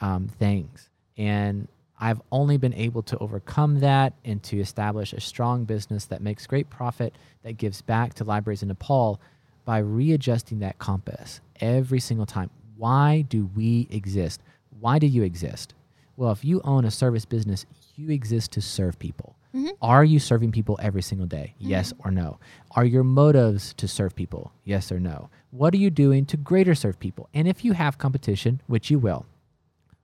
um, 0.00 0.28
things. 0.28 0.88
And 1.16 1.66
I've 1.98 2.20
only 2.30 2.56
been 2.56 2.74
able 2.74 3.02
to 3.02 3.18
overcome 3.18 3.80
that 3.80 4.12
and 4.24 4.42
to 4.44 4.60
establish 4.60 5.12
a 5.12 5.20
strong 5.20 5.64
business 5.64 6.04
that 6.06 6.22
makes 6.22 6.46
great 6.46 6.70
profit, 6.70 7.14
that 7.42 7.56
gives 7.56 7.82
back 7.82 8.14
to 8.14 8.24
libraries 8.24 8.62
in 8.62 8.68
Nepal 8.68 9.20
by 9.64 9.78
readjusting 9.78 10.60
that 10.60 10.78
compass 10.78 11.40
every 11.60 12.00
single 12.00 12.26
time. 12.26 12.50
Why 12.76 13.22
do 13.22 13.50
we 13.56 13.88
exist? 13.90 14.40
Why 14.80 14.98
do 14.98 15.06
you 15.06 15.22
exist? 15.22 15.74
Well, 16.16 16.32
if 16.32 16.44
you 16.44 16.60
own 16.64 16.84
a 16.84 16.90
service 16.90 17.24
business, 17.24 17.66
you 17.96 18.10
exist 18.10 18.52
to 18.52 18.60
serve 18.60 18.98
people. 18.98 19.36
Mm-hmm. 19.54 19.70
Are 19.82 20.04
you 20.04 20.18
serving 20.18 20.52
people 20.52 20.78
every 20.82 21.02
single 21.02 21.26
day? 21.26 21.54
Yes 21.58 21.92
or 22.00 22.10
no? 22.10 22.38
Are 22.72 22.84
your 22.84 23.04
motives 23.04 23.72
to 23.74 23.86
serve 23.86 24.16
people? 24.16 24.52
Yes 24.64 24.90
or 24.90 24.98
no? 24.98 25.30
What 25.50 25.72
are 25.74 25.78
you 25.78 25.90
doing 25.90 26.26
to 26.26 26.36
greater 26.36 26.74
serve 26.74 26.98
people? 26.98 27.28
And 27.32 27.46
if 27.46 27.64
you 27.64 27.72
have 27.72 27.98
competition, 27.98 28.60
which 28.66 28.90
you 28.90 28.98
will, 28.98 29.26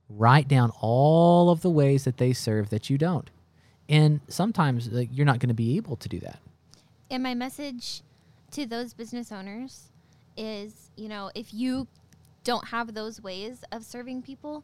write 0.09 0.47
down 0.47 0.71
all 0.79 1.49
of 1.49 1.61
the 1.61 1.69
ways 1.69 2.05
that 2.05 2.17
they 2.17 2.33
serve 2.33 2.69
that 2.69 2.89
you 2.89 2.97
don't. 2.97 3.29
And 3.89 4.21
sometimes 4.29 4.89
like, 4.89 5.09
you're 5.11 5.25
not 5.25 5.39
going 5.39 5.49
to 5.49 5.53
be 5.53 5.75
able 5.75 5.97
to 5.97 6.07
do 6.07 6.19
that. 6.19 6.39
And 7.09 7.21
my 7.21 7.33
message 7.33 8.01
to 8.51 8.65
those 8.65 8.93
business 8.93 9.31
owners 9.33 9.89
is, 10.37 10.91
you 10.95 11.09
know, 11.09 11.29
if 11.35 11.53
you 11.53 11.87
don't 12.45 12.69
have 12.69 12.93
those 12.93 13.21
ways 13.21 13.63
of 13.73 13.83
serving 13.83 14.21
people, 14.21 14.63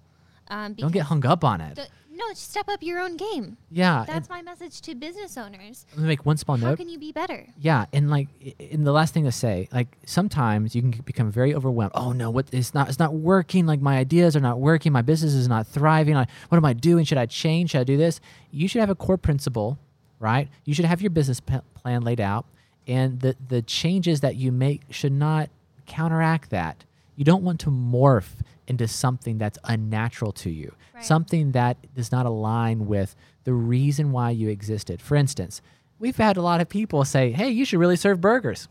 um, 0.49 0.73
Don't 0.73 0.91
get 0.91 1.03
hung 1.03 1.25
up 1.25 1.43
on 1.43 1.61
it. 1.61 1.75
the- 1.75 1.87
no, 2.09 2.33
step 2.33 2.67
up 2.67 2.81
your 2.81 2.99
own 2.99 3.15
game. 3.15 3.57
yeah. 3.69 4.03
That's 4.07 4.27
my 4.27 4.41
message 4.41 4.81
to 4.81 4.95
business 4.95 5.37
owners. 5.37 5.85
let 5.91 6.01
me 6.01 6.07
make 6.07 6.25
one 6.25 6.35
small 6.37 6.57
How 6.57 6.61
note. 6.63 6.69
How 6.71 6.75
can 6.77 6.89
you 6.89 6.97
be 6.97 7.11
better? 7.11 7.45
Yeah, 7.59 7.85
and 7.93 8.09
like, 8.09 8.27
i- 8.43 8.55
and 8.71 8.87
the 8.87 8.91
last 8.91 9.13
thing 9.13 9.23
to 9.25 9.31
say, 9.31 9.69
like, 9.71 9.95
sometimes 10.03 10.73
you 10.75 10.81
can 10.81 10.89
become 11.05 11.31
very 11.31 11.53
overwhelmed. 11.53 11.91
Oh 11.93 12.13
no, 12.13 12.31
what 12.31 12.47
it's 12.51 12.73
not, 12.73 12.89
it's 12.89 12.97
not 12.97 13.13
working. 13.13 13.67
Like 13.67 13.81
my 13.81 13.97
ideas 13.99 14.35
are 14.35 14.39
not 14.39 14.59
working. 14.59 14.91
My 14.91 15.03
business 15.03 15.35
is 15.35 15.47
not 15.47 15.67
thriving. 15.67 16.15
What 16.15 16.27
am 16.51 16.65
I 16.65 16.73
doing? 16.73 17.05
Should 17.05 17.19
I 17.19 17.27
change? 17.27 17.69
Should 17.71 17.81
I 17.81 17.83
do 17.83 17.97
this? 17.97 18.19
You 18.49 18.67
should 18.67 18.79
have 18.79 18.89
a 18.89 18.95
core 18.95 19.17
principle, 19.17 19.77
right? 20.19 20.49
You 20.65 20.73
should 20.73 20.85
have 20.85 21.03
your 21.03 21.11
business 21.11 21.39
p- 21.39 21.59
plan 21.75 22.01
laid 22.01 22.19
out, 22.19 22.47
and 22.87 23.19
the 23.19 23.35
the 23.47 23.61
changes 23.61 24.21
that 24.21 24.35
you 24.35 24.51
make 24.51 24.81
should 24.89 25.13
not 25.13 25.51
counteract 25.85 26.49
that. 26.49 26.83
You 27.15 27.25
don't 27.25 27.43
want 27.43 27.59
to 27.61 27.69
morph 27.69 28.29
into 28.67 28.87
something 28.87 29.37
that's 29.37 29.57
unnatural 29.63 30.31
to 30.33 30.49
you, 30.49 30.73
Right. 30.93 31.03
something 31.05 31.51
that 31.53 31.77
does 31.95 32.11
not 32.11 32.25
align 32.25 32.85
with 32.87 33.15
the 33.43 33.53
reason 33.53 34.11
why 34.11 34.31
you 34.31 34.49
existed. 34.49 35.01
For 35.01 35.15
instance, 35.15 35.61
we've 35.99 36.17
had 36.17 36.37
a 36.37 36.41
lot 36.41 36.59
of 36.61 36.67
people 36.69 37.03
say, 37.05 37.31
"Hey, 37.31 37.49
you 37.49 37.63
should 37.65 37.79
really 37.79 37.95
serve 37.95 38.19
burgers." 38.21 38.67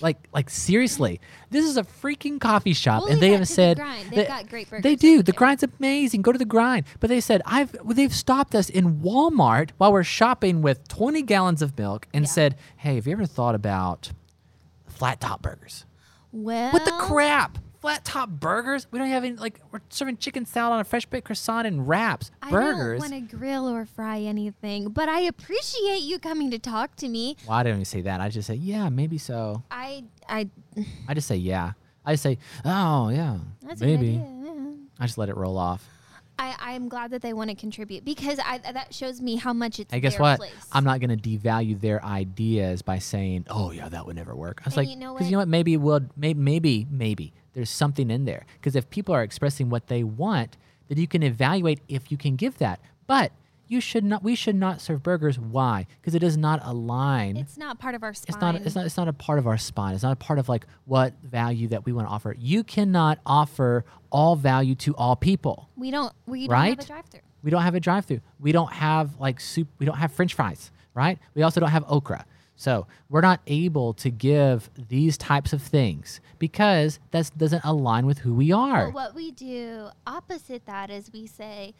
Like, 0.00 0.28
like 0.34 0.50
seriously, 0.50 1.20
this 1.50 1.64
is 1.64 1.76
a 1.76 1.84
freaking 1.84 2.40
coffee 2.40 2.72
shop, 2.72 3.04
We'll 3.04 3.12
and 3.12 3.22
they 3.22 3.30
have 3.30 3.40
the 3.40 3.46
said 3.46 3.76
grind. 3.76 4.10
They've 4.10 4.26
got 4.26 4.48
great 4.48 4.68
They 4.82 4.96
do. 4.96 5.22
The 5.22 5.30
grind's 5.32 5.62
amazing. 5.62 6.22
Go 6.22 6.32
to 6.32 6.38
the 6.38 6.44
grind. 6.44 6.84
But 6.98 7.10
they 7.10 7.20
said 7.20 7.42
I've 7.46 7.74
well, 7.84 7.94
they've 7.94 8.12
stopped 8.12 8.56
us 8.56 8.68
in 8.68 8.96
Walmart 9.00 9.70
while 9.78 9.92
we're 9.92 10.02
shopping 10.02 10.62
with 10.62 10.88
20 10.88 11.22
gallons 11.22 11.62
of 11.62 11.78
milk 11.78 12.08
and 12.12 12.24
Yeah. 12.24 12.30
said, 12.30 12.56
"Hey, 12.78 12.96
have 12.96 13.06
you 13.06 13.12
ever 13.12 13.24
thought 13.26 13.54
about 13.54 14.10
flat 14.88 15.20
top 15.20 15.42
burgers?" 15.42 15.86
Well, 16.32 16.72
What 16.72 16.84
the 16.84 16.90
crap? 16.98 17.58
Flat 17.84 18.02
top 18.02 18.30
burgers? 18.30 18.86
We 18.90 18.98
don't 18.98 19.08
have 19.08 19.24
any 19.24 19.36
like 19.36 19.60
we're 19.70 19.80
serving 19.90 20.16
chicken 20.16 20.46
salad 20.46 20.72
on 20.72 20.80
a 20.80 20.84
fresh 20.84 21.04
baked 21.04 21.26
croissant 21.26 21.66
and 21.66 21.86
wraps. 21.86 22.30
I 22.40 22.50
burgers. 22.50 23.02
don't 23.02 23.10
want 23.12 23.30
to 23.30 23.36
grill 23.36 23.68
or 23.68 23.84
fry 23.84 24.20
anything, 24.20 24.88
but 24.88 25.06
I 25.10 25.20
appreciate 25.20 26.00
you 26.00 26.18
coming 26.18 26.50
to 26.52 26.58
talk 26.58 26.96
to 26.96 27.08
me. 27.08 27.36
well, 27.46 27.58
I 27.58 27.62
don't 27.62 27.74
even 27.74 27.84
say 27.84 28.00
that. 28.00 28.22
I 28.22 28.30
just 28.30 28.46
say, 28.46 28.54
yeah, 28.54 28.88
maybe 28.88 29.18
so. 29.18 29.64
I, 29.70 30.04
I, 30.26 30.48
I 31.06 31.12
just 31.12 31.28
say, 31.28 31.36
yeah. 31.36 31.72
I 32.06 32.14
just 32.14 32.22
say, 32.22 32.38
oh, 32.64 33.10
yeah, 33.10 33.36
that's 33.62 33.82
maybe. 33.82 34.12
yeah. 34.12 34.70
I 34.98 35.04
just 35.06 35.18
let 35.18 35.28
it 35.28 35.36
roll 35.36 35.58
off. 35.58 35.86
I, 36.38 36.54
I'm 36.58 36.88
glad 36.88 37.10
that 37.10 37.20
they 37.20 37.34
want 37.34 37.50
to 37.50 37.54
contribute 37.56 38.02
because 38.02 38.38
I, 38.42 38.58
that 38.72 38.94
shows 38.94 39.20
me 39.20 39.36
how 39.36 39.52
much 39.52 39.78
it's 39.78 39.92
Hey, 39.92 40.00
guess 40.00 40.18
what? 40.18 40.38
place. 40.38 40.52
I'm 40.72 40.84
not 40.84 41.00
going 41.00 41.16
to 41.18 41.28
devalue 41.38 41.78
their 41.78 42.02
ideas 42.02 42.80
by 42.80 42.98
saying, 42.98 43.44
"Oh, 43.50 43.72
yeah, 43.72 43.90
that 43.90 44.06
would 44.06 44.16
never 44.16 44.34
work." 44.34 44.62
I 44.62 44.68
was 44.68 44.76
And 44.78 44.86
like, 44.86 44.88
you 44.88 44.96
know 44.98 45.12
what? 45.12 45.22
you 45.22 45.30
know 45.32 45.38
what? 45.38 45.48
Maybe 45.48 45.74
it 45.74 45.80
would. 45.82 46.10
Maybe, 46.16 46.40
maybe, 46.40 46.86
maybe 46.90 47.34
there's 47.54 47.70
something 47.70 48.10
in 48.10 48.24
there. 48.24 48.44
Because 48.60 48.76
if 48.76 48.90
people 48.90 49.14
are 49.14 49.22
expressing 49.22 49.70
what 49.70 49.86
they 49.86 50.04
want, 50.04 50.56
then 50.88 50.98
you 50.98 51.06
can 51.06 51.22
evaluate 51.22 51.80
if 51.88 52.10
you 52.12 52.18
can 52.18 52.36
give 52.36 52.58
that. 52.58 52.80
But 53.06 53.32
you 53.66 53.80
should 53.80 54.04
not. 54.04 54.22
We 54.22 54.34
should 54.34 54.56
not 54.56 54.80
serve 54.80 55.02
burgers. 55.02 55.38
Why? 55.38 55.86
Because 56.00 56.14
it 56.14 56.18
does 56.18 56.36
not 56.36 56.60
align. 56.62 57.36
It's 57.36 57.56
not 57.56 57.78
part 57.78 57.94
of 57.94 58.02
our 58.02 58.12
spine. 58.12 58.34
it's 58.34 58.40
not. 58.40 58.54
It's 58.56 58.74
not. 58.74 58.86
It's 58.86 58.96
not 58.96 59.08
a 59.08 59.12
part 59.12 59.38
of 59.38 59.46
our 59.46 59.56
spine. 59.56 59.94
It's 59.94 60.02
not 60.02 60.12
a 60.12 60.16
part 60.16 60.38
of 60.38 60.48
like 60.48 60.66
what 60.84 61.14
value 61.22 61.68
that 61.68 61.86
we 61.86 61.92
want 61.92 62.06
to 62.06 62.12
offer. 62.12 62.36
You 62.38 62.62
cannot 62.62 63.18
offer 63.24 63.84
all 64.10 64.36
value 64.36 64.74
to 64.76 64.94
all 64.96 65.16
people. 65.16 65.70
We 65.76 65.90
don't. 65.90 66.12
We 66.26 66.46
don't 66.46 66.56
have 66.56 66.78
a 66.78 66.84
drive-through. 66.84 67.20
We 67.42 67.50
don't 67.50 67.62
have 67.62 67.74
a 67.74 67.80
drive-through. 67.80 68.20
We 68.38 68.52
don't 68.52 68.72
have 68.72 69.18
like 69.18 69.40
soup. 69.40 69.68
We 69.78 69.86
don't 69.86 69.96
have 69.96 70.12
French 70.12 70.34
fries, 70.34 70.70
right? 70.92 71.18
We 71.34 71.42
also 71.42 71.60
don't 71.60 71.70
have 71.70 71.84
okra. 71.88 72.26
So 72.56 72.86
we're 73.08 73.20
not 73.20 73.40
able 73.46 73.94
to 73.94 74.10
give 74.10 74.70
these 74.88 75.18
types 75.18 75.52
of 75.52 75.60
things 75.60 76.20
because 76.38 77.00
that 77.10 77.30
doesn't 77.36 77.64
align 77.64 78.06
with 78.06 78.18
who 78.18 78.32
we 78.34 78.52
are. 78.52 78.86
But 78.86 78.94
what 78.94 79.14
we 79.14 79.32
do 79.32 79.88
opposite 80.06 80.64
that 80.66 80.90
is 80.90 81.12
we 81.12 81.26
say, 81.26 81.74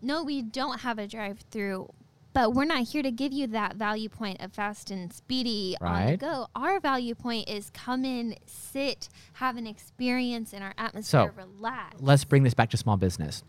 no, 0.00 0.22
we 0.22 0.42
don't 0.42 0.80
have 0.80 0.98
a 0.98 1.06
drive-through, 1.06 1.92
but 2.32 2.54
we're 2.54 2.64
not 2.64 2.88
here 2.88 3.02
to 3.02 3.10
give 3.10 3.32
you 3.32 3.46
that 3.48 3.76
value 3.76 4.08
point 4.08 4.40
of 4.40 4.52
fast 4.52 4.90
and 4.90 5.12
speedy 5.12 5.76
on 5.80 6.06
the 6.06 6.16
go. 6.16 6.46
Our 6.54 6.80
value 6.80 7.14
point 7.14 7.48
is 7.48 7.70
come 7.70 8.04
in, 8.04 8.36
sit, 8.46 9.08
have 9.34 9.56
an 9.56 9.66
experience 9.66 10.52
in 10.52 10.62
our 10.62 10.74
atmosphere, 10.78 11.34
relax. 11.36 12.00
Let's 12.00 12.24
bring 12.24 12.42
this 12.42 12.54
back 12.54 12.70
to 12.70 12.76
small 12.76 12.96
business. 12.96 13.42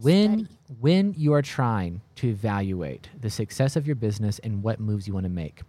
When 0.00 0.44
Study. 0.44 0.58
when 0.80 1.14
you 1.16 1.32
are 1.32 1.42
trying 1.42 2.02
to 2.16 2.28
evaluate 2.28 3.08
the 3.18 3.30
success 3.30 3.74
of 3.74 3.86
your 3.86 3.96
business 3.96 4.38
and 4.40 4.62
what 4.62 4.78
moves 4.78 5.08
you 5.08 5.14
want 5.14 5.24
to 5.24 5.30
make, 5.30 5.62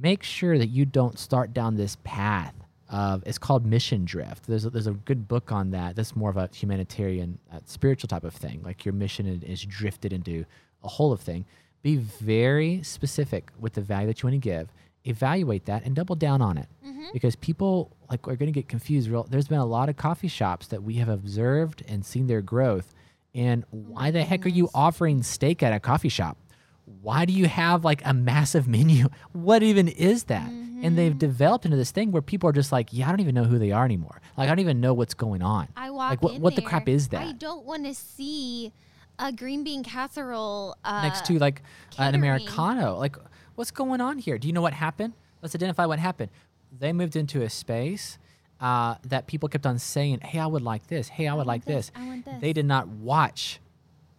make 0.00 0.22
sure 0.22 0.58
that 0.58 0.68
you 0.68 0.84
don't 0.84 1.18
start 1.18 1.52
down 1.52 1.76
this 1.76 1.96
path 2.04 2.54
of 2.88 3.22
it's 3.26 3.38
called 3.38 3.66
mission 3.66 4.04
drift. 4.04 4.46
There's 4.46 4.64
a, 4.64 4.70
there's 4.70 4.86
a 4.86 4.92
good 4.92 5.26
book 5.26 5.50
on 5.50 5.70
that. 5.70 5.96
That's 5.96 6.14
more 6.14 6.30
of 6.30 6.36
a 6.36 6.48
humanitarian, 6.52 7.38
uh, 7.52 7.58
spiritual 7.64 8.08
type 8.08 8.24
of 8.24 8.34
thing. 8.34 8.62
Like 8.62 8.84
your 8.84 8.94
mission 8.94 9.26
is, 9.26 9.42
is 9.42 9.64
drifted 9.64 10.12
into 10.12 10.44
a 10.84 10.88
whole 10.88 11.12
of 11.12 11.20
thing. 11.20 11.46
Be 11.82 11.96
very 11.96 12.82
specific 12.82 13.50
with 13.58 13.74
the 13.74 13.80
value 13.80 14.06
that 14.06 14.22
you 14.22 14.28
want 14.28 14.34
to 14.34 14.48
give. 14.48 14.68
Evaluate 15.04 15.66
that 15.66 15.84
and 15.84 15.94
double 15.94 16.16
down 16.16 16.42
on 16.42 16.58
it 16.58 16.68
because 17.12 17.36
people 17.36 17.96
like 18.10 18.26
are 18.26 18.36
going 18.36 18.52
to 18.52 18.52
get 18.52 18.68
confused. 18.68 19.08
Real, 19.08 19.24
there's 19.24 19.48
been 19.48 19.58
a 19.58 19.66
lot 19.66 19.88
of 19.88 19.96
coffee 19.96 20.28
shops 20.28 20.66
that 20.68 20.82
we 20.82 20.94
have 20.94 21.08
observed 21.08 21.84
and 21.88 22.04
seen 22.04 22.26
their 22.26 22.42
growth. 22.42 22.92
And 23.34 23.64
why 23.70 24.10
the 24.10 24.24
heck 24.24 24.46
are 24.46 24.50
you 24.50 24.68
offering 24.74 25.22
steak 25.22 25.62
at 25.62 25.72
a 25.72 25.78
coffee 25.78 26.08
shop? 26.08 26.38
Why 26.86 27.24
do 27.24 27.32
you 27.32 27.46
have 27.46 27.84
like 27.84 28.02
a 28.04 28.14
massive 28.14 28.66
menu? 28.76 29.08
What 29.32 29.62
even 29.62 29.88
is 29.88 30.24
that? 30.24 30.48
And 30.48 30.96
they've 30.96 31.18
developed 31.18 31.64
into 31.64 31.76
this 31.76 31.90
thing 31.90 32.12
where 32.12 32.22
people 32.22 32.48
are 32.48 32.52
just 32.52 32.70
like, 32.70 32.92
yeah, 32.92 33.08
I 33.08 33.10
don't 33.10 33.20
even 33.20 33.34
know 33.34 33.44
who 33.44 33.58
they 33.58 33.72
are 33.72 33.84
anymore. 33.84 34.20
Like 34.36 34.46
I 34.46 34.50
don't 34.50 34.60
even 34.60 34.80
know 34.80 34.94
what's 34.94 35.14
going 35.14 35.42
on. 35.42 35.68
I 35.76 35.90
walk 35.90 36.10
like 36.10 36.22
what 36.22 36.38
what 36.38 36.54
the 36.54 36.62
crap 36.62 36.88
is 36.88 37.08
that? 37.08 37.26
I 37.26 37.32
don't 37.32 37.64
want 37.64 37.86
to 37.86 37.94
see 37.94 38.72
a 39.18 39.32
green 39.32 39.64
bean 39.64 39.82
casserole 39.82 40.76
uh, 40.84 41.02
Next 41.02 41.24
to 41.26 41.38
like 41.38 41.62
an 41.98 42.14
americano. 42.14 42.96
Like 42.98 43.16
what's 43.54 43.70
going 43.70 44.00
on 44.00 44.18
here? 44.18 44.38
Do 44.38 44.46
you 44.46 44.52
know 44.52 44.60
what 44.60 44.74
happened? 44.74 45.14
Let's 45.42 45.54
identify 45.54 45.86
what 45.86 45.98
happened. 45.98 46.30
They 46.78 46.92
moved 46.92 47.16
into 47.16 47.42
a 47.42 47.50
space 47.50 48.18
uh, 48.60 48.96
that 49.04 49.26
people 49.26 49.48
kept 49.48 49.66
on 49.66 49.78
saying, 49.78 50.20
"Hey, 50.20 50.38
I 50.38 50.46
would 50.46 50.62
like 50.62 50.86
this. 50.88 51.08
Hey, 51.08 51.26
I, 51.26 51.34
would 51.34 51.46
like 51.46 51.64
this. 51.64 51.90
this." 51.90 51.92
I 51.94 52.06
want 52.06 52.40
They 52.40 52.52
did 52.52 52.66
not 52.66 52.88
watch 52.88 53.60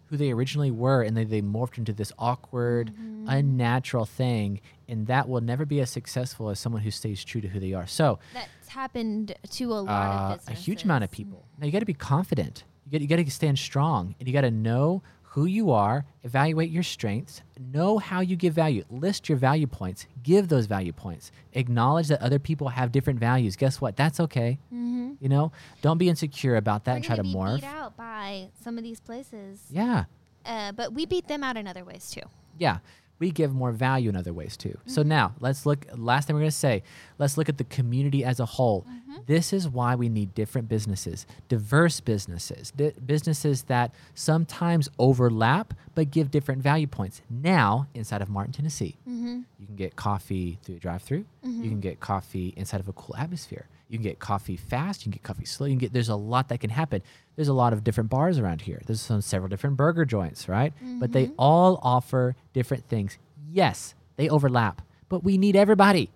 who 0.10 0.18
they 0.18 0.32
originally 0.32 0.72
were 0.72 1.02
and 1.04 1.16
they, 1.16 1.24
they 1.24 1.42
morphed 1.42 1.78
into 1.78 1.94
this 1.94 2.12
awkward, 2.18 2.94
Mm-hmm. 2.94 3.28
unnatural 3.30 4.06
thing. 4.06 4.62
And 4.88 5.08
that 5.08 5.28
will 5.28 5.42
never 5.42 5.66
be 5.66 5.82
as 5.82 5.90
successful 5.90 6.50
as 6.50 6.60
someone 6.60 6.82
who 6.82 6.92
stays 6.92 7.24
true 7.26 7.42
to 7.42 7.48
who 7.50 7.60
they 7.60 7.74
are. 7.74 7.86
So, 7.88 8.20
That's 8.34 8.70
happened 8.70 9.36
to 9.52 9.64
a 9.74 9.82
lot 9.82 10.32
uh, 10.32 10.34
of 10.36 10.48
a 10.48 10.54
huge 10.54 10.84
amount 10.84 11.04
of 11.04 11.12
people. 11.12 11.46
Now 11.60 11.66
you 11.66 11.72
got 11.74 11.80
to 11.80 11.86
be 11.86 11.94
confident. 11.94 12.64
You 12.86 12.92
got 12.94 13.02
you 13.02 13.08
got 13.08 13.18
to 13.18 13.30
stand 13.30 13.60
strong, 13.60 14.16
and 14.18 14.28
you 14.30 14.34
got 14.34 14.42
to 14.42 14.52
know 14.52 15.04
who 15.32 15.46
you 15.46 15.72
are. 15.72 16.06
Evaluate 16.24 16.70
your 16.72 16.84
strengths. 16.84 17.42
Know 17.60 17.98
how 18.00 18.22
you 18.22 18.36
give 18.36 18.54
value. 18.54 18.84
List 18.90 19.30
your 19.30 19.38
value 19.38 19.68
points. 19.68 20.08
Give 20.24 20.48
those 20.48 20.66
value 20.66 20.94
points. 20.94 21.32
Acknowledge 21.54 22.08
that 22.08 22.22
other 22.22 22.40
people 22.40 22.70
have 22.70 22.92
different 22.92 23.20
values. 23.20 23.56
Guess 23.56 23.80
what? 23.82 23.96
That's 23.96 24.20
okay. 24.20 24.58
Mm-hmm. 24.74 25.14
You 25.20 25.30
know, 25.30 25.52
don't 25.82 25.98
be 25.98 26.10
insecure 26.10 26.56
about 26.56 26.86
that 26.86 26.92
We're 26.94 26.96
and 26.98 27.06
try 27.06 27.16
to 27.18 27.24
be 27.24 27.34
morph. 27.34 27.56
beat 27.62 27.66
out 27.66 27.96
by 27.98 28.50
some 28.62 28.78
of 28.78 28.84
these 28.84 29.00
places, 29.00 29.62
Yeah, 29.70 30.06
uh, 30.46 30.72
but 30.72 30.94
we 30.94 31.06
beat 31.06 31.28
them 31.28 31.44
out 31.44 31.58
in 31.58 31.68
other 31.68 31.84
ways 31.84 32.10
too. 32.10 32.22
yeah. 32.58 32.80
We 33.20 33.32
give 33.32 33.54
more 33.54 33.72
value 33.72 34.10
in 34.10 34.16
other 34.16 34.32
ways 34.34 34.56
too. 34.58 34.78
So 34.86 35.02
Mm-hmm. 35.02 35.10
now 35.10 35.34
let's 35.40 35.66
look. 35.66 35.86
Last 35.96 36.28
thing 36.28 36.36
we're 36.36 36.42
going 36.42 36.52
to 36.52 36.56
say, 36.58 36.84
let's 37.18 37.38
look 37.38 37.50
at 37.50 37.58
the 37.58 37.64
community 37.64 38.24
as 38.24 38.40
a 38.40 38.46
whole. 38.46 38.86
Mm-hmm. 38.88 39.14
This 39.26 39.54
is 39.54 39.68
why 39.68 39.96
we 39.96 40.08
need 40.10 40.36
different 40.36 40.70
businesses, 40.70 41.26
diverse 41.50 42.00
businesses, 42.00 42.72
di- 42.72 42.94
businesses 43.06 43.64
that 43.64 43.94
sometimes 44.14 44.90
overlap 45.00 45.74
but 45.96 46.12
give 46.12 46.30
different 46.30 46.62
value 46.62 46.86
points. 46.88 47.22
Now, 47.30 47.88
inside 47.96 48.22
of 48.22 48.30
Martin, 48.30 48.54
Tennessee, 48.54 48.98
Mm-hmm. 49.10 49.40
you 49.60 49.66
can 49.66 49.76
get 49.76 49.96
coffee 49.96 50.60
through 50.64 50.76
a 50.76 50.80
drive-through. 50.80 51.26
You 51.44 51.70
can 51.70 51.80
get 51.80 52.00
coffee 52.00 52.54
inside 52.58 52.82
of 52.82 52.88
a 52.88 52.94
cool 52.94 53.16
atmosphere. 53.16 53.68
You 53.90 53.98
can 53.98 54.04
get 54.04 54.20
coffee 54.20 54.58
fast. 54.58 55.02
You 55.02 55.06
can 55.06 55.12
get 55.14 55.24
coffee 55.24 55.46
slow. 55.46 55.66
You 55.66 55.72
can 55.74 55.80
get. 55.80 55.94
There's 55.94 56.10
a 56.10 56.16
lot 56.16 56.50
that 56.50 56.60
can 56.60 56.70
happen. 56.70 57.02
There's 57.38 57.48
a 57.48 57.54
lot 57.54 57.72
of 57.72 57.84
different 57.84 58.10
bars 58.10 58.40
around 58.40 58.62
here. 58.62 58.82
There's 58.86 59.00
some 59.00 59.22
several 59.22 59.48
different 59.48 59.78
burger 59.78 60.04
joints, 60.04 60.50
right? 60.50 60.74
But 61.00 61.14
they 61.14 61.32
all 61.38 61.80
offer 61.82 62.36
different 62.52 62.90
things. 62.90 63.18
Yes, 63.50 63.96
they 64.18 64.28
overlap, 64.28 64.82
but 65.08 65.24
we 65.24 65.38
need 65.38 65.56
everybody 65.56 66.10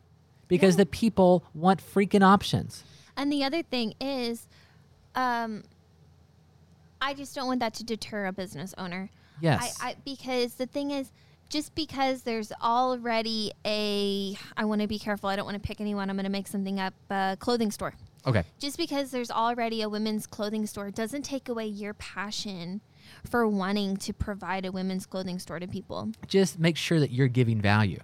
because 0.49 0.75
the 0.75 0.85
people 0.85 1.43
want 1.53 1.79
freaking 1.81 2.23
options. 2.23 2.83
And 3.15 3.31
the 3.31 3.43
other 3.43 3.61
thing 3.61 3.93
is, 4.01 4.47
um, 5.15 5.63
I 6.99 7.13
just 7.13 7.35
don't 7.35 7.47
want 7.47 7.59
that 7.59 7.73
to 7.75 7.83
deter 7.83 8.25
a 8.25 8.33
business 8.33 8.73
owner. 8.77 9.09
Yes. 9.39 9.77
I, 9.81 9.89
I 9.89 9.95
because 10.03 10.55
the 10.55 10.65
thing 10.65 10.91
is, 10.91 11.11
just 11.49 11.75
because 11.75 12.23
there's 12.23 12.51
already 12.61 13.51
a, 13.65 14.37
I 14.55 14.65
want 14.65 14.81
to 14.81 14.87
be 14.87 14.97
careful. 14.97 15.29
I 15.29 15.35
don't 15.35 15.45
want 15.45 15.61
to 15.61 15.67
pick 15.67 15.81
anyone. 15.81 16.09
I'm 16.09 16.15
going 16.15 16.23
to 16.23 16.31
make 16.31 16.47
something 16.47 16.79
up. 16.79 16.93
Uh, 17.09 17.35
clothing 17.37 17.71
store. 17.71 17.93
Okay. 18.25 18.43
Just 18.59 18.77
because 18.77 19.11
there's 19.11 19.31
already 19.31 19.81
a 19.81 19.89
women's 19.89 20.27
clothing 20.27 20.65
store 20.65 20.91
doesn't 20.91 21.23
take 21.23 21.49
away 21.49 21.65
your 21.65 21.93
passion 21.95 22.81
for 23.29 23.47
wanting 23.47 23.97
to 23.97 24.13
provide 24.13 24.65
a 24.65 24.71
women's 24.71 25.05
clothing 25.05 25.39
store 25.39 25.59
to 25.59 25.67
people. 25.67 26.11
Just 26.27 26.59
make 26.59 26.77
sure 26.77 26.99
that 26.99 27.11
you're 27.11 27.27
giving 27.27 27.61
value. 27.61 27.99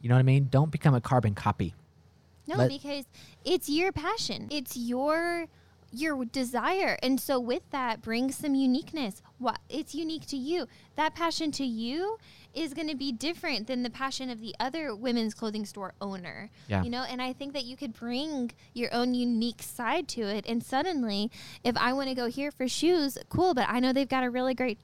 You 0.00 0.08
know 0.08 0.14
what 0.14 0.20
I 0.20 0.24
mean? 0.24 0.48
Don't 0.50 0.70
become 0.70 0.94
a 0.94 1.00
carbon 1.00 1.34
copy. 1.34 1.74
No, 2.46 2.56
Let- 2.56 2.68
because 2.68 3.04
it's 3.44 3.68
your 3.68 3.92
passion. 3.92 4.48
It's 4.50 4.76
your 4.76 5.46
your 5.92 6.24
desire. 6.26 6.98
And 7.02 7.18
so 7.18 7.40
with 7.40 7.62
that 7.70 8.02
brings 8.02 8.36
some 8.36 8.54
uniqueness. 8.54 9.22
What 9.38 9.58
it's 9.68 9.94
unique 9.94 10.26
to 10.26 10.36
you. 10.36 10.66
That 10.96 11.14
passion 11.14 11.52
to 11.52 11.64
you 11.64 12.18
is 12.56 12.72
going 12.74 12.88
to 12.88 12.96
be 12.96 13.12
different 13.12 13.66
than 13.66 13.82
the 13.82 13.90
passion 13.90 14.30
of 14.30 14.40
the 14.40 14.54
other 14.58 14.94
women's 14.94 15.34
clothing 15.34 15.66
store 15.66 15.92
owner. 16.00 16.50
Yeah. 16.68 16.82
You 16.82 16.90
know, 16.90 17.02
and 17.02 17.20
I 17.20 17.32
think 17.32 17.52
that 17.52 17.64
you 17.64 17.76
could 17.76 17.92
bring 17.92 18.50
your 18.74 18.92
own 18.94 19.14
unique 19.14 19.62
side 19.62 20.08
to 20.08 20.22
it 20.22 20.44
and 20.48 20.62
suddenly 20.64 21.30
if 21.62 21.76
I 21.76 21.92
want 21.92 22.08
to 22.08 22.14
go 22.14 22.26
here 22.26 22.50
for 22.50 22.66
shoes, 22.66 23.18
cool, 23.28 23.52
but 23.54 23.66
I 23.68 23.80
know 23.80 23.92
they've 23.92 24.08
got 24.08 24.24
a 24.24 24.30
really 24.30 24.54
great 24.54 24.78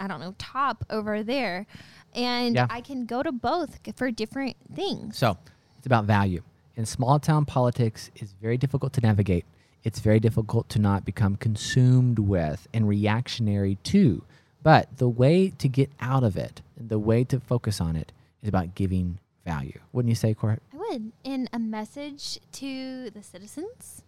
I 0.00 0.06
don't 0.06 0.20
know, 0.20 0.34
top 0.38 0.84
over 0.90 1.22
there. 1.24 1.66
And 2.14 2.54
Yeah. 2.54 2.66
I 2.70 2.80
can 2.80 3.04
go 3.04 3.22
to 3.22 3.32
both 3.32 3.80
for 3.96 4.10
different 4.10 4.56
things. 4.74 5.18
So 5.18 5.36
it's 5.76 5.86
about 5.86 6.04
value. 6.04 6.42
And 6.76 6.86
small 6.86 7.18
town 7.18 7.44
politics 7.44 8.10
is 8.16 8.32
very 8.40 8.56
difficult 8.56 8.92
to 8.94 9.00
navigate. 9.00 9.44
It's 9.82 9.98
very 9.98 10.20
difficult 10.20 10.68
to 10.70 10.78
not 10.78 11.04
become 11.04 11.34
consumed 11.36 12.18
with 12.20 12.68
and 12.72 12.88
reactionary 12.88 13.76
to. 13.84 14.22
But 14.62 14.98
the 14.98 15.08
way 15.08 15.50
to 15.58 15.68
get 15.68 15.90
out 16.00 16.24
of 16.24 16.36
it, 16.36 16.62
and 16.78 16.88
the 16.88 16.98
way 16.98 17.24
to 17.24 17.40
focus 17.40 17.80
on 17.80 17.96
it, 17.96 18.12
is 18.42 18.48
about 18.48 18.74
giving 18.74 19.18
value. 19.44 19.78
Wouldn't 19.92 20.10
you 20.10 20.14
say, 20.14 20.34
Court? 20.34 20.62
I 20.72 20.76
would. 20.76 21.12
In 21.24 21.48
a 21.52 21.58
message 21.58 22.38
to 22.52 23.10
the 23.10 23.22
citizens 23.22 24.02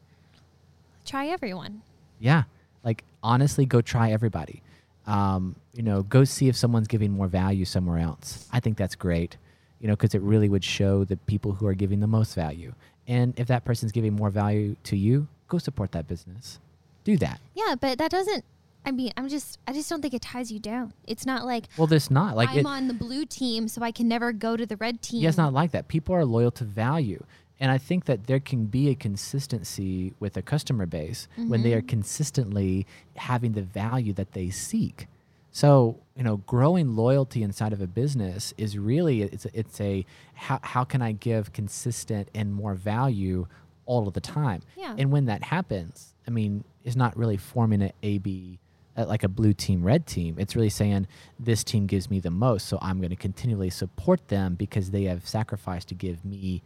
try 1.04 1.26
everyone. 1.26 1.82
Yeah. 2.18 2.44
Like 2.84 3.04
honestly, 3.22 3.66
go 3.66 3.80
try 3.80 4.12
everybody. 4.12 4.62
Um, 5.06 5.56
you 5.74 5.82
know, 5.82 6.02
go 6.02 6.24
see 6.24 6.48
if 6.48 6.56
someone's 6.56 6.88
giving 6.88 7.10
more 7.10 7.26
value 7.26 7.64
somewhere 7.64 7.98
else. 7.98 8.48
I 8.52 8.60
think 8.60 8.76
that's 8.76 8.94
great. 8.94 9.36
You 9.80 9.88
know, 9.88 9.94
because 9.94 10.14
it 10.14 10.22
really 10.22 10.48
would 10.48 10.62
show 10.62 11.04
the 11.04 11.16
people 11.16 11.52
who 11.52 11.66
are 11.66 11.74
giving 11.74 12.00
the 12.00 12.06
most 12.06 12.34
value. 12.34 12.74
And 13.08 13.38
if 13.38 13.48
that 13.48 13.64
person's 13.64 13.92
giving 13.92 14.14
more 14.14 14.30
value 14.30 14.76
to 14.84 14.96
you, 14.96 15.26
go 15.48 15.58
support 15.58 15.92
that 15.92 16.06
business. 16.06 16.58
Do 17.02 17.16
that. 17.16 17.40
Yeah, 17.54 17.74
but 17.80 17.98
that 17.98 18.10
doesn't. 18.10 18.44
I 18.84 18.92
mean, 18.92 19.12
I'm 19.16 19.28
just. 19.28 19.58
I 19.68 19.72
just 19.72 19.88
don't 19.90 20.00
think 20.00 20.14
it 20.14 20.22
ties 20.22 20.50
you 20.50 20.58
down. 20.58 20.92
It's 21.06 21.26
not 21.26 21.44
like, 21.44 21.66
Well, 21.76 21.86
there's 21.86 22.10
not 22.10 22.34
like 22.34 22.50
I'm 22.50 22.58
it. 22.58 22.66
on 22.66 22.88
the 22.88 22.94
blue 22.94 23.24
team, 23.26 23.68
so 23.68 23.82
I 23.82 23.92
can 23.92 24.08
never 24.08 24.32
go 24.32 24.56
to 24.56 24.64
the 24.66 24.76
red 24.76 25.02
team. 25.02 25.22
Yeah, 25.22 25.28
it's 25.28 25.38
not 25.38 25.52
like 25.52 25.72
that. 25.72 25.88
People 25.88 26.14
are 26.14 26.24
loyal 26.24 26.50
to 26.52 26.64
value. 26.64 27.22
And 27.60 27.70
I 27.70 27.76
think 27.76 28.06
that 28.06 28.26
there 28.26 28.40
can 28.40 28.64
be 28.64 28.88
a 28.88 28.94
consistency 28.94 30.14
with 30.18 30.34
a 30.38 30.42
customer 30.42 30.86
base 30.86 31.28
when 31.36 31.62
they 31.62 31.74
are 31.74 31.80
mm-hmm. 31.80 31.88
consistently 31.88 32.86
having 33.16 33.52
the 33.52 33.60
value 33.60 34.14
that 34.14 34.32
they 34.32 34.48
seek. 34.48 35.08
So, 35.52 35.98
you 36.16 36.22
know, 36.22 36.38
growing 36.38 36.96
loyalty 36.96 37.42
inside 37.42 37.74
of 37.74 37.82
a 37.82 37.86
business 37.86 38.54
is 38.56 38.78
really 38.78 39.22
it's 39.22 39.44
a, 39.44 39.50
it's 39.52 39.78
a 39.78 40.06
how, 40.32 40.58
how 40.62 40.84
can 40.84 41.02
I 41.02 41.12
give 41.12 41.52
consistent 41.52 42.30
and 42.34 42.54
more 42.54 42.74
value 42.74 43.46
all 43.84 44.08
of 44.08 44.14
the 44.14 44.20
time? 44.20 44.62
Yeah. 44.74 44.94
And 44.96 45.10
when 45.10 45.26
that 45.26 45.42
happens, 45.42 46.14
I 46.26 46.30
mean, 46.30 46.64
it's 46.84 46.96
not 46.96 47.14
really 47.14 47.36
forming 47.36 47.82
an 47.82 47.92
A 48.02 48.18
B 48.18 48.58
like 48.96 49.22
a 49.24 49.28
blue 49.28 49.52
team, 49.52 49.82
red 49.82 50.06
team. 50.06 50.36
It's 50.38 50.54
really 50.56 50.68
saying 50.70 51.06
this 51.38 51.64
team 51.64 51.86
gives 51.86 52.10
me 52.10 52.20
the 52.20 52.30
most, 52.30 52.66
so 52.68 52.78
I'm 52.82 52.98
going 52.98 53.10
to 53.10 53.16
continually 53.16 53.70
support 53.70 54.28
them 54.28 54.54
because 54.54 54.90
they 54.90 55.04
have 55.04 55.26
sacrificed 55.26 55.88
to 55.88 55.94
give 55.94 56.24
me 56.24 56.62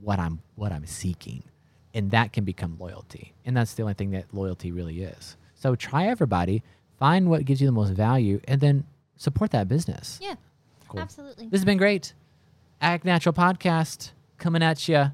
what 0.00 0.18
I'm 0.18 0.40
what 0.56 0.72
I'm 0.72 0.86
seeking, 0.86 1.42
and 1.94 2.10
that 2.10 2.32
can 2.32 2.44
become 2.44 2.76
loyalty. 2.78 3.32
And 3.44 3.56
that's 3.56 3.74
the 3.74 3.82
only 3.82 3.94
thing 3.94 4.10
that 4.12 4.26
loyalty 4.32 4.72
really 4.72 5.02
is. 5.02 5.36
So 5.54 5.74
try 5.74 6.06
everybody, 6.06 6.62
find 6.98 7.28
what 7.30 7.44
gives 7.44 7.60
you 7.60 7.66
the 7.66 7.72
most 7.72 7.90
value, 7.92 8.40
and 8.48 8.60
then 8.60 8.84
support 9.16 9.50
that 9.52 9.68
business. 9.68 10.18
Yeah, 10.22 10.34
Cool. 10.88 11.00
absolutely. 11.00 11.44
This 11.46 11.60
has 11.60 11.64
been 11.64 11.78
great. 11.78 12.14
Act 12.80 13.04
Natural 13.04 13.32
podcast 13.32 14.10
coming 14.38 14.62
at 14.62 14.86
you 14.88 15.06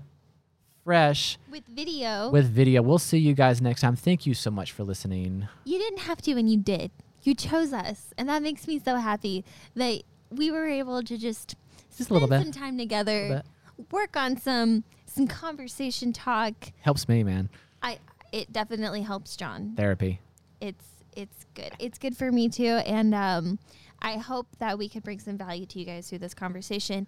fresh 0.84 1.38
With 1.50 1.64
video, 1.66 2.30
with 2.30 2.50
video. 2.50 2.82
We'll 2.82 2.98
see 2.98 3.18
you 3.18 3.34
guys 3.34 3.60
next 3.60 3.80
time. 3.82 3.96
Thank 3.96 4.26
you 4.26 4.34
so 4.34 4.50
much 4.50 4.72
for 4.72 4.82
listening. 4.84 5.48
you 5.64 5.78
didn't 5.78 6.00
have 6.00 6.20
to, 6.22 6.32
and 6.32 6.50
you 6.50 6.56
did. 6.58 6.90
You 7.22 7.34
chose 7.34 7.72
us, 7.72 8.12
and 8.18 8.28
that 8.28 8.42
makes 8.42 8.66
me 8.66 8.80
so 8.84 8.96
happy 8.96 9.44
that 9.76 10.02
we 10.30 10.50
were 10.50 10.66
able 10.66 11.02
to 11.02 11.16
just 11.16 11.54
Just 11.96 12.10
a 12.10 12.12
little 12.12 12.26
spend 12.28 12.44
bit. 12.46 12.54
some 12.54 12.62
time 12.62 12.78
together, 12.78 13.42
work 13.90 14.16
on 14.16 14.36
some 14.36 14.84
some 15.06 15.28
conversation 15.28 16.12
talk. 16.12 16.54
Helps 16.80 17.08
me, 17.08 17.22
man. 17.22 17.48
I 17.82 17.98
it 18.32 18.52
definitely 18.52 19.02
helps 19.02 19.36
John. 19.36 19.74
Therapy. 19.76 20.18
It's 20.60 20.84
it's 21.14 21.46
good. 21.54 21.72
It's 21.78 21.98
good 21.98 22.16
for 22.16 22.32
me 22.32 22.48
too, 22.48 22.80
and 22.86 23.14
um, 23.14 23.58
I 24.00 24.14
hope 24.16 24.48
that 24.58 24.76
we 24.78 24.88
could 24.88 25.04
bring 25.04 25.20
some 25.20 25.38
value 25.38 25.66
to 25.66 25.78
you 25.78 25.84
guys 25.84 26.08
through 26.08 26.18
this 26.18 26.34
conversation, 26.34 27.06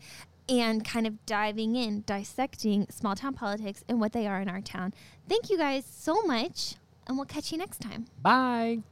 and 0.49 0.84
kind 0.84 1.07
of 1.07 1.24
diving 1.26 1.76
in, 1.76 2.03
dissecting 2.03 2.86
small 2.90 3.14
town 3.14 3.34
politics 3.34 3.84
and 3.88 4.01
what 4.01 4.12
they 4.12 4.26
are 4.26 4.40
in 4.40 4.49
our 4.49 4.61
town. 4.61 4.92
Thank 5.28 5.51
you 5.51 5.59
guys 5.59 5.84
so 5.86 6.22
much, 6.22 6.76
and 7.07 7.16
we'll 7.16 7.26
catch 7.26 7.53
you 7.53 7.59
next 7.59 7.80
time. 7.80 8.07
Bye. 8.22 8.82